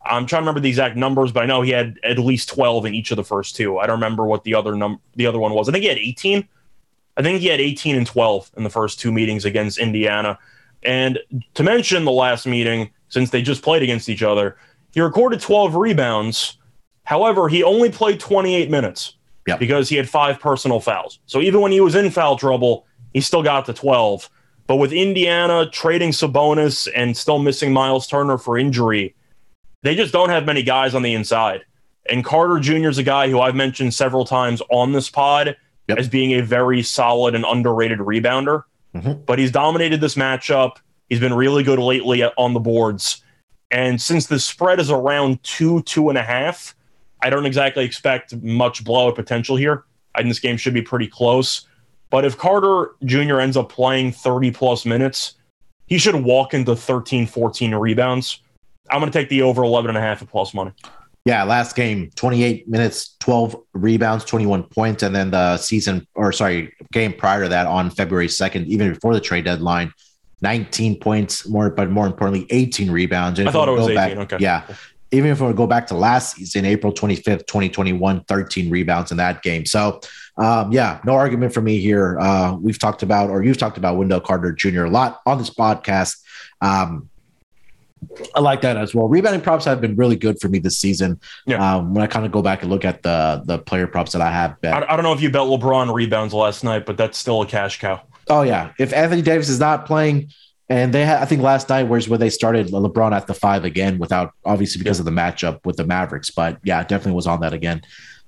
I'm 0.04 0.26
trying 0.26 0.40
to 0.40 0.44
remember 0.44 0.60
the 0.60 0.68
exact 0.68 0.96
numbers, 0.96 1.30
but 1.30 1.42
I 1.42 1.46
know 1.46 1.62
he 1.62 1.70
had 1.70 1.98
at 2.02 2.18
least 2.18 2.48
12 2.48 2.86
in 2.86 2.94
each 2.94 3.10
of 3.10 3.16
the 3.16 3.24
first 3.24 3.54
two. 3.54 3.78
I 3.78 3.86
don't 3.86 3.96
remember 3.96 4.24
what 4.26 4.44
the 4.44 4.54
other 4.54 4.74
num 4.74 5.00
the 5.14 5.26
other 5.26 5.38
one 5.38 5.52
was. 5.52 5.68
I 5.68 5.72
think 5.72 5.82
he 5.82 5.88
had 5.88 5.98
18. 5.98 6.48
I 7.16 7.22
think 7.22 7.40
he 7.40 7.46
had 7.48 7.60
18 7.60 7.96
and 7.96 8.06
12 8.06 8.50
in 8.56 8.64
the 8.64 8.70
first 8.70 8.98
two 8.98 9.12
meetings 9.12 9.44
against 9.44 9.78
Indiana. 9.78 10.38
And 10.82 11.18
to 11.54 11.62
mention 11.62 12.04
the 12.04 12.10
last 12.10 12.46
meeting, 12.46 12.90
since 13.08 13.30
they 13.30 13.42
just 13.42 13.62
played 13.62 13.82
against 13.82 14.08
each 14.08 14.22
other, 14.22 14.56
he 14.92 15.00
recorded 15.00 15.40
12 15.40 15.76
rebounds. 15.76 16.58
However, 17.04 17.48
he 17.48 17.62
only 17.62 17.90
played 17.90 18.18
28 18.18 18.70
minutes 18.70 19.16
Yep. 19.46 19.58
because 19.58 19.88
he 19.88 19.96
had 19.96 20.08
five 20.08 20.38
personal 20.40 20.78
fouls. 20.80 21.18
So 21.26 21.40
even 21.40 21.60
when 21.60 21.72
he 21.72 21.80
was 21.80 21.94
in 21.96 22.10
foul 22.10 22.36
trouble, 22.36 22.86
he 23.12 23.20
still 23.20 23.42
got 23.42 23.66
to 23.66 23.72
12. 23.72 24.30
But 24.72 24.78
with 24.78 24.94
Indiana 24.94 25.68
trading 25.70 26.12
Sabonis 26.12 26.88
and 26.96 27.14
still 27.14 27.38
missing 27.38 27.74
Miles 27.74 28.06
Turner 28.06 28.38
for 28.38 28.56
injury, 28.56 29.14
they 29.82 29.94
just 29.94 30.14
don't 30.14 30.30
have 30.30 30.46
many 30.46 30.62
guys 30.62 30.94
on 30.94 31.02
the 31.02 31.12
inside. 31.12 31.60
And 32.08 32.24
Carter 32.24 32.58
Jr. 32.58 32.88
is 32.88 32.96
a 32.96 33.02
guy 33.02 33.28
who 33.28 33.38
I've 33.38 33.54
mentioned 33.54 33.92
several 33.92 34.24
times 34.24 34.62
on 34.70 34.92
this 34.92 35.10
pod 35.10 35.56
Yep. 35.88 35.98
as 35.98 36.08
being 36.08 36.32
a 36.32 36.40
very 36.40 36.82
solid 36.82 37.34
and 37.34 37.44
underrated 37.46 37.98
rebounder. 37.98 38.62
Mhm. 38.96 39.26
But 39.26 39.38
he's 39.38 39.50
dominated 39.50 40.00
this 40.00 40.14
matchup. 40.14 40.76
He's 41.10 41.20
been 41.20 41.34
really 41.34 41.62
good 41.62 41.78
lately 41.78 42.24
on 42.24 42.54
the 42.54 42.60
boards. 42.60 43.22
And 43.70 44.00
since 44.00 44.24
the 44.26 44.38
spread 44.40 44.80
is 44.80 44.90
around 44.90 45.42
two, 45.42 45.82
two 45.82 46.08
and 46.08 46.16
a 46.16 46.22
half, 46.22 46.74
I 47.20 47.28
don't 47.28 47.44
exactly 47.44 47.84
expect 47.84 48.34
much 48.42 48.84
blowout 48.84 49.16
potential 49.16 49.56
here. 49.56 49.84
I 50.14 50.20
think 50.20 50.30
this 50.30 50.40
game 50.40 50.56
should 50.56 50.72
be 50.72 50.80
pretty 50.80 51.08
close. 51.08 51.66
But 52.12 52.26
if 52.26 52.36
Carter 52.36 52.94
Jr. 53.06 53.40
ends 53.40 53.56
up 53.56 53.70
playing 53.70 54.12
30 54.12 54.50
plus 54.50 54.84
minutes, 54.84 55.34
he 55.86 55.96
should 55.96 56.14
walk 56.14 56.52
into 56.52 56.76
13, 56.76 57.26
14 57.26 57.74
rebounds. 57.74 58.40
I'm 58.90 59.00
going 59.00 59.10
to 59.10 59.18
take 59.18 59.30
the 59.30 59.40
over 59.40 59.62
11 59.64 59.88
and 59.88 59.96
a 59.96 60.00
half 60.02 60.20
at 60.20 60.28
plus 60.28 60.52
money. 60.52 60.72
Yeah, 61.24 61.42
last 61.44 61.74
game, 61.74 62.10
28 62.14 62.68
minutes, 62.68 63.16
12 63.20 63.56
rebounds, 63.72 64.26
21 64.26 64.64
points. 64.64 65.02
And 65.02 65.16
then 65.16 65.30
the 65.30 65.56
season, 65.56 66.06
or 66.14 66.32
sorry, 66.32 66.74
game 66.92 67.14
prior 67.14 67.44
to 67.44 67.48
that 67.48 67.66
on 67.66 67.88
February 67.88 68.26
2nd, 68.26 68.66
even 68.66 68.92
before 68.92 69.14
the 69.14 69.20
trade 69.20 69.46
deadline, 69.46 69.90
19 70.42 71.00
points, 71.00 71.48
more, 71.48 71.70
but 71.70 71.90
more 71.90 72.06
importantly, 72.06 72.46
18 72.50 72.90
rebounds. 72.90 73.38
And 73.38 73.48
I 73.48 73.52
thought 73.52 73.68
it 73.68 73.72
was 73.72 73.88
18. 73.88 73.94
back- 73.94 74.16
okay. 74.18 74.36
Yeah. 74.38 74.66
Even 75.12 75.30
if 75.30 75.40
we 75.40 75.50
go 75.54 75.66
back 75.66 75.86
to 75.86 75.94
last 75.94 76.36
season, 76.36 76.66
April 76.66 76.92
25th, 76.92 77.46
2021, 77.46 78.24
13 78.24 78.68
rebounds 78.70 79.10
in 79.10 79.16
that 79.16 79.42
game. 79.42 79.64
So, 79.64 80.00
um, 80.36 80.72
yeah, 80.72 81.00
no 81.04 81.14
argument 81.14 81.52
for 81.52 81.60
me 81.60 81.78
here. 81.78 82.18
Uh, 82.18 82.56
we've 82.60 82.78
talked 82.78 83.02
about, 83.02 83.30
or 83.30 83.42
you've 83.42 83.58
talked 83.58 83.76
about 83.76 83.96
Wendell 83.96 84.20
Carter 84.20 84.52
Jr. 84.52 84.84
a 84.84 84.90
lot 84.90 85.20
on 85.26 85.38
this 85.38 85.50
podcast. 85.50 86.20
Um, 86.60 87.10
I 88.34 88.40
like 88.40 88.62
that 88.62 88.76
as 88.76 88.94
well. 88.94 89.08
Rebounding 89.08 89.42
props 89.42 89.64
have 89.64 89.80
been 89.80 89.94
really 89.94 90.16
good 90.16 90.40
for 90.40 90.48
me 90.48 90.58
this 90.58 90.78
season. 90.78 91.20
Yeah. 91.46 91.76
Um, 91.76 91.94
when 91.94 92.02
I 92.02 92.06
kind 92.06 92.26
of 92.26 92.32
go 92.32 92.42
back 92.42 92.62
and 92.62 92.70
look 92.70 92.84
at 92.84 93.02
the 93.02 93.42
the 93.44 93.58
player 93.58 93.86
props 93.86 94.12
that 94.12 94.22
I 94.22 94.30
have 94.30 94.60
bet. 94.60 94.74
I, 94.74 94.92
I 94.92 94.96
don't 94.96 95.04
know 95.04 95.12
if 95.12 95.20
you 95.20 95.30
bet 95.30 95.42
LeBron 95.42 95.92
rebounds 95.92 96.34
last 96.34 96.64
night, 96.64 96.86
but 96.86 96.96
that's 96.96 97.16
still 97.16 97.42
a 97.42 97.46
cash 97.46 97.78
cow. 97.78 98.02
Oh 98.28 98.42
yeah, 98.42 98.72
if 98.78 98.92
Anthony 98.92 99.22
Davis 99.22 99.48
is 99.48 99.60
not 99.60 99.86
playing, 99.86 100.32
and 100.68 100.92
they 100.92 101.04
had, 101.04 101.22
I 101.22 101.26
think 101.26 101.42
last 101.42 101.68
night 101.68 101.84
was 101.84 102.08
where 102.08 102.18
they 102.18 102.30
started 102.30 102.68
LeBron 102.68 103.12
at 103.12 103.26
the 103.26 103.34
five 103.34 103.64
again, 103.64 103.98
without 103.98 104.32
obviously 104.44 104.82
because 104.82 104.98
of 104.98 105.04
the 105.04 105.10
matchup 105.10 105.64
with 105.64 105.76
the 105.76 105.84
Mavericks. 105.84 106.30
But 106.30 106.58
yeah, 106.64 106.82
definitely 106.82 107.12
was 107.12 107.26
on 107.26 107.40
that 107.40 107.52
again. 107.52 107.82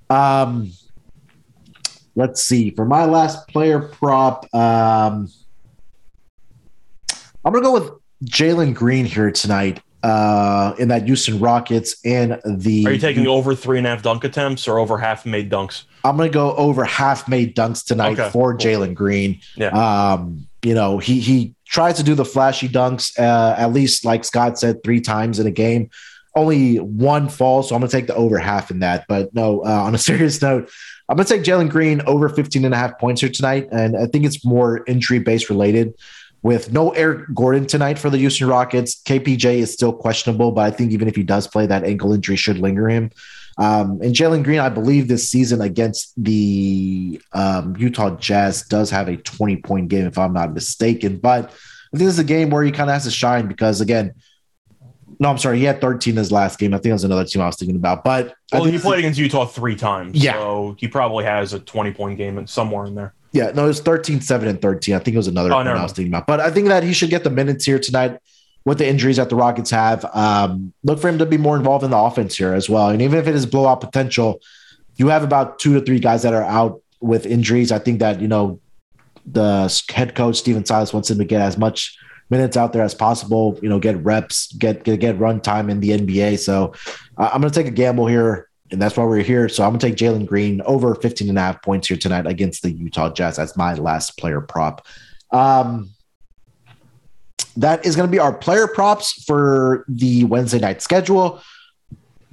Um, 0.09 0.71
let's 2.15 2.41
see 2.41 2.71
for 2.71 2.85
my 2.85 3.05
last 3.05 3.47
player 3.47 3.79
prop. 3.79 4.53
Um, 4.53 5.29
I'm 7.43 7.53
gonna 7.53 7.61
go 7.61 7.73
with 7.73 7.91
Jalen 8.25 8.73
Green 8.73 9.05
here 9.05 9.31
tonight. 9.31 9.81
Uh, 10.03 10.75
in 10.77 10.89
that 10.89 11.03
Houston 11.05 11.39
Rockets 11.39 11.95
and 12.05 12.39
the 12.45 12.85
Are 12.85 12.91
you 12.91 12.99
taking 12.99 13.25
over 13.25 13.55
three 13.55 13.79
and 13.79 13.87
a 13.87 13.89
half 13.89 14.03
dunk 14.03 14.23
attempts 14.23 14.67
or 14.67 14.77
over 14.77 14.99
half 14.99 15.25
made 15.25 15.49
dunks? 15.49 15.85
I'm 16.03 16.15
going 16.15 16.29
to 16.29 16.33
go 16.33 16.55
over 16.57 16.85
half 16.85 17.27
made 17.27 17.55
dunks 17.55 17.83
tonight 17.83 18.19
Okay, 18.19 18.29
for 18.29 18.51
cool. 18.55 18.59
Jalen 18.59 18.93
Green. 18.93 19.39
Yeah. 19.55 19.69
Um, 19.69 20.47
you 20.61 20.75
know, 20.75 20.99
he 20.99 21.19
he 21.21 21.55
tries 21.65 21.97
to 21.97 22.03
do 22.03 22.13
the 22.13 22.23
flashy 22.23 22.69
dunks, 22.69 23.17
uh, 23.17 23.55
at 23.57 23.73
least 23.73 24.05
like 24.05 24.23
Scott 24.25 24.59
said, 24.59 24.83
three 24.83 25.01
times 25.01 25.39
in 25.39 25.47
a 25.47 25.51
game. 25.51 25.89
Only 26.35 26.77
one 26.77 27.27
fall, 27.27 27.63
so 27.63 27.73
I'm 27.73 27.81
going 27.81 27.89
to 27.89 27.97
take 27.97 28.05
the 28.05 28.13
over 28.13 28.37
half 28.37 28.69
in 28.69 28.79
that. 28.79 29.05
But 29.09 29.33
no, 29.33 29.61
uh, 29.65 29.69
on 29.69 29.95
a 29.95 29.97
serious 30.09 30.39
note, 30.39 30.69
I'm 31.07 31.17
going 31.17 31.27
to 31.27 31.33
take 31.33 31.43
Jalen 31.43 31.69
Green 31.69 32.01
over 32.01 32.29
15 32.29 32.65
and 32.65 32.73
a 32.73 32.77
half 32.77 32.97
points 32.97 33.21
here 33.21 33.29
tonight. 33.29 33.67
And 33.71 33.95
I 33.95 34.07
think 34.07 34.25
it's 34.25 34.43
more 34.43 34.83
injury 34.87 35.19
based 35.19 35.49
related. 35.49 35.93
With 36.41 36.71
no 36.71 36.91
Eric 36.91 37.33
Gordon 37.33 37.65
tonight 37.65 37.97
for 37.97 38.11
the 38.11 38.19
Houston 38.19 38.47
Rockets, 38.47 39.01
KPJ 39.01 39.55
is 39.55 39.73
still 39.73 39.91
questionable, 39.91 40.51
but 40.51 40.61
I 40.61 40.69
think 40.69 40.91
even 40.91 41.07
if 41.07 41.15
he 41.15 41.23
does 41.23 41.47
play, 41.47 41.65
that 41.65 41.83
ankle 41.83 42.13
injury 42.13 42.35
should 42.35 42.59
linger 42.59 42.87
him. 42.87 43.09
Um, 43.57 43.99
and 44.03 44.13
Jalen 44.13 44.43
Green, 44.43 44.59
I 44.59 44.69
believe 44.69 45.07
this 45.07 45.27
season 45.27 45.61
against 45.61 46.13
the 46.23 47.19
um, 47.33 47.75
Utah 47.77 48.15
Jazz 48.17 48.63
does 48.63 48.91
have 48.91 49.07
a 49.07 49.17
20 49.17 49.57
point 49.57 49.87
game, 49.87 50.05
if 50.05 50.17
I'm 50.19 50.33
not 50.33 50.53
mistaken. 50.53 51.17
But 51.17 51.45
I 51.45 51.97
think 51.97 52.07
this 52.07 52.13
is 52.13 52.19
a 52.19 52.23
game 52.23 52.49
where 52.49 52.63
he 52.63 52.71
kind 52.71 52.89
of 52.89 52.93
has 52.93 53.05
to 53.05 53.11
shine 53.11 53.47
because, 53.47 53.81
again, 53.81 54.13
no, 55.19 55.29
I'm 55.29 55.37
sorry, 55.37 55.59
he 55.59 55.63
had 55.63 55.81
13 55.81 56.11
in 56.11 56.17
his 56.17 56.31
last 56.31 56.59
game. 56.59 56.73
I 56.73 56.77
think 56.77 56.87
it 56.87 56.93
was 56.93 57.03
another 57.03 57.25
team 57.25 57.41
I 57.41 57.47
was 57.47 57.55
thinking 57.55 57.75
about. 57.75 58.03
But 58.03 58.35
Well, 58.51 58.65
he 58.65 58.77
played 58.77 58.99
against 58.99 59.19
Utah 59.19 59.45
three 59.45 59.75
times. 59.75 60.15
Yeah. 60.15 60.33
So 60.33 60.75
he 60.77 60.87
probably 60.87 61.25
has 61.25 61.53
a 61.53 61.59
20 61.59 61.91
point 61.93 62.17
game 62.17 62.45
somewhere 62.47 62.85
in 62.85 62.95
there. 62.95 63.13
Yeah, 63.31 63.51
no, 63.51 63.65
it 63.65 63.67
was 63.67 63.81
13, 63.81 64.21
7, 64.21 64.47
and 64.47 64.61
13. 64.61 64.95
I 64.95 64.99
think 64.99 65.13
it 65.13 65.17
was 65.17 65.27
another 65.27 65.51
Oh, 65.51 65.57
one 65.57 65.67
I 65.67 65.83
was 65.83 65.91
thinking 65.91 66.11
about. 66.13 66.25
But 66.25 66.39
I 66.39 66.49
think 66.51 66.69
that 66.69 66.83
he 66.83 66.93
should 66.93 67.09
get 67.09 67.23
the 67.25 67.29
minutes 67.29 67.65
here 67.65 67.79
tonight 67.79 68.19
with 68.63 68.77
the 68.77 68.87
injuries 68.87 69.17
that 69.17 69.29
the 69.29 69.35
Rockets 69.35 69.69
have. 69.71 70.05
Um, 70.13 70.73
look 70.83 70.99
for 70.99 71.09
him 71.09 71.17
to 71.19 71.25
be 71.25 71.37
more 71.37 71.57
involved 71.57 71.83
in 71.83 71.91
the 71.91 71.97
offense 71.97 72.35
here 72.35 72.53
as 72.53 72.69
well. 72.69 72.89
And 72.89 73.01
even 73.01 73.19
if 73.19 73.27
it 73.27 73.35
is 73.35 73.45
blowout 73.45 73.81
potential, 73.81 74.39
you 74.95 75.09
have 75.09 75.23
about 75.23 75.59
two 75.59 75.73
to 75.73 75.81
three 75.85 75.99
guys 75.99 76.23
that 76.23 76.33
are 76.33 76.43
out 76.43 76.81
with 77.01 77.25
injuries. 77.25 77.71
I 77.73 77.79
think 77.79 77.99
that, 77.99 78.21
you 78.21 78.27
know, 78.29 78.59
the 79.25 79.83
head 79.91 80.15
coach, 80.15 80.37
Stephen 80.37 80.65
Silas, 80.65 80.93
wants 80.93 81.09
him 81.09 81.17
to 81.17 81.25
get 81.25 81.41
as 81.41 81.57
much 81.57 81.97
minutes 82.29 82.57
out 82.57 82.73
there 82.73 82.83
as 82.83 82.93
possible, 82.93 83.59
you 83.61 83.69
know, 83.69 83.79
get 83.79 83.97
reps, 84.03 84.51
get 84.53 84.83
get, 84.83 84.99
get 84.99 85.19
run 85.19 85.41
time 85.41 85.69
in 85.69 85.79
the 85.79 85.91
NBA. 85.91 86.39
So 86.39 86.73
uh, 87.17 87.29
I'm 87.31 87.41
going 87.41 87.51
to 87.51 87.59
take 87.59 87.67
a 87.67 87.75
gamble 87.75 88.07
here 88.07 88.49
and 88.71 88.81
that's 88.81 88.97
why 88.97 89.03
we're 89.03 89.21
here. 89.21 89.47
So 89.47 89.63
I'm 89.63 89.71
gonna 89.71 89.79
take 89.79 89.95
Jalen 89.95 90.25
Green 90.25 90.61
over 90.61 90.95
15 90.95 91.29
and 91.29 91.37
a 91.37 91.41
half 91.41 91.61
points 91.61 91.87
here 91.87 91.97
tonight 91.97 92.25
against 92.25 92.63
the 92.63 92.71
Utah 92.71 93.09
Jazz 93.09 93.37
as 93.37 93.55
my 93.55 93.73
last 93.75 94.17
player 94.17 94.41
prop. 94.41 94.85
Um, 95.31 95.91
that 97.57 97.85
is 97.85 97.95
gonna 97.95 98.09
be 98.09 98.19
our 98.19 98.33
player 98.33 98.67
props 98.67 99.23
for 99.23 99.85
the 99.87 100.23
Wednesday 100.25 100.59
night 100.59 100.81
schedule. 100.81 101.41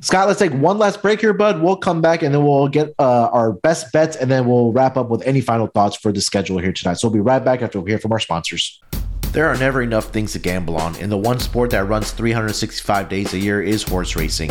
Scott, 0.00 0.26
let's 0.26 0.40
take 0.40 0.52
one 0.52 0.78
last 0.78 1.00
break 1.00 1.20
here, 1.20 1.32
bud. 1.32 1.62
We'll 1.62 1.76
come 1.76 2.00
back 2.00 2.22
and 2.22 2.34
then 2.34 2.44
we'll 2.44 2.66
get 2.66 2.92
uh, 2.98 3.28
our 3.28 3.52
best 3.52 3.92
bets 3.92 4.16
and 4.16 4.28
then 4.28 4.48
we'll 4.48 4.72
wrap 4.72 4.96
up 4.96 5.08
with 5.08 5.22
any 5.22 5.40
final 5.40 5.68
thoughts 5.68 5.96
for 5.96 6.10
the 6.10 6.20
schedule 6.20 6.58
here 6.58 6.72
tonight. 6.72 6.94
So 6.94 7.06
we'll 7.06 7.14
be 7.14 7.20
right 7.20 7.44
back 7.44 7.62
after 7.62 7.80
we 7.80 7.92
hear 7.92 8.00
from 8.00 8.10
our 8.10 8.18
sponsors. 8.18 8.80
There 9.32 9.48
are 9.48 9.56
never 9.56 9.80
enough 9.80 10.10
things 10.10 10.32
to 10.32 10.38
gamble 10.38 10.76
on, 10.76 10.94
and 10.96 11.10
the 11.10 11.16
one 11.16 11.40
sport 11.40 11.70
that 11.70 11.88
runs 11.88 12.10
365 12.10 13.08
days 13.08 13.32
a 13.32 13.38
year 13.38 13.62
is 13.62 13.82
horse 13.82 14.14
racing. 14.14 14.50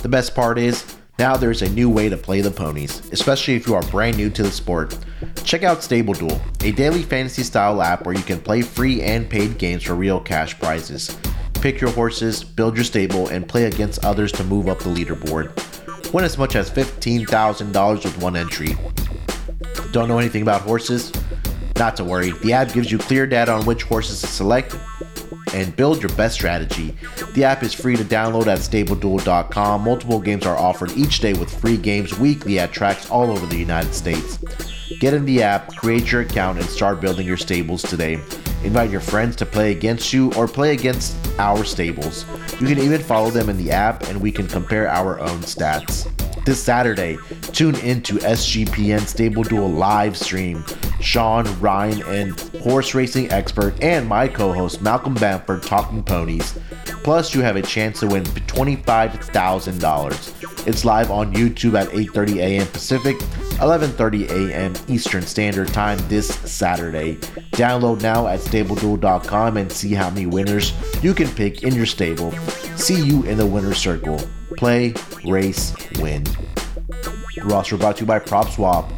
The 0.00 0.08
best 0.08 0.34
part 0.34 0.58
is, 0.58 0.96
now 1.18 1.36
there's 1.36 1.60
a 1.60 1.68
new 1.68 1.90
way 1.90 2.08
to 2.08 2.16
play 2.16 2.40
the 2.40 2.50
ponies, 2.50 3.02
especially 3.12 3.56
if 3.56 3.66
you 3.66 3.74
are 3.74 3.82
brand 3.82 4.16
new 4.16 4.30
to 4.30 4.42
the 4.42 4.50
sport. 4.50 4.96
Check 5.44 5.64
out 5.64 5.82
Stable 5.82 6.14
Duel, 6.14 6.40
a 6.62 6.72
daily 6.72 7.02
fantasy 7.02 7.42
style 7.42 7.82
app 7.82 8.06
where 8.06 8.14
you 8.14 8.22
can 8.22 8.40
play 8.40 8.62
free 8.62 9.02
and 9.02 9.28
paid 9.28 9.58
games 9.58 9.82
for 9.82 9.94
real 9.94 10.18
cash 10.18 10.58
prizes. 10.58 11.14
Pick 11.52 11.82
your 11.82 11.90
horses, 11.90 12.42
build 12.42 12.74
your 12.74 12.84
stable, 12.84 13.28
and 13.28 13.46
play 13.46 13.64
against 13.64 14.02
others 14.02 14.32
to 14.32 14.44
move 14.44 14.66
up 14.66 14.78
the 14.78 14.88
leaderboard. 14.88 15.52
Win 16.14 16.24
as 16.24 16.38
much 16.38 16.56
as 16.56 16.70
$15,000 16.70 18.04
with 18.04 18.22
one 18.22 18.36
entry. 18.36 18.76
Don't 19.92 20.08
know 20.08 20.18
anything 20.18 20.40
about 20.40 20.62
horses? 20.62 21.12
Not 21.76 21.96
to 21.96 22.04
worry, 22.04 22.32
the 22.42 22.52
app 22.52 22.72
gives 22.72 22.92
you 22.92 22.98
clear 22.98 23.26
data 23.26 23.52
on 23.52 23.64
which 23.64 23.82
horses 23.82 24.20
to 24.20 24.26
select 24.26 24.76
and 25.54 25.74
build 25.76 26.02
your 26.02 26.14
best 26.16 26.34
strategy. 26.34 26.96
The 27.34 27.44
app 27.44 27.62
is 27.62 27.74
free 27.74 27.96
to 27.96 28.04
download 28.04 28.46
at 28.46 28.60
stableduel.com. 28.60 29.82
Multiple 29.82 30.20
games 30.20 30.46
are 30.46 30.56
offered 30.56 30.92
each 30.92 31.20
day 31.20 31.32
with 31.34 31.52
free 31.60 31.76
games 31.76 32.18
weekly 32.18 32.58
at 32.58 32.72
tracks 32.72 33.10
all 33.10 33.30
over 33.30 33.46
the 33.46 33.56
United 33.56 33.94
States. 33.94 34.38
Get 35.00 35.14
in 35.14 35.24
the 35.24 35.42
app, 35.42 35.74
create 35.74 36.12
your 36.12 36.22
account, 36.22 36.58
and 36.58 36.68
start 36.68 37.00
building 37.00 37.26
your 37.26 37.36
stables 37.36 37.82
today. 37.82 38.14
Invite 38.62 38.90
your 38.90 39.00
friends 39.00 39.36
to 39.36 39.46
play 39.46 39.72
against 39.72 40.12
you 40.12 40.32
or 40.34 40.46
play 40.46 40.72
against 40.72 41.16
our 41.38 41.64
stables. 41.64 42.24
You 42.60 42.66
can 42.66 42.78
even 42.78 43.00
follow 43.00 43.30
them 43.30 43.48
in 43.48 43.56
the 43.56 43.70
app 43.70 44.04
and 44.04 44.20
we 44.20 44.30
can 44.30 44.46
compare 44.46 44.88
our 44.88 45.18
own 45.20 45.40
stats. 45.40 46.06
This 46.44 46.60
Saturday, 46.60 47.18
tune 47.52 47.76
into 47.76 48.14
SGPN 48.14 49.06
Stable 49.06 49.44
Duel 49.44 49.70
live 49.70 50.16
stream. 50.16 50.64
Sean, 51.00 51.46
Ryan, 51.60 52.02
and 52.06 52.40
horse 52.62 52.96
racing 52.96 53.30
expert 53.30 53.80
and 53.80 54.08
my 54.08 54.26
co-host 54.26 54.82
Malcolm 54.82 55.14
Bamford 55.14 55.62
talking 55.62 56.02
ponies. 56.02 56.58
Plus, 57.04 57.32
you 57.32 57.42
have 57.42 57.54
a 57.54 57.62
chance 57.62 58.00
to 58.00 58.08
win 58.08 58.24
$25,000. 58.24 60.66
It's 60.66 60.84
live 60.84 61.12
on 61.12 61.32
YouTube 61.32 61.80
at 61.80 61.90
8:30 61.90 62.38
a.m. 62.38 62.66
Pacific, 62.66 63.18
11:30 63.60 64.28
a.m. 64.30 64.74
Eastern 64.88 65.22
Standard 65.22 65.68
Time 65.68 65.98
this 66.08 66.26
Saturday. 66.28 67.18
Download 67.52 68.02
now 68.02 68.26
at 68.26 68.40
StableDuel.com 68.40 69.56
and 69.56 69.70
see 69.70 69.94
how 69.94 70.10
many 70.10 70.26
winners 70.26 70.72
you 71.02 71.14
can 71.14 71.28
pick 71.28 71.62
in 71.62 71.72
your 71.72 71.86
stable. 71.86 72.32
See 72.76 73.00
you 73.00 73.22
in 73.24 73.38
the 73.38 73.46
winner's 73.46 73.78
circle. 73.78 74.20
Play, 74.56 74.94
race, 75.24 75.74
win. 75.98 76.24
Roster 77.44 77.76
brought 77.76 77.96
to 77.96 78.02
you 78.02 78.06
by 78.06 78.18
PropSwap 78.18 78.90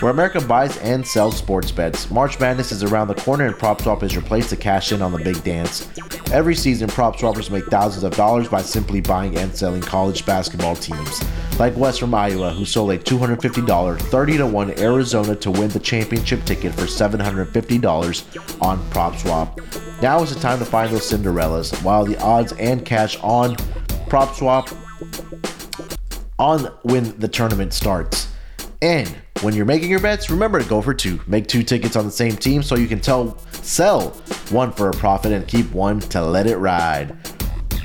where 0.00 0.12
America 0.12 0.40
buys 0.40 0.76
and 0.78 1.06
sells 1.06 1.36
sports 1.36 1.70
bets. 1.70 2.10
March 2.10 2.38
Madness 2.38 2.72
is 2.72 2.82
around 2.82 3.08
the 3.08 3.14
corner 3.14 3.46
and 3.46 3.54
PropSwap 3.54 4.02
is 4.02 4.12
your 4.12 4.22
place 4.22 4.48
to 4.50 4.56
cash 4.56 4.92
in 4.92 5.02
on 5.02 5.12
the 5.12 5.18
big 5.18 5.42
dance. 5.42 5.88
Every 6.30 6.54
season, 6.54 6.88
PropSwappers 6.88 7.50
make 7.50 7.66
thousands 7.66 8.04
of 8.04 8.14
dollars 8.14 8.48
by 8.48 8.62
simply 8.62 9.00
buying 9.00 9.36
and 9.36 9.54
selling 9.54 9.82
college 9.82 10.24
basketball 10.26 10.76
teams. 10.76 11.22
Like 11.58 11.76
Wes 11.76 11.98
from 11.98 12.14
Iowa, 12.14 12.50
who 12.50 12.64
sold 12.64 12.90
a 12.90 12.98
$250 12.98 14.00
30 14.00 14.36
to 14.38 14.46
1 14.46 14.78
Arizona 14.78 15.34
to 15.36 15.50
win 15.50 15.70
the 15.70 15.80
championship 15.80 16.44
ticket 16.44 16.74
for 16.74 16.82
$750 16.82 18.62
on 18.62 18.78
PropSwap. 18.90 20.02
Now 20.02 20.22
is 20.22 20.34
the 20.34 20.40
time 20.40 20.58
to 20.58 20.64
find 20.64 20.92
those 20.92 21.10
Cinderellas. 21.10 21.82
While 21.82 22.04
the 22.04 22.18
odds 22.20 22.52
and 22.52 22.84
cash 22.84 23.16
on 23.22 23.56
PropSwap 24.08 24.83
on 26.38 26.64
when 26.82 27.18
the 27.18 27.28
tournament 27.28 27.72
starts. 27.72 28.28
And 28.82 29.08
when 29.40 29.54
you're 29.54 29.64
making 29.64 29.90
your 29.90 30.00
bets, 30.00 30.30
remember 30.30 30.60
to 30.60 30.68
go 30.68 30.82
for 30.82 30.94
two. 30.94 31.20
Make 31.26 31.46
two 31.46 31.62
tickets 31.62 31.96
on 31.96 32.04
the 32.04 32.10
same 32.10 32.36
team 32.36 32.62
so 32.62 32.76
you 32.76 32.86
can 32.86 33.00
tell 33.00 33.38
sell 33.62 34.10
one 34.50 34.72
for 34.72 34.90
a 34.90 34.92
profit 34.92 35.32
and 35.32 35.46
keep 35.46 35.72
one 35.72 36.00
to 36.00 36.22
let 36.22 36.46
it 36.46 36.58
ride. 36.58 37.16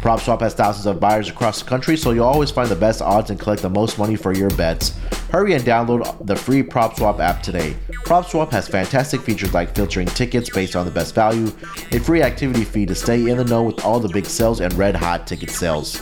PropSwap 0.02 0.40
has 0.40 0.54
thousands 0.54 0.86
of 0.86 1.00
buyers 1.00 1.30
across 1.30 1.62
the 1.62 1.68
country, 1.68 1.98
so 1.98 2.12
you'll 2.12 2.26
always 2.26 2.52
find 2.52 2.70
the 2.70 2.76
best 2.76 3.02
odds 3.02 3.32
and 3.32 3.40
collect 3.40 3.62
the 3.62 3.70
most 3.70 3.98
money 3.98 4.16
for 4.16 4.34
your 4.34 4.50
bets. 4.52 4.98
Hurry 5.30 5.54
and 5.54 5.64
download 5.64 6.26
the 6.26 6.38
free 6.38 6.64
PropSwap 6.64 7.20
app 7.20 7.44
today. 7.44 7.76
PropSwap 8.06 8.50
has 8.52 8.68
fantastic 8.68 9.20
features 9.22 9.54
like 9.54 9.76
filtering 9.76 10.08
tickets 10.08 10.50
based 10.50 10.78
on 10.78 10.86
the 10.86 10.92
best 10.92 11.14
value, 11.14 11.52
a 11.92 12.00
free 12.00 12.24
activity 12.24 12.64
fee 12.64 12.86
to 12.86 12.96
stay 12.96 13.30
in 13.30 13.38
the 13.38 13.44
know 13.44 13.64
with 13.64 13.84
all 13.84 14.00
the 14.00 14.08
big 14.08 14.26
sales 14.26 14.62
and 14.62 14.74
red 14.76 14.96
hot 14.96 15.28
ticket 15.28 15.50
sales, 15.50 16.02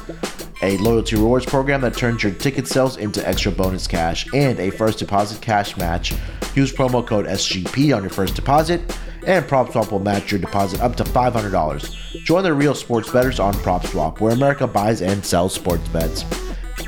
a 0.62 0.78
loyalty 0.78 1.16
rewards 1.16 1.46
program 1.46 1.82
that 1.82 1.96
turns 1.96 2.24
your 2.24 2.34
ticket 2.34 2.68
sales 2.68 2.98
into 2.98 3.28
extra 3.28 3.52
bonus 3.52 3.88
cash, 3.88 4.28
and 4.34 4.60
a 4.60 4.70
first 4.70 5.00
deposit 5.00 5.42
cash 5.42 5.78
match. 5.78 6.14
Use 6.56 6.72
promo 6.72 7.06
code 7.06 7.26
SGP 7.26 7.96
on 7.96 8.04
your 8.04 8.10
first 8.10 8.36
deposit, 8.36 8.82
and 9.26 9.46
PropSwap 9.46 9.92
will 9.92 10.00
match 10.00 10.32
your 10.32 10.40
deposit 10.40 10.82
up 10.82 10.96
to 10.96 11.04
$500. 11.04 12.24
Join 12.24 12.44
the 12.44 12.54
real 12.54 12.76
sports 12.76 13.12
bettors 13.12 13.40
on 13.40 13.54
PropSwap, 13.56 14.20
where 14.20 14.34
America 14.34 14.66
buys 14.68 15.02
and 15.02 15.26
sells 15.26 15.54
sports 15.54 15.88
bets. 15.90 16.24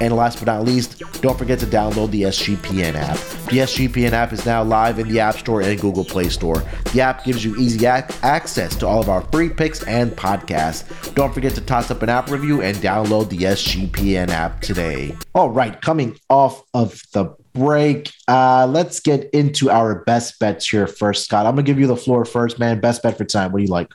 And 0.01 0.15
last 0.15 0.37
but 0.37 0.45
not 0.47 0.63
least, 0.63 0.99
don't 1.21 1.37
forget 1.37 1.59
to 1.59 1.65
download 1.65 2.11
the 2.11 2.23
SGPN 2.23 2.95
app. 2.95 3.17
The 3.49 3.59
SGPN 3.59 4.11
app 4.11 4.31
is 4.31 4.45
now 4.45 4.63
live 4.63 4.99
in 4.99 5.09
the 5.09 5.19
App 5.19 5.35
Store 5.35 5.61
and 5.61 5.79
Google 5.79 6.05
Play 6.05 6.29
Store. 6.29 6.63
The 6.93 7.01
app 7.01 7.23
gives 7.25 7.43
you 7.43 7.55
easy 7.57 7.85
ac- 7.85 8.17
access 8.23 8.75
to 8.77 8.87
all 8.87 9.01
of 9.01 9.09
our 9.09 9.21
free 9.31 9.49
picks 9.49 9.83
and 9.83 10.11
podcasts. 10.11 11.13
Don't 11.15 11.33
forget 11.33 11.53
to 11.55 11.61
toss 11.61 11.91
up 11.91 12.01
an 12.01 12.09
app 12.09 12.29
review 12.29 12.61
and 12.61 12.77
download 12.77 13.29
the 13.29 13.39
SGPN 13.39 14.29
app 14.29 14.61
today. 14.61 15.15
All 15.35 15.49
right, 15.49 15.79
coming 15.81 16.17
off 16.29 16.63
of 16.73 17.01
the 17.13 17.35
break, 17.53 18.11
uh, 18.27 18.67
let's 18.69 18.99
get 18.99 19.29
into 19.31 19.69
our 19.69 20.03
best 20.05 20.39
bets 20.39 20.69
here 20.69 20.87
first, 20.87 21.25
Scott. 21.25 21.45
I'm 21.45 21.53
gonna 21.53 21.63
give 21.63 21.79
you 21.79 21.87
the 21.87 21.97
floor 21.97 22.23
first, 22.25 22.59
man. 22.59 22.79
Best 22.79 23.03
bet 23.03 23.17
for 23.17 23.25
time. 23.25 23.51
What 23.51 23.59
do 23.59 23.65
you 23.65 23.71
like? 23.71 23.91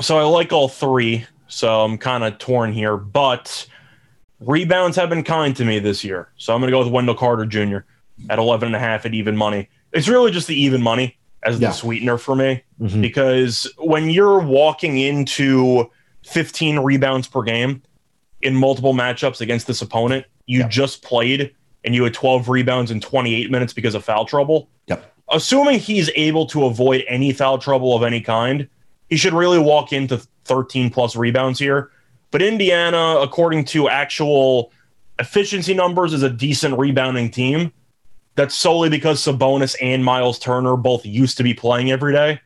So 0.00 0.18
I 0.18 0.24
like 0.24 0.52
all 0.52 0.68
three. 0.68 1.24
So 1.48 1.82
I'm 1.82 1.96
kind 1.96 2.24
of 2.24 2.38
torn 2.38 2.72
here, 2.72 2.96
but 2.96 3.66
rebounds 4.40 4.96
have 4.96 5.08
been 5.08 5.22
kind 5.22 5.54
to 5.56 5.64
me 5.64 5.78
this 5.78 6.04
year. 6.04 6.28
So 6.36 6.54
I'm 6.54 6.60
going 6.60 6.70
to 6.70 6.74
go 6.76 6.82
with 6.82 6.92
Wendell 6.92 7.14
Carter 7.14 7.46
Jr. 7.46 7.78
at 8.30 8.38
11 8.38 8.66
and 8.66 8.76
a 8.76 8.78
half 8.78 9.06
at 9.06 9.14
even 9.14 9.36
money. 9.36 9.68
It's 9.92 10.08
really 10.08 10.30
just 10.30 10.46
the 10.46 10.60
even 10.60 10.82
money 10.82 11.16
as 11.42 11.58
Yeah. 11.60 11.68
the 11.68 11.74
sweetener 11.74 12.18
for 12.18 12.34
me 12.34 12.62
Mhm. 12.80 13.00
because 13.00 13.70
when 13.78 14.10
you're 14.10 14.40
walking 14.40 14.98
into 14.98 15.88
15 16.24 16.78
rebounds 16.80 17.28
per 17.28 17.42
game 17.42 17.82
in 18.42 18.54
multiple 18.54 18.94
matchups 18.94 19.40
against 19.40 19.66
this 19.66 19.80
opponent, 19.80 20.26
you 20.46 20.60
Yeah. 20.60 20.68
just 20.68 21.02
played 21.02 21.52
and 21.84 21.94
you 21.94 22.02
had 22.04 22.14
12 22.14 22.48
rebounds 22.48 22.90
in 22.90 23.00
28 23.00 23.50
minutes 23.50 23.72
because 23.72 23.94
of 23.94 24.04
foul 24.04 24.24
trouble. 24.24 24.68
Yep. 24.88 25.12
Assuming 25.30 25.78
he's 25.78 26.10
able 26.16 26.46
to 26.46 26.64
avoid 26.64 27.04
any 27.08 27.32
foul 27.32 27.58
trouble 27.58 27.94
of 27.94 28.02
any 28.02 28.20
kind, 28.20 28.66
he 29.08 29.16
should 29.16 29.32
really 29.34 29.58
walk 29.58 29.92
into 29.92 30.20
13 30.44 30.90
plus 30.90 31.14
rebounds 31.16 31.58
here. 31.58 31.90
But 32.36 32.42
Indiana, 32.42 33.16
according 33.22 33.64
to 33.64 33.88
actual 33.88 34.70
efficiency 35.18 35.72
numbers, 35.72 36.12
is 36.12 36.22
a 36.22 36.28
decent 36.28 36.78
rebounding 36.78 37.30
team. 37.30 37.72
That's 38.34 38.54
solely 38.54 38.90
because 38.90 39.24
Sabonis 39.24 39.74
and 39.80 40.04
Miles 40.04 40.38
Turner 40.38 40.76
both 40.76 41.06
used 41.06 41.38
to 41.38 41.42
be 41.42 41.54
playing 41.54 41.90
every 41.90 42.12
day. 42.12 42.38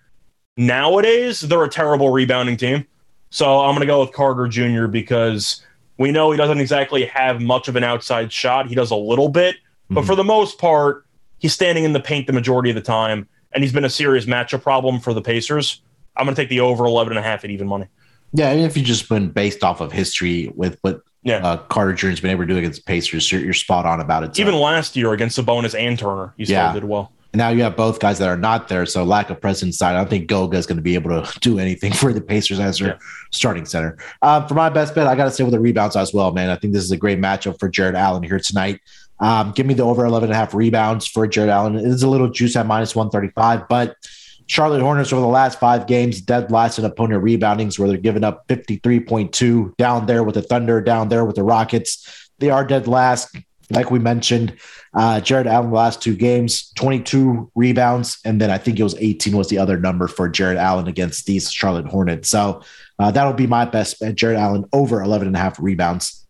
Nowadays, 0.57 1.41
they're 1.41 1.65
a 1.65 1.69
terrible 1.69 2.11
rebounding 2.11 2.57
team. 2.57 2.87
So 3.31 3.63
I'm 3.63 3.71
going 3.71 3.81
to 3.81 3.87
go 3.87 4.01
with 4.01 4.13
Carter 4.13 4.47
Jr. 4.47 4.87
because 4.87 5.61
we 5.99 6.13
know 6.13 6.31
he 6.31 6.37
doesn't 6.37 6.61
exactly 6.61 7.07
have 7.07 7.41
much 7.41 7.67
of 7.67 7.75
an 7.75 7.83
outside 7.83 8.33
shot. 8.33 8.69
He 8.69 8.77
does 8.77 8.93
a 8.93 8.97
little 8.97 9.29
bit, 9.29 9.57
but 9.91 10.05
Mhm. 10.05 10.07
for 10.07 10.15
the 10.15 10.23
most 10.23 10.61
part, 10.61 11.05
he's 11.39 11.53
standing 11.53 11.83
in 11.83 11.95
the 11.95 11.99
paint 11.99 12.29
the 12.29 12.33
majority 12.33 12.71
of 12.71 12.77
the 12.77 12.81
time, 12.81 13.27
and 13.51 13.65
he's 13.65 13.73
been 13.73 13.85
a 13.85 13.91
serious 13.91 14.27
matchup 14.27 14.63
problem 14.63 15.01
for 15.01 15.13
the 15.13 15.21
Pacers. 15.21 15.83
I'm 16.17 16.27
going 16.27 16.37
to 16.37 16.41
take 16.41 16.49
the 16.49 16.61
over 16.61 16.85
11 16.85 17.17
and 17.17 17.27
a 17.27 17.29
half 17.29 17.43
at 17.43 17.51
even 17.51 17.67
money. 17.67 17.87
Yeah, 18.33 18.51
and 18.51 18.61
if 18.61 18.77
you 18.77 18.83
just 18.83 19.09
been 19.09 19.29
based 19.31 19.65
off 19.65 19.81
of 19.81 19.93
history 19.93 20.53
with 20.55 20.79
what 20.83 21.01
Yeah. 21.23 21.37
uh, 21.47 21.57
Carter 21.57 21.93
Jr.'s 21.93 22.21
been 22.21 22.31
able 22.31 22.45
to 22.45 22.47
do 22.47 22.57
against 22.59 22.87
Pacers, 22.87 23.31
you're, 23.31 23.41
you're 23.43 23.53
spot 23.53 23.87
on 23.87 24.01
about 24.01 24.23
it. 24.25 24.37
So- 24.37 24.43
Even 24.43 24.55
last 24.55 24.97
year 24.97 25.13
against 25.13 25.39
Sabonis 25.39 25.79
and 25.79 25.99
Turner, 25.99 26.33
he 26.37 26.45
still 26.45 26.55
Yeah. 26.57 26.73
did 26.73 26.85
well. 26.85 27.13
now 27.33 27.49
you 27.51 27.63
have 27.63 27.77
both 27.77 28.01
guys 28.01 28.19
that 28.19 28.29
are 28.29 28.37
not 28.37 28.67
there, 28.69 28.85
so 28.87 29.05
lack 29.05 29.31
of 29.31 29.41
presence 29.41 29.79
side. 29.79 29.95
I 29.95 29.99
don't 29.99 30.11
think 30.11 30.27
Goga 30.27 30.57
is 30.57 30.67
going 30.67 30.79
to 30.79 30.83
be 30.83 30.95
able 30.97 31.11
to 31.11 31.39
do 31.41 31.59
anything 31.61 31.93
for 31.93 32.13
the 32.13 32.21
Pacers 32.21 32.59
as 32.59 32.79
their 32.79 32.89
Yeah. 32.89 32.95
starting 33.31 33.65
center. 33.67 33.97
Um, 34.23 34.49
for 34.49 34.55
my 34.55 34.69
best 34.69 34.95
bet, 34.97 35.07
I 35.07 35.15
got 35.15 35.25
to 35.27 35.31
stay 35.31 35.45
with 35.45 35.53
the 35.53 35.61
rebounds 35.61 35.95
as 35.97 36.13
well, 36.13 36.33
man. 36.33 36.51
I 36.51 36.57
think 36.57 36.73
this 36.73 36.83
is 36.85 36.91
a 36.91 36.97
great 36.97 37.21
matchup 37.21 37.59
for 37.61 37.69
Jarrett 37.69 37.95
Allen 37.95 38.23
here 38.25 38.39
tonight. 38.41 38.81
Um, 39.21 39.53
give 39.55 39.67
me 39.67 39.75
the 39.75 39.83
over 39.85 40.05
11 40.07 40.29
and 40.31 40.35
a 40.35 40.37
half 40.37 40.55
rebounds 40.55 41.07
for 41.07 41.27
Jarrett 41.27 41.51
Allen. 41.51 41.77
It 41.77 41.85
is 41.85 42.03
a 42.03 42.09
little 42.09 42.31
juice 42.31 42.57
at 42.57 42.67
minus 42.67 42.97
135, 42.97 43.69
but 43.69 43.95
Charlotte 44.51 44.83
Hornets 44.83 45.13
over 45.13 45.23
the 45.23 45.29
last 45.29 45.61
five 45.61 45.87
games, 45.87 46.21
dead 46.21 46.51
last 46.51 46.77
in 46.77 46.85
opponent 46.85 47.23
reboundings, 47.23 47.79
where 47.79 47.87
they're 47.87 47.97
giving 47.97 48.25
up 48.25 48.49
53.2 48.49 49.77
down 49.77 50.07
there 50.07 50.25
with 50.25 50.35
the 50.35 50.43
Thunder, 50.43 50.81
down 50.81 51.09
there 51.09 51.25
with 51.25 51.37
the 51.37 51.45
Rockets. 51.45 52.29
They 52.41 52.51
are 52.51 52.65
dead 52.65 52.89
last, 52.89 53.37
like 53.71 53.93
we 53.93 54.01
mentioned. 54.01 54.57
Uh, 54.93 55.21
Jarrett 55.21 55.47
Allen, 55.47 55.71
the 55.71 55.77
last 55.77 56.03
two 56.03 56.17
games, 56.17 56.73
22 56.73 57.53
rebounds, 57.55 58.19
and 58.25 58.41
then 58.41 58.51
I 58.51 58.59
think 58.59 58.81
it 58.81 58.83
was 58.83 58.97
18 58.97 59.37
was 59.37 59.47
the 59.47 59.59
other 59.59 59.79
number 59.79 60.09
for 60.09 60.29
Jarrett 60.29 60.59
Allen 60.59 60.89
against 60.89 61.27
these 61.27 61.49
Charlotte 61.49 61.87
Hornets. 61.87 62.29
So 62.29 62.61
uh, 62.99 63.13
that'll 63.13 63.35
be 63.35 63.47
my 63.47 63.67
best 63.67 64.01
bet. 64.01 64.17
Jarrett 64.17 64.41
Allen 64.41 64.65
over 64.73 65.01
11 65.01 65.29
and 65.29 65.37
a 65.37 65.39
half 65.39 65.61
rebounds 65.61 66.27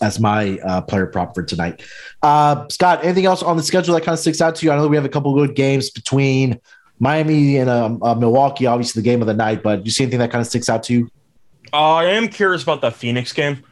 as 0.00 0.18
my 0.18 0.58
uh, 0.58 0.80
player 0.80 1.06
prop 1.06 1.36
for 1.36 1.44
tonight. 1.44 1.84
Uh, 2.20 2.66
Scott, 2.68 3.04
anything 3.04 3.26
else 3.26 3.44
on 3.44 3.56
the 3.56 3.62
schedule 3.62 3.94
that 3.94 4.02
kind 4.02 4.14
of 4.14 4.18
sticks 4.18 4.40
out 4.40 4.56
to 4.56 4.66
you? 4.66 4.72
I 4.72 4.76
know 4.76 4.88
we 4.88 4.96
have 4.96 5.04
a 5.04 5.08
couple 5.08 5.32
good 5.36 5.54
games 5.54 5.90
between 5.90 6.60
Miami 7.00 7.58
and 7.58 7.70
um, 7.70 8.02
uh, 8.02 8.14
Milwaukee, 8.14 8.66
obviously 8.66 9.02
the 9.02 9.04
game 9.04 9.20
of 9.20 9.26
the 9.26 9.34
night, 9.34 9.62
but 9.62 9.76
do 9.76 9.82
you 9.84 9.90
see 9.90 10.04
anything 10.04 10.18
that 10.20 10.30
kind 10.30 10.40
of 10.40 10.46
sticks 10.46 10.68
out 10.68 10.82
to 10.84 10.92
you? 10.92 11.10
Uh, 11.72 11.94
I 11.94 12.04
am 12.06 12.28
curious 12.28 12.62
about 12.62 12.80
that 12.80 12.94
Phoenix 12.94 13.32
game. 13.32 13.62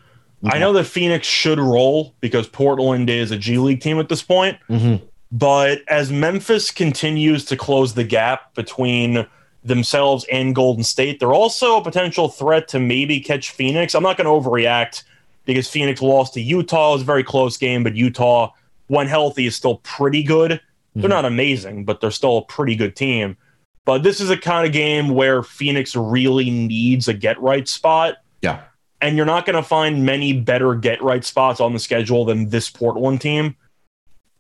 I 0.45 0.59
know 0.59 0.73
that 0.75 0.85
Phoenix 0.85 1.27
should 1.27 1.59
roll 1.59 2.15
because 2.21 2.47
Portland 2.47 3.11
is 3.11 3.31
a 3.33 3.39
G 3.39 3.59
League 3.59 3.81
team 3.81 3.99
at 3.99 4.09
this 4.09 4.23
point, 4.23 4.59
Mhm. 4.69 5.01
But 5.33 5.81
as 5.89 6.13
Memphis 6.13 6.71
continues 6.71 7.45
to 7.47 7.57
close 7.57 7.95
the 7.95 8.05
gap 8.05 8.55
between 8.55 9.27
themselves 9.65 10.25
and 10.31 10.55
Golden 10.55 10.85
State, 10.85 11.19
they're 11.19 11.35
also 11.35 11.79
a 11.79 11.83
potential 11.83 12.29
threat 12.29 12.69
to 12.69 12.79
maybe 12.79 13.19
catch 13.19 13.51
Phoenix. 13.51 13.95
I'm 13.95 14.05
not 14.05 14.17
going 14.17 14.27
to 14.27 14.49
overreact 14.49 15.03
because 15.45 15.69
Phoenix 15.69 16.01
lost 16.01 16.35
to 16.35 16.41
Utah. 16.41 16.91
It 16.91 16.93
was 16.95 17.03
a 17.03 17.07
very 17.07 17.25
close 17.25 17.57
game, 17.57 17.83
but 17.83 17.97
Utah, 17.97 18.53
when 18.87 19.09
healthy, 19.09 19.47
is 19.47 19.57
still 19.57 19.79
pretty 19.79 20.23
good. 20.23 20.61
Mm-hmm. 20.97 21.03
They're 21.03 21.11
not 21.11 21.27
amazing, 21.27 21.85
but 21.85 22.01
they're 22.01 22.11
still 22.11 22.39
a 22.39 22.45
pretty 22.45 22.75
good 22.75 22.97
team. 22.97 23.37
But 23.85 24.03
this 24.03 24.19
is 24.19 24.31
a 24.31 24.37
kind 24.37 24.67
of 24.67 24.73
game 24.73 25.11
where 25.11 25.43
Phoenix 25.43 25.95
really 25.95 26.51
needs 26.51 27.07
a 27.07 27.13
get 27.13 27.41
right 27.41 27.69
spot. 27.69 28.17
Yeah. 28.41 28.63
And 29.03 29.15
you're 29.17 29.27
not 29.27 29.45
going 29.45 29.57
to 29.57 29.63
find 29.63 30.07
many 30.07 30.33
better 30.33 30.75
get 30.75 31.03
right 31.03 31.23
spots 31.23 31.61
on 31.61 31.75
the 31.75 31.79
schedule 31.79 32.25
than 32.25 32.49
this 32.49 32.71
Portland 32.71 33.21
team. 33.21 33.55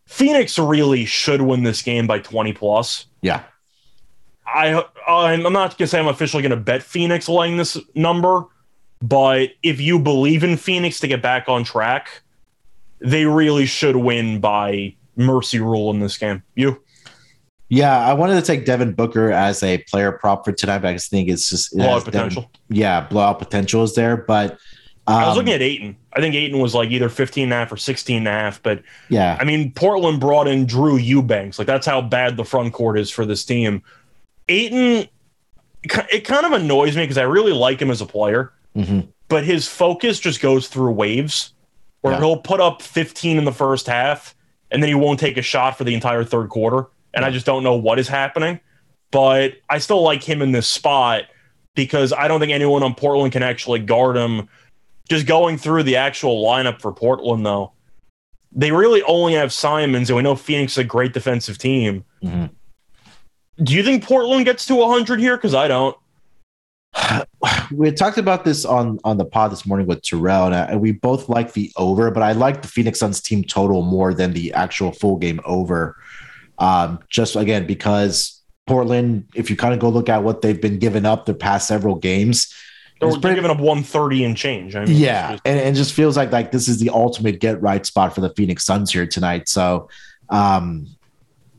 Phoenix 0.06 0.58
really 0.58 1.04
should 1.04 1.42
win 1.42 1.62
this 1.62 1.82
game 1.82 2.06
by 2.06 2.20
20 2.20 2.54
plus. 2.54 3.06
Yeah. 3.20 3.42
I 4.46 4.82
I'm 5.06 5.42
not 5.42 5.76
going 5.76 5.78
to 5.78 5.86
say 5.86 5.98
I'm 5.98 6.08
officially 6.08 6.42
going 6.42 6.50
to 6.50 6.56
bet 6.56 6.82
Phoenix 6.82 7.28
laying 7.28 7.56
this 7.58 7.76
number, 7.94 8.44
but 9.02 9.50
if 9.62 9.80
you 9.80 9.98
believe 9.98 10.42
in 10.42 10.56
Phoenix 10.56 11.00
to 11.00 11.08
get 11.08 11.20
back 11.20 11.48
on 11.48 11.64
track, 11.64 12.22
they 13.00 13.26
really 13.26 13.66
should 13.66 13.96
win 13.96 14.40
by 14.40 14.94
mercy 15.16 15.58
rule 15.60 15.90
in 15.90 16.00
this 16.00 16.16
game. 16.18 16.42
You? 16.54 16.82
Yeah, 17.68 17.98
I 17.98 18.12
wanted 18.14 18.36
to 18.36 18.42
take 18.42 18.64
Devin 18.64 18.92
Booker 18.92 19.32
as 19.32 19.62
a 19.62 19.78
player 19.78 20.12
prop 20.12 20.44
for 20.44 20.52
tonight, 20.52 20.78
but 20.78 20.88
I 20.88 20.92
just 20.92 21.10
think 21.10 21.28
it's 21.28 21.48
just 21.50 21.72
it 21.74 21.78
Blowout 21.78 21.94
has 21.94 22.04
Devin- 22.04 22.20
potential. 22.28 22.50
yeah, 22.68 23.00
blowout 23.00 23.38
potential 23.40 23.82
is 23.82 23.94
there, 23.96 24.16
but 24.16 24.52
um, 25.08 25.16
I 25.16 25.26
was 25.28 25.36
looking 25.36 25.52
at 25.52 25.62
Ayton. 25.62 25.96
I 26.12 26.20
think 26.20 26.34
Ayton 26.36 26.60
was 26.60 26.74
like 26.74 26.90
either 26.90 27.08
15 27.08 27.44
and 27.44 27.52
a 27.52 27.56
half 27.56 27.72
or 27.72 27.76
16 27.76 28.18
and 28.18 28.28
a 28.28 28.30
half, 28.30 28.62
but 28.62 28.82
yeah, 29.08 29.36
I 29.40 29.44
mean, 29.44 29.72
Portland 29.72 30.20
brought 30.20 30.46
in 30.46 30.64
Drew 30.66 30.96
Eubanks. 30.96 31.58
Like 31.58 31.66
that's 31.66 31.86
how 31.86 32.00
bad 32.00 32.36
the 32.36 32.44
front 32.44 32.72
court 32.72 32.98
is 33.00 33.10
for 33.10 33.26
this 33.26 33.44
team. 33.44 33.82
Ayton, 34.48 35.08
it 35.82 36.20
kind 36.24 36.46
of 36.46 36.52
annoys 36.52 36.96
me 36.96 37.02
because 37.02 37.18
I 37.18 37.22
really 37.24 37.52
like 37.52 37.80
him 37.82 37.90
as 37.90 38.00
a 38.00 38.06
player, 38.06 38.52
Mhm. 38.76 39.08
but 39.28 39.42
his 39.44 39.66
focus 39.66 40.20
just 40.20 40.40
goes 40.40 40.68
through 40.68 40.92
waves 40.92 41.52
where 42.02 42.14
Yeah. 42.14 42.20
he'll 42.20 42.36
put 42.36 42.60
up 42.60 42.80
15 42.80 43.38
in 43.38 43.44
the 43.44 43.52
first 43.52 43.88
half 43.88 44.35
and 44.70 44.82
then 44.82 44.88
he 44.88 44.94
won't 44.94 45.20
take 45.20 45.36
a 45.36 45.42
shot 45.42 45.78
for 45.78 45.84
the 45.84 45.94
entire 45.94 46.24
third 46.24 46.48
quarter. 46.48 46.86
And 47.14 47.24
I 47.24 47.30
just 47.30 47.46
don't 47.46 47.62
know 47.62 47.76
what 47.76 47.98
is 47.98 48.08
happening. 48.08 48.60
But 49.10 49.54
I 49.70 49.78
still 49.78 50.02
like 50.02 50.22
him 50.22 50.42
in 50.42 50.52
this 50.52 50.66
spot 50.66 51.24
because 51.74 52.12
I 52.12 52.28
don't 52.28 52.40
think 52.40 52.52
anyone 52.52 52.82
on 52.82 52.94
Portland 52.94 53.32
can 53.32 53.42
actually 53.42 53.78
guard 53.78 54.16
him. 54.16 54.48
Just 55.08 55.26
going 55.26 55.56
through 55.56 55.84
the 55.84 55.96
actual 55.96 56.44
lineup 56.44 56.80
for 56.80 56.92
Portland, 56.92 57.46
though, 57.46 57.72
they 58.50 58.72
really 58.72 59.02
only 59.04 59.34
have 59.34 59.52
Simons, 59.52 60.10
and 60.10 60.16
we 60.16 60.22
know 60.22 60.34
Phoenix 60.34 60.72
is 60.72 60.78
a 60.78 60.84
great 60.84 61.12
defensive 61.12 61.58
team. 61.58 62.04
Mhm. 62.24 62.50
Do 63.62 63.72
you 63.72 63.84
think 63.84 64.04
Portland 64.04 64.44
gets 64.44 64.66
to 64.66 64.74
100 64.74 65.20
here? 65.20 65.36
Because 65.36 65.54
I 65.54 65.68
don't. 65.68 65.96
we 67.70 67.90
talked 67.92 68.18
about 68.18 68.44
this 68.44 68.64
on 68.64 68.98
on 69.04 69.16
the 69.18 69.24
pod 69.24 69.52
this 69.52 69.66
morning 69.66 69.86
with 69.86 70.02
Terrell, 70.02 70.46
and, 70.46 70.54
I, 70.54 70.64
and 70.64 70.80
we 70.80 70.92
both 70.92 71.28
like 71.28 71.52
the 71.52 71.72
over, 71.76 72.10
but 72.10 72.22
I 72.22 72.32
like 72.32 72.62
the 72.62 72.68
Phoenix 72.68 72.98
Suns 72.98 73.20
team 73.20 73.44
total 73.44 73.82
more 73.82 74.14
than 74.14 74.32
the 74.32 74.52
actual 74.54 74.92
full 74.92 75.16
game 75.16 75.40
over. 75.44 75.96
Um, 76.58 77.00
just 77.08 77.36
again 77.36 77.66
because 77.66 78.42
Portland, 78.66 79.26
if 79.34 79.50
you 79.50 79.56
kind 79.56 79.74
of 79.74 79.80
go 79.80 79.88
look 79.88 80.08
at 80.08 80.22
what 80.22 80.40
they've 80.42 80.60
been 80.60 80.78
giving 80.78 81.04
up 81.04 81.26
the 81.26 81.34
past 81.34 81.68
several 81.68 81.94
games, 81.96 82.52
They're, 83.00 83.10
pretty- 83.10 83.34
giving 83.36 83.50
up 83.50 83.58
130 83.58 84.24
and 84.24 84.36
change. 84.36 84.74
I 84.74 84.84
mean, 84.86 84.96
yeah, 84.96 85.32
just- 85.32 85.42
and, 85.44 85.58
and 85.60 85.68
it 85.76 85.78
just 85.78 85.92
feels 85.92 86.16
like 86.16 86.32
like 86.32 86.52
this 86.52 86.68
is 86.68 86.78
the 86.78 86.90
ultimate 86.90 87.40
get 87.40 87.60
right 87.60 87.84
spot 87.84 88.14
for 88.14 88.22
the 88.22 88.30
Phoenix 88.30 88.64
Suns 88.64 88.90
here 88.92 89.06
tonight. 89.06 89.48
So, 89.48 89.88
um, 90.30 90.86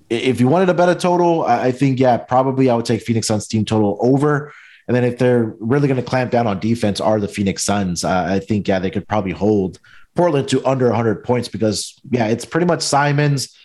if 0.09 0.39
you 0.39 0.47
wanted 0.47 0.69
a 0.69 0.73
better 0.73 0.95
total, 0.95 1.43
I, 1.43 1.65
I 1.65 1.71
think 1.71 1.99
yeah, 1.99 2.17
probably 2.17 2.69
I 2.69 2.75
would 2.75 2.85
take 2.85 3.01
Phoenix 3.01 3.27
Suns 3.27 3.47
team 3.47 3.65
total 3.65 3.97
over. 4.01 4.51
And 4.87 4.95
then 4.95 5.03
if 5.03 5.17
they're 5.17 5.55
really 5.59 5.87
going 5.87 6.01
to 6.01 6.07
clamp 6.07 6.31
down 6.31 6.47
on 6.47 6.59
defense, 6.59 7.01
are 7.01 7.19
the 7.19 7.27
Phoenix 7.27 7.63
Suns? 7.63 8.03
Uh, 8.03 8.25
I 8.29 8.39
think 8.39 8.67
yeah, 8.67 8.79
they 8.79 8.89
could 8.89 9.07
probably 9.07 9.33
hold 9.33 9.79
Portland 10.15 10.47
to 10.49 10.65
under 10.65 10.87
100 10.87 11.23
points 11.23 11.47
because 11.47 11.99
yeah, 12.09 12.27
it's 12.27 12.45
pretty 12.45 12.65
much 12.65 12.81
Simons. 12.81 13.55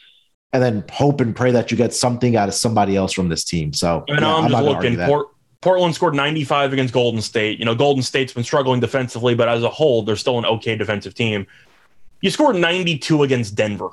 And 0.53 0.63
then 0.63 0.85
hope 0.93 1.21
and 1.23 1.35
pray 1.35 1.51
that 1.53 1.71
you 1.71 1.79
get 1.79 1.95
something 1.95 2.37
out 2.37 2.49
of 2.49 2.55
somebody 2.55 2.95
else 2.95 3.13
from 3.13 3.31
this 3.31 3.43
team. 3.45 3.73
So 3.73 4.05
I 4.11 4.21
know 4.21 4.29
yeah, 4.29 4.45
I'm, 4.45 4.51
not 4.51 4.65
just 4.65 4.85
looking. 4.85 4.99
Port, 4.99 5.29
Portland 5.63 5.95
scored 5.95 6.15
95 6.15 6.75
against 6.75 6.93
Golden 6.93 7.23
State. 7.23 7.59
You 7.59 7.65
know, 7.65 7.75
Golden 7.75 8.03
State's 8.03 8.35
been 8.35 8.45
struggling 8.45 8.81
defensively, 8.81 9.35
but 9.35 9.49
as 9.49 9.63
a 9.63 9.71
whole, 9.71 10.03
they're 10.03 10.17
still 10.17 10.39
an 10.39 10.45
okay 10.45 10.77
defensive 10.77 11.15
team. 11.15 11.47
You 12.21 12.31
scored 12.31 12.57
92 12.57 13.23
against 13.23 13.55
Denver. 13.55 13.91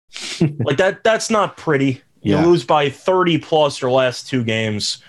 like 0.40 0.78
that 0.78 1.04
that's 1.04 1.28
not 1.28 1.56
pretty. 1.58 2.02
You 2.22 2.36
Yeah. 2.36 2.46
lose 2.46 2.64
by 2.64 2.88
30 2.88 3.38
plus 3.38 3.82
your 3.82 3.90
last 3.90 4.28
two 4.28 4.44
games. 4.44 5.02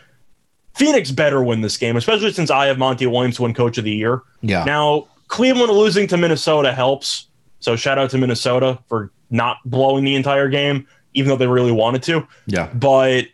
Phoenix 0.80 1.12
better 1.12 1.44
win 1.44 1.60
this 1.60 1.76
game, 1.76 1.98
especially 1.98 2.32
since 2.32 2.50
I 2.50 2.68
have 2.68 2.78
Monty 2.78 3.06
Williams 3.06 3.38
win 3.38 3.54
coach 3.54 3.78
of 3.78 3.84
the 3.84 3.92
year. 3.92 4.22
yeah, 4.42 4.64
Now, 4.64 5.08
Cleveland 5.28 5.74
losing 5.74 6.08
to 6.08 6.16
Minnesota 6.16 6.72
helps. 6.72 7.28
So 7.60 7.76
shout 7.76 7.98
out 8.00 8.10
to 8.12 8.18
Minnesota 8.18 8.80
for 8.88 9.12
not 9.30 9.58
blowing 9.66 10.06
the 10.06 10.16
entire 10.16 10.48
game, 10.48 10.88
even 11.14 11.28
though 11.30 11.36
they 11.36 11.48
really 11.48 11.74
wanted 11.74 12.02
to 12.04 12.26
yeah, 12.46 12.70
but 12.74 13.26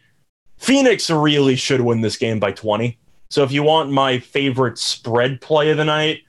Phoenix 0.58 1.12
really 1.12 1.56
should 1.56 1.82
win 1.82 2.02
this 2.02 2.18
game 2.18 2.40
by 2.40 2.52
20. 2.52 2.98
So 3.30 3.44
if 3.44 3.52
you 3.52 3.62
want 3.62 3.92
my 3.92 4.18
favorite 4.18 4.80
spread 4.80 5.40
play 5.40 5.70
of 5.70 5.78
the 5.78 5.86
night, 5.86 6.22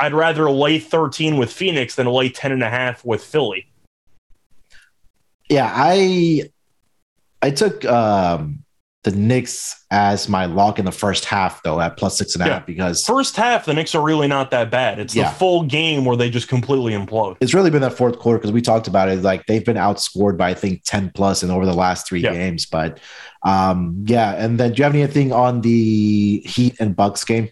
I'd 0.00 0.14
rather 0.14 0.50
lay 0.50 0.80
13 0.80 1.36
with 1.36 1.52
Phoenix 1.52 1.94
than 1.94 2.08
lay 2.08 2.28
10 2.28 2.50
and 2.50 2.62
a 2.64 2.70
half 2.70 3.04
with 3.04 3.22
Philly. 3.22 3.68
yeah. 5.48 5.70
I 5.72 6.50
I 7.40 7.50
took 7.50 7.84
um 7.84 8.64
the 9.06 9.12
Knicks 9.16 9.84
as 9.92 10.28
my 10.28 10.46
lock 10.46 10.78
in 10.80 10.84
the 10.84 10.90
first 10.92 11.24
half 11.24 11.62
though 11.62 11.80
at 11.80 11.96
plus 11.96 12.18
six 12.18 12.34
and 12.34 12.42
a 12.42 12.44
half 12.44 12.62
Yeah. 12.62 12.66
because 12.66 13.06
First 13.06 13.36
half, 13.36 13.64
the 13.64 13.72
Knicks 13.72 13.94
are 13.94 14.02
really 14.02 14.26
not 14.26 14.50
that 14.50 14.68
bad. 14.70 14.98
It's 14.98 15.14
Yeah. 15.14 15.30
the 15.30 15.36
full 15.36 15.62
game 15.62 16.04
where 16.04 16.16
they 16.16 16.28
just 16.28 16.48
completely 16.48 16.92
implode. 16.92 17.36
it's 17.40 17.54
really 17.54 17.70
been 17.70 17.82
that 17.82 17.94
fourth 17.94 18.18
quarter 18.18 18.38
because 18.38 18.50
we 18.52 18.60
talked 18.60 18.88
about 18.88 19.08
it. 19.08 19.22
Like 19.22 19.46
they've 19.46 19.64
been 19.64 19.76
outscored 19.76 20.36
by 20.36 20.50
I 20.50 20.54
think 20.54 20.82
ten 20.84 21.10
plus 21.14 21.42
in 21.44 21.50
over 21.50 21.64
the 21.64 21.72
last 21.72 22.08
three 22.08 22.20
Yeah. 22.20 22.32
games. 22.32 22.66
But 22.66 22.98
um 23.44 24.04
yeah, 24.06 24.32
and 24.32 24.58
then 24.58 24.72
do 24.72 24.78
you 24.78 24.84
have 24.84 24.94
anything 24.94 25.32
on 25.32 25.60
the 25.60 26.40
Heat 26.44 26.74
and 26.80 26.94
Bucks 26.96 27.22
game? 27.24 27.48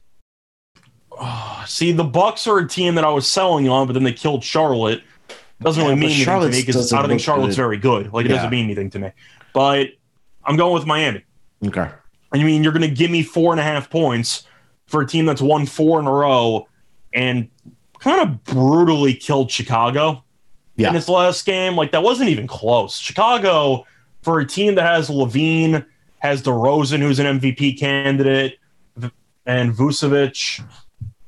See, 1.66 1.92
the 1.92 2.04
Bucks 2.04 2.46
are 2.46 2.58
a 2.58 2.68
team 2.68 2.96
that 2.96 3.04
I 3.04 3.10
was 3.10 3.28
selling 3.28 3.68
on, 3.68 3.86
but 3.86 3.92
then 3.92 4.02
they 4.02 4.12
killed 4.12 4.42
Charlotte. 4.44 5.02
Doesn't 5.62 5.82
really 5.82 5.94
mean 5.94 6.10
anything 6.10 6.40
to 6.40 6.48
me 6.50 6.60
because 6.62 6.92
I 6.92 6.98
don't 7.00 7.08
think 7.08 7.20
Charlotte's 7.20 7.54
good. 7.54 7.62
very 7.62 7.76
good. 7.78 8.12
Like 8.12 8.26
it 8.26 8.30
doesn't 8.30 8.50
mean 8.50 8.64
anything 8.64 8.90
to 8.90 8.98
me. 8.98 9.10
But 9.54 9.90
I'm 10.44 10.56
going 10.56 10.74
with 10.74 10.84
Miami. 10.84 11.22
Okay. 11.66 11.88
I 12.32 12.42
mean, 12.42 12.62
you're 12.62 12.72
going 12.72 12.82
to 12.88 12.94
give 12.94 13.10
me 13.10 13.22
four 13.22 13.52
and 13.52 13.60
a 13.60 13.64
half 13.64 13.90
points 13.90 14.46
for 14.86 15.00
a 15.02 15.06
team 15.06 15.24
that's 15.26 15.40
won 15.40 15.66
four 15.66 16.00
in 16.00 16.06
a 16.06 16.12
row 16.12 16.66
and 17.12 17.48
kind 18.00 18.20
of 18.20 18.42
brutally 18.44 19.14
killed 19.14 19.50
Chicago 19.50 20.22
Yeah. 20.76 20.90
in 20.90 20.96
its 20.96 21.08
last 21.08 21.46
game. 21.46 21.76
Like, 21.76 21.92
that 21.92 22.02
wasn't 22.02 22.30
even 22.30 22.46
close. 22.46 22.98
Chicago, 22.98 23.86
for 24.22 24.40
a 24.40 24.46
team 24.46 24.74
that 24.74 24.82
has 24.82 25.08
LaVine, 25.08 25.84
has 26.18 26.42
DeRozan, 26.42 27.00
who's 27.00 27.18
an 27.18 27.38
MVP 27.38 27.78
candidate, 27.78 28.58
and 29.46 29.72
Vucevic, 29.74 30.62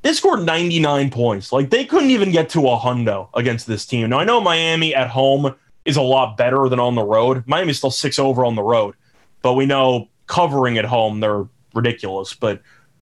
they 0.01 0.11
scored 0.13 0.43
99 0.43 1.09
points. 1.11 1.51
Like, 1.53 1.69
they 1.69 1.85
couldn't 1.85 2.09
even 2.11 2.31
get 2.31 2.49
to 2.49 2.67
a 2.67 2.77
hundo 2.77 3.29
against 3.33 3.67
this 3.67 3.85
team. 3.85 4.09
Now, 4.09 4.19
I 4.19 4.23
know 4.23 4.41
Miami 4.41 4.93
at 4.93 5.07
home 5.09 5.53
is 5.85 5.97
a 5.97 6.01
lot 6.01 6.35
better 6.35 6.67
than 6.67 6.79
on 6.79 6.95
the 6.95 7.03
road. 7.03 7.43
Miami's 7.47 7.77
still 7.77 7.91
six 7.91 8.19
over 8.19 8.43
on 8.45 8.55
the 8.55 8.63
road, 8.63 8.95
but 9.41 9.53
we 9.53 9.65
know 9.65 10.09
covering 10.27 10.77
at 10.77 10.85
home, 10.85 11.19
they're 11.19 11.45
ridiculous. 11.73 12.33
But 12.33 12.61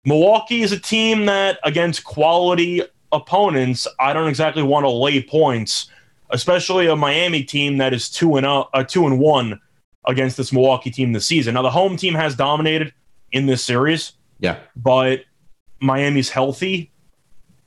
Milwaukee 0.05 0.63
is 0.63 0.73
a 0.73 0.79
team 0.79 1.27
that, 1.27 1.59
against 1.65 2.05
quality 2.05 2.83
opponents, 3.13 3.87
I 3.99 4.13
don't 4.13 4.29
exactly 4.29 4.63
want 4.63 4.85
to 4.85 4.91
lay 4.91 5.23
points, 5.23 5.89
especially 6.31 6.87
a 6.87 6.97
Miami 6.97 7.43
team 7.43 7.79
that 7.79 7.95
is 7.95 8.09
two 8.11 8.37
and 8.37 8.45
uh, 8.47 8.65
two 8.87 9.07
and 9.07 9.19
one 9.19 9.61
against 10.07 10.37
this 10.37 10.53
Milwaukee 10.53 10.91
team 10.91 11.13
this 11.13 11.27
season. 11.27 11.55
Now, 11.55 11.63
the 11.63 11.71
home 11.71 11.97
team 11.97 12.15
has 12.15 12.35
dominated 12.35 12.93
in 13.33 13.47
this 13.47 13.65
series, 13.65 14.13
Yeah. 14.41 14.59
but 14.77 15.21
Miami's 15.81 16.29
healthy. 16.29 16.91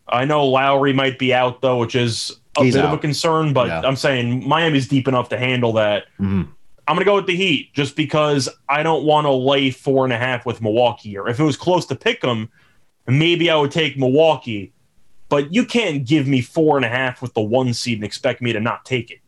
I 0.08 0.24
know 0.26 0.46
Lowry 0.48 0.94
might 0.94 1.18
be 1.20 1.34
out 1.34 1.62
though, 1.62 1.78
which 1.78 1.96
is 1.96 2.40
a 2.58 2.64
He's 2.64 2.76
bit 2.76 2.86
of 2.86 2.94
a 2.94 2.98
concern, 2.98 3.54
but 3.54 3.68
Yeah. 3.68 3.82
I'm 3.84 3.96
saying 3.96 4.48
Miami's 4.48 4.88
deep 4.88 5.08
enough 5.08 5.30
to 5.30 5.38
handle 5.38 5.74
that. 5.74 6.06
Mhm. 6.20 6.48
I'm 6.88 6.96
going 6.96 7.04
to 7.04 7.06
go 7.06 7.16
with 7.16 7.28
the 7.28 7.36
Heat 7.36 7.74
just 7.74 7.96
because 7.96 8.48
I 8.70 8.82
don't 8.82 9.04
want 9.04 9.26
to 9.26 9.32
lay 9.32 9.72
four 9.72 10.06
and 10.06 10.14
a 10.14 10.18
half 10.18 10.46
with 10.46 10.62
Milwaukee 10.62 11.18
Or 11.18 11.28
If 11.28 11.40
it 11.40 11.44
was 11.44 11.58
close 11.58 11.86
to 11.88 11.96
pick 11.96 12.22
them, 12.22 12.50
maybe 13.06 13.50
I 13.50 13.58
would 13.58 13.72
take 13.72 13.98
Milwaukee, 13.98 14.72
but 15.28 15.54
you 15.54 15.66
can't 15.66 16.06
give 16.06 16.28
me 16.28 16.42
four 16.42 16.78
and 16.78 16.86
a 16.86 16.90
half 16.90 17.22
with 17.22 17.34
the 17.34 17.42
one 17.42 17.74
seed 17.74 17.98
and 17.98 18.06
expect 18.06 18.42
me 18.42 18.54
to 18.54 18.60
not 18.62 18.86
take 18.86 19.12
it. 19.12 19.20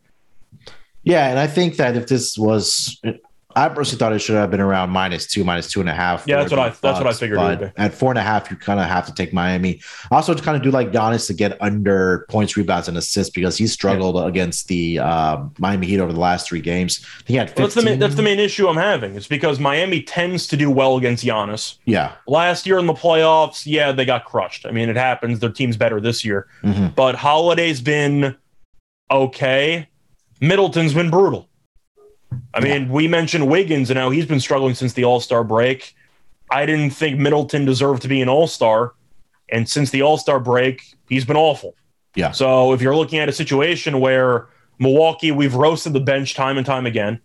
Yeah, 1.03 1.30
and 1.30 1.39
I 1.39 1.47
think 1.47 1.76
that 1.78 1.97
if 1.97 2.07
this 2.07 2.38
was 2.38 3.01
I 3.56 3.68
personally 3.68 3.97
thought 3.97 4.14
it 4.14 4.20
should 4.20 4.36
have 4.36 4.52
been 4.52 4.60
around 4.60 4.91
minus 4.91 5.26
two, 5.26 5.43
minus 5.43 5.72
two 5.72 5.80
and 5.80 5.89
a 5.89 5.93
half. 5.93 6.24
Yeah, 6.28 6.38
that's 6.38 6.52
what 6.52 6.60
I- 6.60 6.70
that's 6.70 7.00
what 7.00 7.08
I 7.08 7.14
figured 7.14 7.39
but. 7.39 7.74
At 7.78 7.93
four 7.95 8.12
and 8.12 8.20
a 8.20 8.22
half, 8.22 8.52
you 8.52 8.56
kind 8.58 8.80
of 8.80 8.86
have 8.86 9.08
to 9.08 9.14
take 9.14 9.34
Miami. 9.34 9.82
I 10.12 10.16
also 10.18 10.36
kind 10.36 10.56
of 10.56 10.62
do 10.62 10.70
like 10.70 10.91
Giannis 10.91 11.26
to 11.28 11.34
get 11.34 11.58
under 11.60 12.28
points, 12.30 12.56
rebounds, 12.56 12.88
and 12.88 12.95
assists 12.95 13.34
because 13.34 13.58
he 13.58 13.66
struggled 13.66 14.24
against 14.24 14.68
the 14.68 15.00
uh, 15.00 15.38
Miami 15.58 15.88
Heat 15.88 16.00
over 16.00 16.14
the 16.14 16.20
last 16.20 16.47
three 16.47 16.62
games. 16.62 17.04
He 17.26 17.34
had 17.36 17.50
15. 17.50 17.62
Well, 17.64 17.68
that's 17.68 17.76
the 17.76 17.84
main, 17.89 18.00
that's 18.00 18.16
the 18.16 18.22
main 18.22 18.39
issue 18.39 18.68
I'm 18.68 18.78
having. 18.78 19.16
It's 19.16 19.28
because 19.28 19.60
Miami 19.60 20.04
tends 20.04 20.45
to 20.50 20.56
do 20.56 20.70
well 20.70 20.97
against 20.97 21.26
Giannis. 21.26 21.78
yeah, 21.86 22.12
Last 22.28 22.68
year 22.68 22.78
in 22.78 22.86
the 22.86 22.93
playoffs, 22.93 23.64
yeah, 23.66 23.91
they 23.91 24.06
got 24.06 24.26
crushed. 24.26 24.68
I 24.68 24.72
mean, 24.72 24.89
it 24.89 24.95
happens. 24.95 25.39
Their 25.39 25.50
team's 25.52 25.76
better 25.76 26.00
this 26.00 26.24
year. 26.24 26.47
Mhm. 26.64 26.93
But 26.93 27.16
Holiday's 27.16 27.82
been 27.82 28.36
okay. 29.10 29.88
Middleton's 30.41 30.93
been 30.93 31.10
brutal. 31.10 31.49
I 32.54 32.60
mean, 32.60 32.90
we 32.90 33.08
mentioned 33.08 33.48
Wiggins 33.48 33.90
and 33.90 33.98
how 33.98 34.10
he's 34.10 34.26
been 34.26 34.40
struggling 34.40 34.76
since 34.76 34.94
the 34.94 35.04
All 35.04 35.20
Star 35.20 35.44
break. 35.44 35.96
I 36.52 36.66
didn't 36.66 36.92
think 36.92 37.20
Middleton 37.20 37.66
deserved 37.66 38.02
to 38.04 38.08
be 38.08 38.22
an 38.22 38.30
All 38.30 38.48
Star. 38.48 38.94
And 39.50 39.68
since 39.68 39.90
the 39.92 40.02
All 40.02 40.18
Star 40.18 40.40
break, 40.40 40.96
he's 41.08 41.26
been 41.26 41.38
awful. 41.38 41.76
Yeah. 42.16 42.32
So 42.32 42.74
if 42.74 42.82
you're 42.82 42.96
looking 42.96 43.20
at 43.20 43.30
a 43.30 43.34
situation 43.34 44.00
where 44.00 44.48
Milwaukee, 44.80 45.32
we've 45.32 45.56
roasted 45.56 45.94
the 45.94 46.00
bench 46.00 46.34
time 46.34 46.58
and 46.58 46.66
time 46.66 46.86
again, 46.86 47.22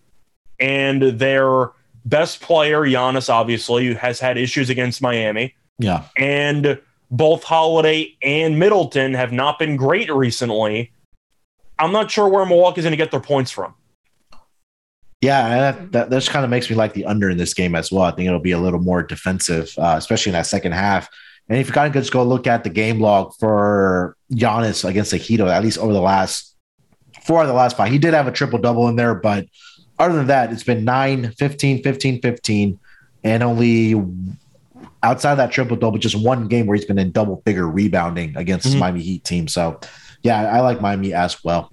and 0.60 1.02
their 1.18 1.70
best 2.04 2.40
player, 2.40 2.82
Giannis, 2.82 3.28
obviously, 3.28 3.94
has 3.94 4.20
had 4.20 4.36
issues 4.36 4.70
against 4.70 5.00
Miami 5.00 5.54
yeah. 5.78 6.04
and 6.16 6.80
both 7.10 7.44
Holiday 7.44 8.16
and 8.22 8.58
Middleton 8.58 9.14
have 9.14 9.32
not 9.32 9.58
been 9.58 9.76
great 9.76 10.12
recently. 10.12 10.92
I'm 11.78 11.92
not 11.92 12.10
sure 12.10 12.28
where 12.28 12.44
Milwaukee's 12.46 12.84
going 12.84 12.92
to 12.92 12.96
get 12.96 13.10
their 13.10 13.20
points 13.20 13.50
from. 13.50 13.74
Yeah, 15.24 15.48
that, 15.72 15.92
that, 15.92 16.10
that 16.10 16.16
just 16.16 16.30
kind 16.30 16.44
of 16.44 16.50
makes 16.50 16.68
me 16.68 16.76
like 16.76 16.92
the 16.92 17.06
under 17.06 17.30
in 17.30 17.38
this 17.38 17.54
game 17.54 17.74
as 17.74 17.90
well. 17.90 18.02
I 18.02 18.10
think 18.10 18.26
it'll 18.26 18.40
be 18.40 18.52
a 18.52 18.58
little 18.58 18.80
more 18.80 19.02
defensive, 19.02 19.72
uh, 19.78 19.94
especially 19.96 20.30
in 20.30 20.34
that 20.34 20.46
second 20.46 20.72
half. 20.72 21.08
And 21.48 21.58
if 21.58 21.66
you 21.68 21.72
kind 21.72 21.86
of 21.86 21.94
just 22.00 22.12
go 22.12 22.22
look 22.22 22.46
at 22.46 22.64
the 22.64 22.70
game 22.70 23.00
log 23.00 23.32
for 23.38 24.16
Giannis 24.32 24.86
against 24.88 25.10
the 25.12 25.16
Heat, 25.16 25.40
at 25.40 25.62
least 25.62 25.78
over 25.78 25.92
the 25.92 26.00
last 26.00 26.54
four 27.22 27.40
of 27.42 27.48
the 27.48 27.54
last 27.54 27.76
five, 27.76 27.90
he 27.90 27.98
did 27.98 28.14
have 28.14 28.26
a 28.26 28.32
triple 28.32 28.58
double 28.58 28.88
in 28.88 28.96
there. 28.96 29.14
But 29.14 29.46
other 29.98 30.14
than 30.16 30.26
that, 30.28 30.52
it's 30.52 30.62
been 30.62 30.84
9, 30.84 31.32
15, 31.32 31.82
15, 31.82 32.20
15, 32.20 32.78
and 33.24 33.42
only 33.42 33.94
outside 35.02 35.32
of 35.32 35.38
that 35.38 35.52
triple 35.52 35.76
double, 35.76 35.98
just 35.98 36.16
one 36.16 36.48
game 36.48 36.66
where 36.66 36.76
he's 36.76 36.86
been 36.86 36.98
in 36.98 37.12
double 37.12 37.42
figure 37.44 37.68
rebounding 37.68 38.36
against 38.36 38.66
Mhm. 38.68 38.78
Miami 38.78 39.02
Heat 39.02 39.24
team. 39.24 39.48
So, 39.48 39.78
yeah, 40.22 40.50
I 40.50 40.60
like 40.60 40.80
Miami 40.80 41.12
as 41.12 41.42
well. 41.44 41.70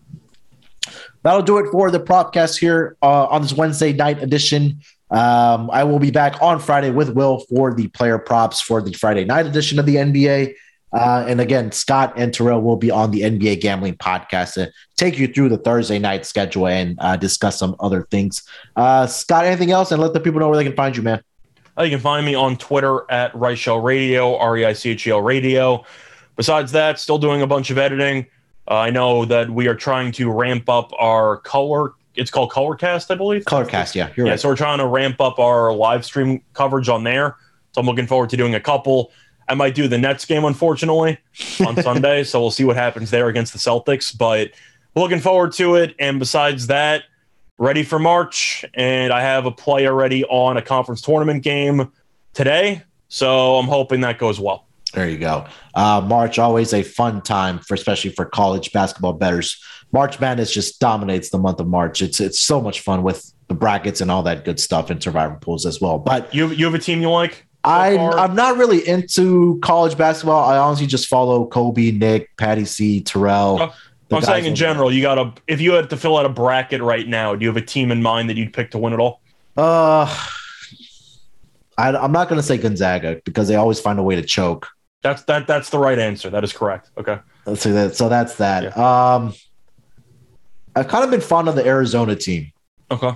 That'll 1.23 1.43
do 1.43 1.57
it 1.59 1.71
for 1.71 1.91
the 1.91 1.99
propcast 1.99 2.57
here 2.57 2.97
uh, 3.01 3.25
on 3.25 3.41
this 3.41 3.53
Wednesday 3.53 3.93
night 3.93 4.21
edition. 4.21 4.81
Um, 5.11 5.69
I 5.71 5.83
will 5.83 5.99
be 5.99 6.11
back 6.11 6.41
on 6.41 6.59
Friday 6.59 6.89
with 6.89 7.09
Will 7.09 7.39
for 7.39 7.73
the 7.73 7.87
player 7.89 8.17
props 8.17 8.61
for 8.61 8.81
the 8.81 8.93
Friday 8.93 9.25
night 9.25 9.45
edition 9.45 9.77
of 9.77 9.85
the 9.85 9.95
NBA. 9.95 10.55
Uh, 10.93 11.25
and 11.27 11.39
again, 11.39 11.71
Scott 11.71 12.13
and 12.17 12.33
Terrell 12.33 12.61
will 12.61 12.75
be 12.75 12.91
on 12.91 13.11
the 13.11 13.21
NBA 13.21 13.61
Gambling 13.61 13.95
Podcast 13.95 14.55
to 14.55 14.71
take 14.97 15.17
you 15.17 15.27
through 15.27 15.49
the 15.49 15.57
Thursday 15.57 15.99
night 15.99 16.25
schedule 16.25 16.67
and 16.67 16.97
uh, 16.99 17.15
discuss 17.15 17.57
some 17.57 17.75
other 17.79 18.03
things. 18.11 18.43
Uh, 18.75 19.07
Scott, 19.07 19.45
anything 19.45 19.71
else? 19.71 19.91
And 19.91 20.01
let 20.01 20.13
the 20.13 20.19
people 20.19 20.39
know 20.39 20.49
where 20.49 20.57
they 20.57 20.65
can 20.65 20.75
find 20.75 20.95
you, 20.95 21.03
man. 21.03 21.21
Uh, 21.77 21.83
you 21.83 21.91
can 21.91 21.99
find 21.99 22.25
me 22.25 22.35
on 22.35 22.57
Twitter 22.57 23.09
at 23.09 23.31
Reichel 23.33 23.81
Radio, 23.81 24.37
R 24.37 24.57
E 24.57 24.65
I 24.65 24.73
C 24.73 24.91
H 24.91 25.07
E 25.07 25.11
L 25.11 25.21
Radio. 25.21 25.85
Besides 26.35 26.73
that, 26.73 26.99
still 26.99 27.17
doing 27.17 27.41
a 27.41 27.47
bunch 27.47 27.69
of 27.69 27.77
editing. 27.77 28.25
Uh, 28.71 28.75
I 28.75 28.89
know 28.89 29.25
that 29.25 29.49
we 29.49 29.67
are 29.67 29.75
trying 29.75 30.13
to 30.13 30.31
ramp 30.31 30.69
up 30.69 30.93
our 30.97 31.37
color. 31.41 31.91
It's 32.15 32.31
called 32.31 32.51
Colorcast, 32.53 33.11
I 33.11 33.15
believe. 33.15 33.43
Colorcast, 33.43 33.95
yeah, 33.95 34.09
Yeah, 34.15 34.29
right. 34.29 34.39
so 34.39 34.47
we're 34.47 34.55
trying 34.55 34.77
to 34.77 34.87
ramp 34.87 35.19
up 35.19 35.39
our 35.39 35.73
live 35.73 36.05
stream 36.05 36.41
coverage 36.53 36.87
on 36.87 37.03
there. 37.03 37.35
So 37.73 37.81
I'm 37.81 37.85
looking 37.85 38.07
forward 38.07 38.29
to 38.29 38.37
doing 38.37 38.55
a 38.55 38.61
couple. 38.61 39.11
I 39.49 39.55
might 39.55 39.75
do 39.75 39.89
the 39.89 39.97
Nets 39.97 40.23
game, 40.23 40.45
unfortunately, 40.45 41.17
on 41.67 41.75
Sunday. 41.83 42.23
So 42.23 42.39
we'll 42.39 42.49
see 42.51 42.63
what 42.63 42.77
happens 42.77 43.11
there 43.11 43.27
against 43.27 43.51
the 43.51 43.59
Celtics. 43.59 44.17
But 44.17 44.51
looking 44.95 45.19
forward 45.19 45.51
to 45.53 45.75
it. 45.75 45.93
And 45.99 46.17
besides 46.17 46.67
that, 46.67 47.03
ready 47.57 47.83
for 47.83 47.99
March. 47.99 48.63
And 48.73 49.11
I 49.11 49.19
have 49.19 49.45
a 49.45 49.51
play 49.51 49.85
already 49.85 50.23
on 50.23 50.55
a 50.55 50.61
conference 50.61 51.01
tournament 51.01 51.43
game 51.43 51.91
today. 52.33 52.83
So 53.09 53.57
I'm 53.57 53.67
hoping 53.67 53.99
that 54.01 54.17
goes 54.17 54.39
well. 54.39 54.65
There 54.93 55.09
you 55.09 55.17
go. 55.17 55.45
Uh, 55.73 56.01
March 56.05 56.37
always 56.37 56.73
a 56.73 56.83
fun 56.83 57.21
time 57.21 57.59
for 57.59 57.75
especially 57.75 58.11
for 58.11 58.25
college 58.25 58.71
basketball 58.73 59.13
betters. 59.13 59.61
March 59.93 60.19
Madness 60.19 60.53
just 60.53 60.79
dominates 60.79 61.29
the 61.29 61.37
month 61.37 61.59
of 61.59 61.67
March. 61.67 62.01
It's 62.01 62.19
it's 62.19 62.39
so 62.39 62.61
much 62.61 62.81
fun 62.81 63.03
with 63.03 63.31
the 63.47 63.53
brackets 63.53 64.01
and 64.01 64.09
all 64.09 64.23
that 64.23 64.45
good 64.45 64.59
stuff 64.59 64.89
and 64.89 65.01
survivor 65.01 65.35
pools 65.35 65.65
as 65.65 65.81
well. 65.81 65.99
But 65.99 66.33
You, 66.33 66.47
you 66.47 66.65
have 66.65 66.73
a 66.73 66.79
team 66.79 67.01
you 67.01 67.09
like? 67.09 67.45
I 67.63 67.95
far? 67.95 68.17
I'm 68.17 68.35
not 68.35 68.57
really 68.57 68.87
into 68.87 69.59
college 69.59 69.97
basketball. 69.97 70.49
I 70.49 70.57
honestly 70.57 70.87
just 70.87 71.07
follow 71.07 71.45
Kobe, 71.45 71.91
Nick, 71.91 72.35
Patty 72.37 72.65
C, 72.65 73.01
Terrell. 73.01 73.57
Oh, 73.61 73.75
I'm 74.11 74.23
saying 74.23 74.45
in 74.45 74.55
general, 74.55 74.91
you 74.91 75.01
got 75.01 75.15
to, 75.15 75.41
if 75.47 75.61
you 75.61 75.73
had 75.73 75.89
to 75.91 75.97
fill 75.97 76.17
out 76.17 76.25
a 76.25 76.29
bracket 76.29 76.81
right 76.81 77.07
now, 77.07 77.35
do 77.35 77.43
you 77.43 77.49
have 77.49 77.57
a 77.57 77.65
team 77.65 77.91
in 77.91 78.01
mind 78.01 78.29
that 78.29 78.35
you'd 78.37 78.51
pick 78.51 78.71
to 78.71 78.77
win 78.77 78.93
it 78.93 78.99
all? 78.99 79.21
Uh, 79.55 80.05
I, 81.77 81.95
I'm 81.95 82.11
not 82.11 82.27
going 82.27 82.39
to 82.39 82.45
say 82.45 82.57
Gonzaga 82.57 83.21
because 83.23 83.47
they 83.47 83.55
always 83.55 83.79
find 83.79 83.99
a 83.99 84.03
way 84.03 84.15
to 84.15 84.23
choke. 84.23 84.67
That's 85.03 85.23
that. 85.23 85.47
That's 85.47 85.69
the 85.69 85.79
right 85.79 85.97
answer. 85.97 86.29
That 86.29 86.43
is 86.43 86.53
correct. 86.53 86.91
Okay. 86.97 87.17
So 87.55 87.71
that 87.73 87.95
so 87.95 88.07
that's 88.09 88.35
that. 88.35 88.77
Um, 88.77 89.33
I've 90.75 90.87
kind 90.87 91.03
of 91.03 91.09
been 91.11 91.21
fond 91.21 91.47
of 91.49 91.55
the 91.55 91.65
Arizona 91.65 92.15
team. 92.15 92.51
Okay. 92.91 93.11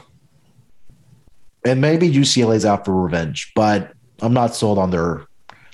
and 1.65 1.81
maybe 1.81 2.09
UCLA's 2.09 2.65
out 2.65 2.85
for 2.85 2.93
revenge, 3.03 3.51
but 3.55 3.91
I'm 4.21 4.33
not 4.33 4.55
sold 4.55 4.77
on 4.77 4.91
their 4.91 5.25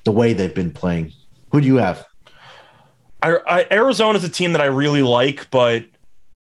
the 0.03 0.11
way 0.11 0.33
they've 0.33 0.53
been 0.53 0.71
playing. 0.71 1.11
Who 1.51 1.61
do 1.61 1.67
you 1.67 1.75
have? 1.77 2.05
I, 3.21 3.37
I 3.47 3.67
Arizona's 3.71 4.23
a 4.23 4.29
team 4.29 4.53
that 4.53 4.61
I 4.61 4.65
really 4.65 5.03
like, 5.03 5.49
but 5.51 5.85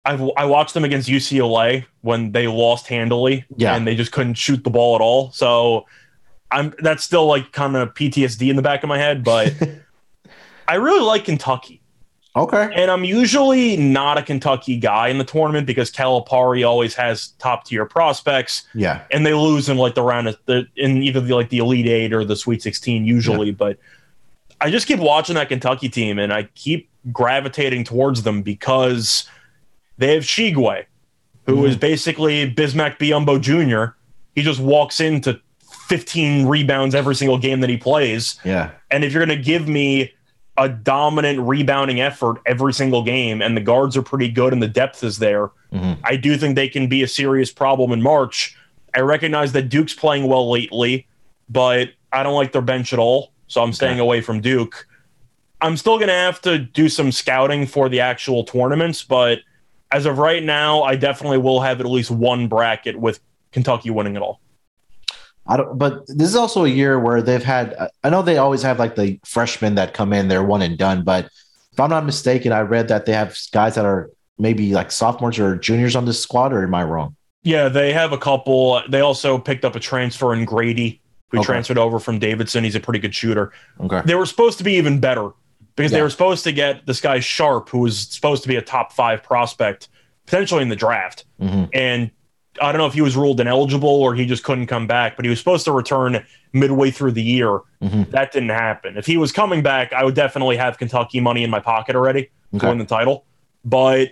I've 0.05 0.21
I 0.37 0.45
watched 0.45 0.73
them 0.73 0.83
against 0.85 1.09
UCLA 1.09 1.85
when 2.01 2.31
they 2.31 2.47
lost 2.47 2.87
handily, 2.87 3.43
Yeah. 3.57 3.75
and 3.75 3.85
they 3.87 3.95
just 3.95 4.11
couldn't 4.11 4.35
shoot 4.35 4.63
the 4.63 4.69
ball 4.69 4.95
at 4.95 5.01
all. 5.01 5.31
So 5.31 5.85
I'm 6.51 6.73
that's 6.79 7.03
still 7.03 7.25
like 7.25 7.51
kind 7.51 7.75
of 7.75 7.93
PTSD 7.93 8.49
in 8.49 8.55
the 8.55 8.61
back 8.61 8.83
of 8.83 8.89
my 8.89 8.97
head, 8.97 9.23
but 9.23 9.53
I 10.67 10.75
really 10.75 11.01
like 11.01 11.25
Kentucky. 11.25 11.81
Okay. 12.35 12.71
And 12.75 12.91
I'm 12.91 13.03
usually 13.03 13.75
not 13.75 14.17
a 14.17 14.21
Kentucky 14.21 14.77
guy 14.77 15.07
in 15.07 15.17
the 15.17 15.23
tournament 15.23 15.65
because 15.65 15.91
Calipari 15.91 16.65
always 16.65 16.93
has 16.93 17.29
top 17.39 17.65
tier 17.65 17.85
prospects. 17.85 18.67
Yeah. 18.73 19.01
and 19.11 19.25
they 19.25 19.33
lose 19.33 19.67
in 19.67 19.77
like 19.77 19.95
the 19.95 20.03
round 20.03 20.27
of 20.27 20.37
the 20.45 20.67
in 20.75 21.01
either 21.03 21.19
the 21.19 21.35
like 21.35 21.49
the 21.49 21.57
elite 21.57 21.87
eight 21.87 22.13
or 22.13 22.23
the 22.23 22.35
sweet 22.35 22.61
16 22.61 23.05
usually 23.05 23.51
but 23.51 23.77
i 24.61 24.69
just 24.69 24.87
keep 24.87 24.99
watching 24.99 25.35
that 25.35 25.49
kentucky 25.49 25.89
team 25.89 26.19
and 26.19 26.31
i 26.31 26.43
keep 26.55 26.89
gravitating 27.11 27.83
towards 27.83 28.23
them 28.23 28.41
because 28.41 29.27
they 29.97 30.13
have 30.13 30.23
Tshiebwe 30.23 30.85
who 31.45 31.55
mm-hmm. 31.55 31.65
is 31.65 31.75
basically 31.75 32.51
Bismack 32.53 32.97
Biyombo 32.97 33.39
jr 33.41 33.95
he 34.35 34.43
just 34.43 34.59
walks 34.59 34.99
into 34.99 35.41
15 35.89 36.45
rebounds 36.47 36.95
every 36.95 37.15
single 37.15 37.37
game 37.37 37.59
that 37.61 37.69
he 37.69 37.77
plays 37.77 38.39
Yeah. 38.45 38.69
and 38.91 39.03
if 39.03 39.11
you're 39.11 39.25
going 39.25 39.37
to 39.37 39.43
give 39.43 39.67
me 39.67 40.13
a 40.57 40.69
dominant 40.69 41.39
rebounding 41.39 41.99
effort 42.01 42.37
every 42.45 42.73
single 42.73 43.01
game 43.03 43.41
and 43.41 43.55
the 43.57 43.61
guards 43.61 43.97
are 43.97 44.01
pretty 44.01 44.29
good 44.29 44.53
and 44.53 44.61
the 44.61 44.67
depth 44.67 45.03
is 45.03 45.17
there, 45.19 45.49
Mhm. 45.73 45.97
I 46.03 46.15
do 46.15 46.37
think 46.37 46.55
they 46.55 46.67
can 46.69 46.87
be 46.87 47.01
a 47.03 47.07
serious 47.07 47.51
problem 47.51 47.91
in 47.91 48.01
March. 48.01 48.55
I 48.95 48.99
recognize 49.01 49.51
that 49.53 49.69
Duke's 49.69 49.93
playing 49.93 50.27
well 50.27 50.49
lately, 50.51 51.07
but 51.49 51.89
I 52.11 52.23
don't 52.23 52.35
like 52.35 52.51
their 52.51 52.61
bench 52.61 52.91
at 52.93 52.99
all. 52.99 53.31
So 53.47 53.63
I'm 53.63 53.73
staying 53.73 53.99
away 53.99 54.21
from 54.21 54.41
Duke. 54.41 54.85
I'm 55.61 55.75
still 55.77 55.97
going 55.97 56.07
to 56.09 56.13
have 56.13 56.41
to 56.41 56.59
do 56.59 56.87
some 56.89 57.11
scouting 57.11 57.65
for 57.65 57.89
the 57.89 57.99
actual 58.01 58.43
tournaments, 58.43 59.01
but 59.03 59.39
as 59.91 60.05
of 60.05 60.17
right 60.19 60.43
now, 60.43 60.83
I 60.83 60.95
definitely 60.95 61.37
will 61.39 61.61
have 61.61 61.79
at 61.79 61.85
least 61.87 62.11
one 62.11 62.47
bracket 62.47 62.99
with 62.99 63.19
Kentucky 63.51 63.89
winning 63.89 64.15
it 64.15 64.21
all. 64.21 64.39
I 65.49 65.57
don't, 65.57 65.77
but 65.77 66.05
this 66.07 66.29
is 66.29 66.35
also 66.35 66.63
a 66.63 66.69
year 66.69 66.99
where 66.99 67.21
they've 67.23 67.43
had, 67.43 67.75
I 68.03 68.09
know 68.09 68.21
they 68.21 68.37
always 68.37 68.61
have 68.61 68.77
like 68.77 68.95
the 68.95 69.19
freshmen 69.25 69.75
that 69.75 69.93
come 69.95 70.13
in, 70.13 70.27
they're 70.27 70.43
one 70.43 70.61
and 70.61 70.77
done. 70.77 71.03
But 71.03 71.25
if 71.73 71.79
I'm 71.79 71.89
not 71.89 72.05
mistaken, 72.05 72.51
I 72.51 72.59
read 72.61 72.87
that 72.89 73.05
they 73.07 73.13
have 73.13 73.35
guys 73.51 73.73
that 73.75 73.83
are 73.85 74.11
maybe 74.37 74.73
like 74.73 74.91
sophomores 74.91 75.39
or 75.39 75.55
juniors 75.57 75.95
on 75.95 76.05
this 76.05 76.21
squad, 76.21 76.53
or 76.53 76.63
am 76.63 76.75
I 76.75 76.83
wrong? 76.83 77.15
Yeah, 77.43 77.67
they 77.67 77.91
have 77.93 78.11
a 78.11 78.17
couple. 78.17 78.81
They 78.89 79.01
also 79.01 79.37
picked 79.39 79.65
up 79.65 79.75
a 79.75 79.79
transfer 79.79 80.33
in 80.33 80.45
Grady, 80.45 81.01
who 81.31 81.39
Okay. 81.39 81.45
transferred 81.47 81.77
over 81.79 81.99
from 81.99 82.19
Davidson. 82.19 82.63
He's 82.63 82.75
a 82.75 82.79
pretty 82.79 82.99
good 82.99 83.15
shooter. 83.15 83.51
Okay. 83.81 84.01
They 84.05 84.15
were 84.15 84.25
supposed 84.27 84.59
to 84.59 84.63
be 84.63 84.73
even 84.73 84.99
better 84.99 85.31
because 85.75 85.91
they 85.91 86.01
were 86.01 86.09
supposed 86.09 86.43
to 86.43 86.51
get 86.51 86.85
this 86.85 87.01
guy 87.01 87.19
Sharpe, 87.21 87.69
who 87.69 87.79
was 87.79 87.97
supposed 87.99 88.43
to 88.43 88.49
be 88.49 88.55
a 88.57 88.61
top 88.61 88.91
five 88.93 89.23
prospect, 89.23 89.89
potentially 90.25 90.61
in 90.61 90.69
the 90.69 90.75
draft. 90.75 91.25
Mhm. 91.41 91.69
And 91.73 92.11
I 92.61 92.71
don't 92.71 92.79
know 92.79 92.85
if 92.87 92.93
he 92.93 93.01
was 93.01 93.15
ruled 93.15 93.39
ineligible 93.39 93.89
or 93.89 94.15
he 94.15 94.25
just 94.25 94.43
couldn't 94.43 94.67
come 94.67 94.87
back, 94.87 95.15
but 95.15 95.25
he 95.25 95.29
was 95.29 95.39
supposed 95.39 95.65
to 95.65 95.71
return 95.71 96.23
midway 96.53 96.91
through 96.91 97.11
the 97.13 97.21
year. 97.23 97.59
Mhm. 97.81 98.09
That 98.11 98.31
didn't 98.31 98.49
happen. 98.49 98.97
If 98.97 99.05
he 99.05 99.17
was 99.17 99.31
coming 99.31 99.61
back, 99.61 99.93
I 99.93 100.03
would 100.03 100.15
definitely 100.15 100.57
have 100.57 100.77
Kentucky 100.77 101.19
money 101.19 101.43
in 101.43 101.49
my 101.49 101.59
pocket 101.59 101.95
already 101.95 102.29
Okay. 102.55 102.59
to 102.65 102.67
win 102.69 102.77
the 102.77 102.85
title. 102.85 103.25
But 103.65 104.09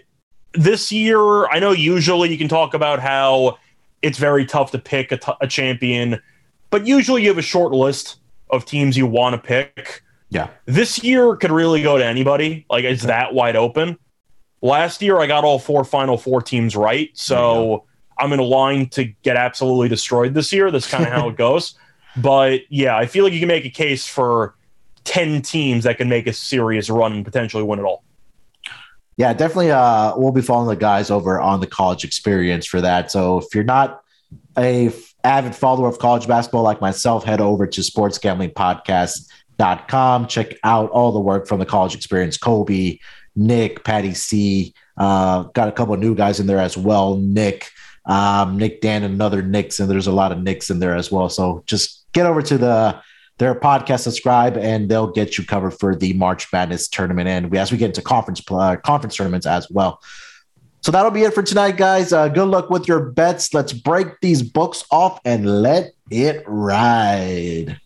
this 0.53 0.91
year, 0.91 1.47
I 1.47 1.59
know 1.59 1.71
usually 1.71 2.29
you 2.31 2.37
can 2.37 2.47
talk 2.47 2.73
about 2.73 2.99
how 2.99 3.57
it's 4.01 4.17
very 4.17 4.45
tough 4.45 4.71
to 4.71 4.79
pick 4.79 5.11
a, 5.11 5.17
t- 5.17 5.31
a 5.41 5.47
champion. 5.47 6.19
But 6.69 6.85
usually 6.85 7.23
you 7.23 7.29
have 7.29 7.37
a 7.37 7.41
short 7.41 7.71
list 7.73 8.17
of 8.49 8.65
teams 8.65 8.95
you 8.97 9.07
want 9.07 9.33
to 9.33 9.39
pick. 9.45 10.03
Yeah. 10.29 10.47
This 10.65 11.03
year 11.03 11.35
could 11.35 11.51
really 11.51 11.81
go 11.81 11.97
to 11.97 12.05
anybody. 12.05 12.65
Like 12.69 12.83
it's 12.83 13.03
that 13.03 13.33
wide 13.33 13.55
open. 13.55 13.97
Last 14.61 15.01
year 15.01 15.19
I 15.19 15.27
got 15.27 15.43
all 15.43 15.59
four 15.59 15.83
final 15.83 16.17
four 16.17 16.41
teams 16.41 16.75
right. 16.75 17.09
So 17.13 17.85
I'm 18.19 18.33
in 18.33 18.39
a 18.39 18.43
line 18.43 18.89
to 18.89 19.05
get 19.05 19.37
absolutely 19.37 19.89
destroyed 19.89 20.33
this 20.33 20.51
year. 20.51 20.71
That's 20.71 20.89
kind 20.89 21.05
of 21.05 21.11
how 21.11 21.29
it 21.29 21.37
goes. 21.37 21.75
But 22.15 22.61
yeah, 22.69 22.97
I 22.97 23.05
feel 23.05 23.23
like 23.23 23.33
you 23.33 23.39
can 23.39 23.47
make 23.47 23.65
a 23.65 23.69
case 23.69 24.07
for 24.07 24.55
10 25.03 25.41
teams 25.41 25.85
that 25.85 25.97
can 25.97 26.09
make 26.09 26.27
a 26.27 26.33
serious 26.33 26.89
run 26.89 27.13
and 27.13 27.23
potentially 27.23 27.63
win 27.63 27.79
it 27.79 27.83
all. 27.83 28.03
Yeah, 29.17 29.33
definitely. 29.33 29.71
Uh, 29.71 30.13
we'll 30.15 30.31
be 30.31 30.41
following 30.41 30.69
the 30.69 30.75
guys 30.75 31.09
over 31.09 31.39
on 31.39 31.59
the 31.59 31.65
college 31.67 32.03
experience 32.03 32.67
for 32.67 32.81
that. 32.81 33.11
So 33.11 33.39
if 33.39 33.55
you're 33.55 33.63
not 33.63 34.03
a 34.57 34.87
f- 34.87 35.15
avid 35.23 35.55
follower 35.55 35.87
of 35.87 35.97
college 35.97 36.27
basketball 36.27 36.63
like 36.63 36.81
myself, 36.81 37.23
head 37.23 37.39
over 37.41 37.65
to 37.65 37.81
sportsgamblingpodcast.com. 37.81 40.27
Check 40.27 40.53
out 40.63 40.91
all 40.91 41.11
the 41.11 41.19
work 41.19 41.47
from 41.47 41.57
the 41.59 41.65
college 41.65 41.95
experience. 41.95 42.37
Kobe, 42.37 42.99
Nick, 43.35 43.83
Patty 43.83 44.13
C. 44.13 44.75
Uh, 44.97 45.43
got 45.53 45.67
a 45.67 45.71
couple 45.71 45.95
of 45.95 45.99
new 45.99 46.13
guys 46.13 46.39
in 46.39 46.45
there 46.45 46.59
as 46.59 46.77
well. 46.77 47.17
Nick, 47.17 47.71
um, 48.07 48.57
Nick 48.57 48.81
Dan, 48.81 49.03
and 49.03 49.13
another 49.13 49.41
Nicks, 49.41 49.79
and 49.79 49.89
there's 49.89 50.07
a 50.07 50.11
lot 50.11 50.31
of 50.31 50.41
Nicks 50.41 50.69
in 50.69 50.79
there 50.79 50.95
as 50.95 51.11
well. 51.11 51.29
So 51.29 51.63
just 51.65 52.05
get 52.13 52.25
over 52.25 52.41
to 52.41 52.57
the 52.57 53.01
their 53.37 53.53
podcast, 53.53 53.99
subscribe, 53.99 54.57
and 54.57 54.89
they'll 54.89 55.11
get 55.11 55.37
you 55.37 55.45
covered 55.45 55.71
for 55.71 55.95
the 55.95 56.13
March 56.13 56.51
Madness 56.51 56.87
tournament. 56.87 57.29
And 57.29 57.51
we, 57.51 57.59
as 57.59 57.71
we 57.71 57.77
get 57.77 57.87
into 57.87 58.01
conference 58.01 58.41
uh, 58.49 58.77
conference 58.77 59.15
tournaments 59.15 59.45
as 59.45 59.69
well. 59.69 60.01
So 60.81 60.91
that'll 60.91 61.11
be 61.11 61.23
it 61.23 61.33
for 61.33 61.43
tonight, 61.43 61.75
guys. 61.75 62.13
Uh, 62.13 62.29
good 62.29 62.47
luck 62.47 62.69
with 62.69 62.87
your 62.87 63.11
bets. 63.11 63.53
Let's 63.53 63.73
break 63.73 64.07
these 64.21 64.41
books 64.41 64.85
off 64.89 65.19
and 65.25 65.61
let 65.61 65.91
it 66.09 66.43
ride. 66.47 67.77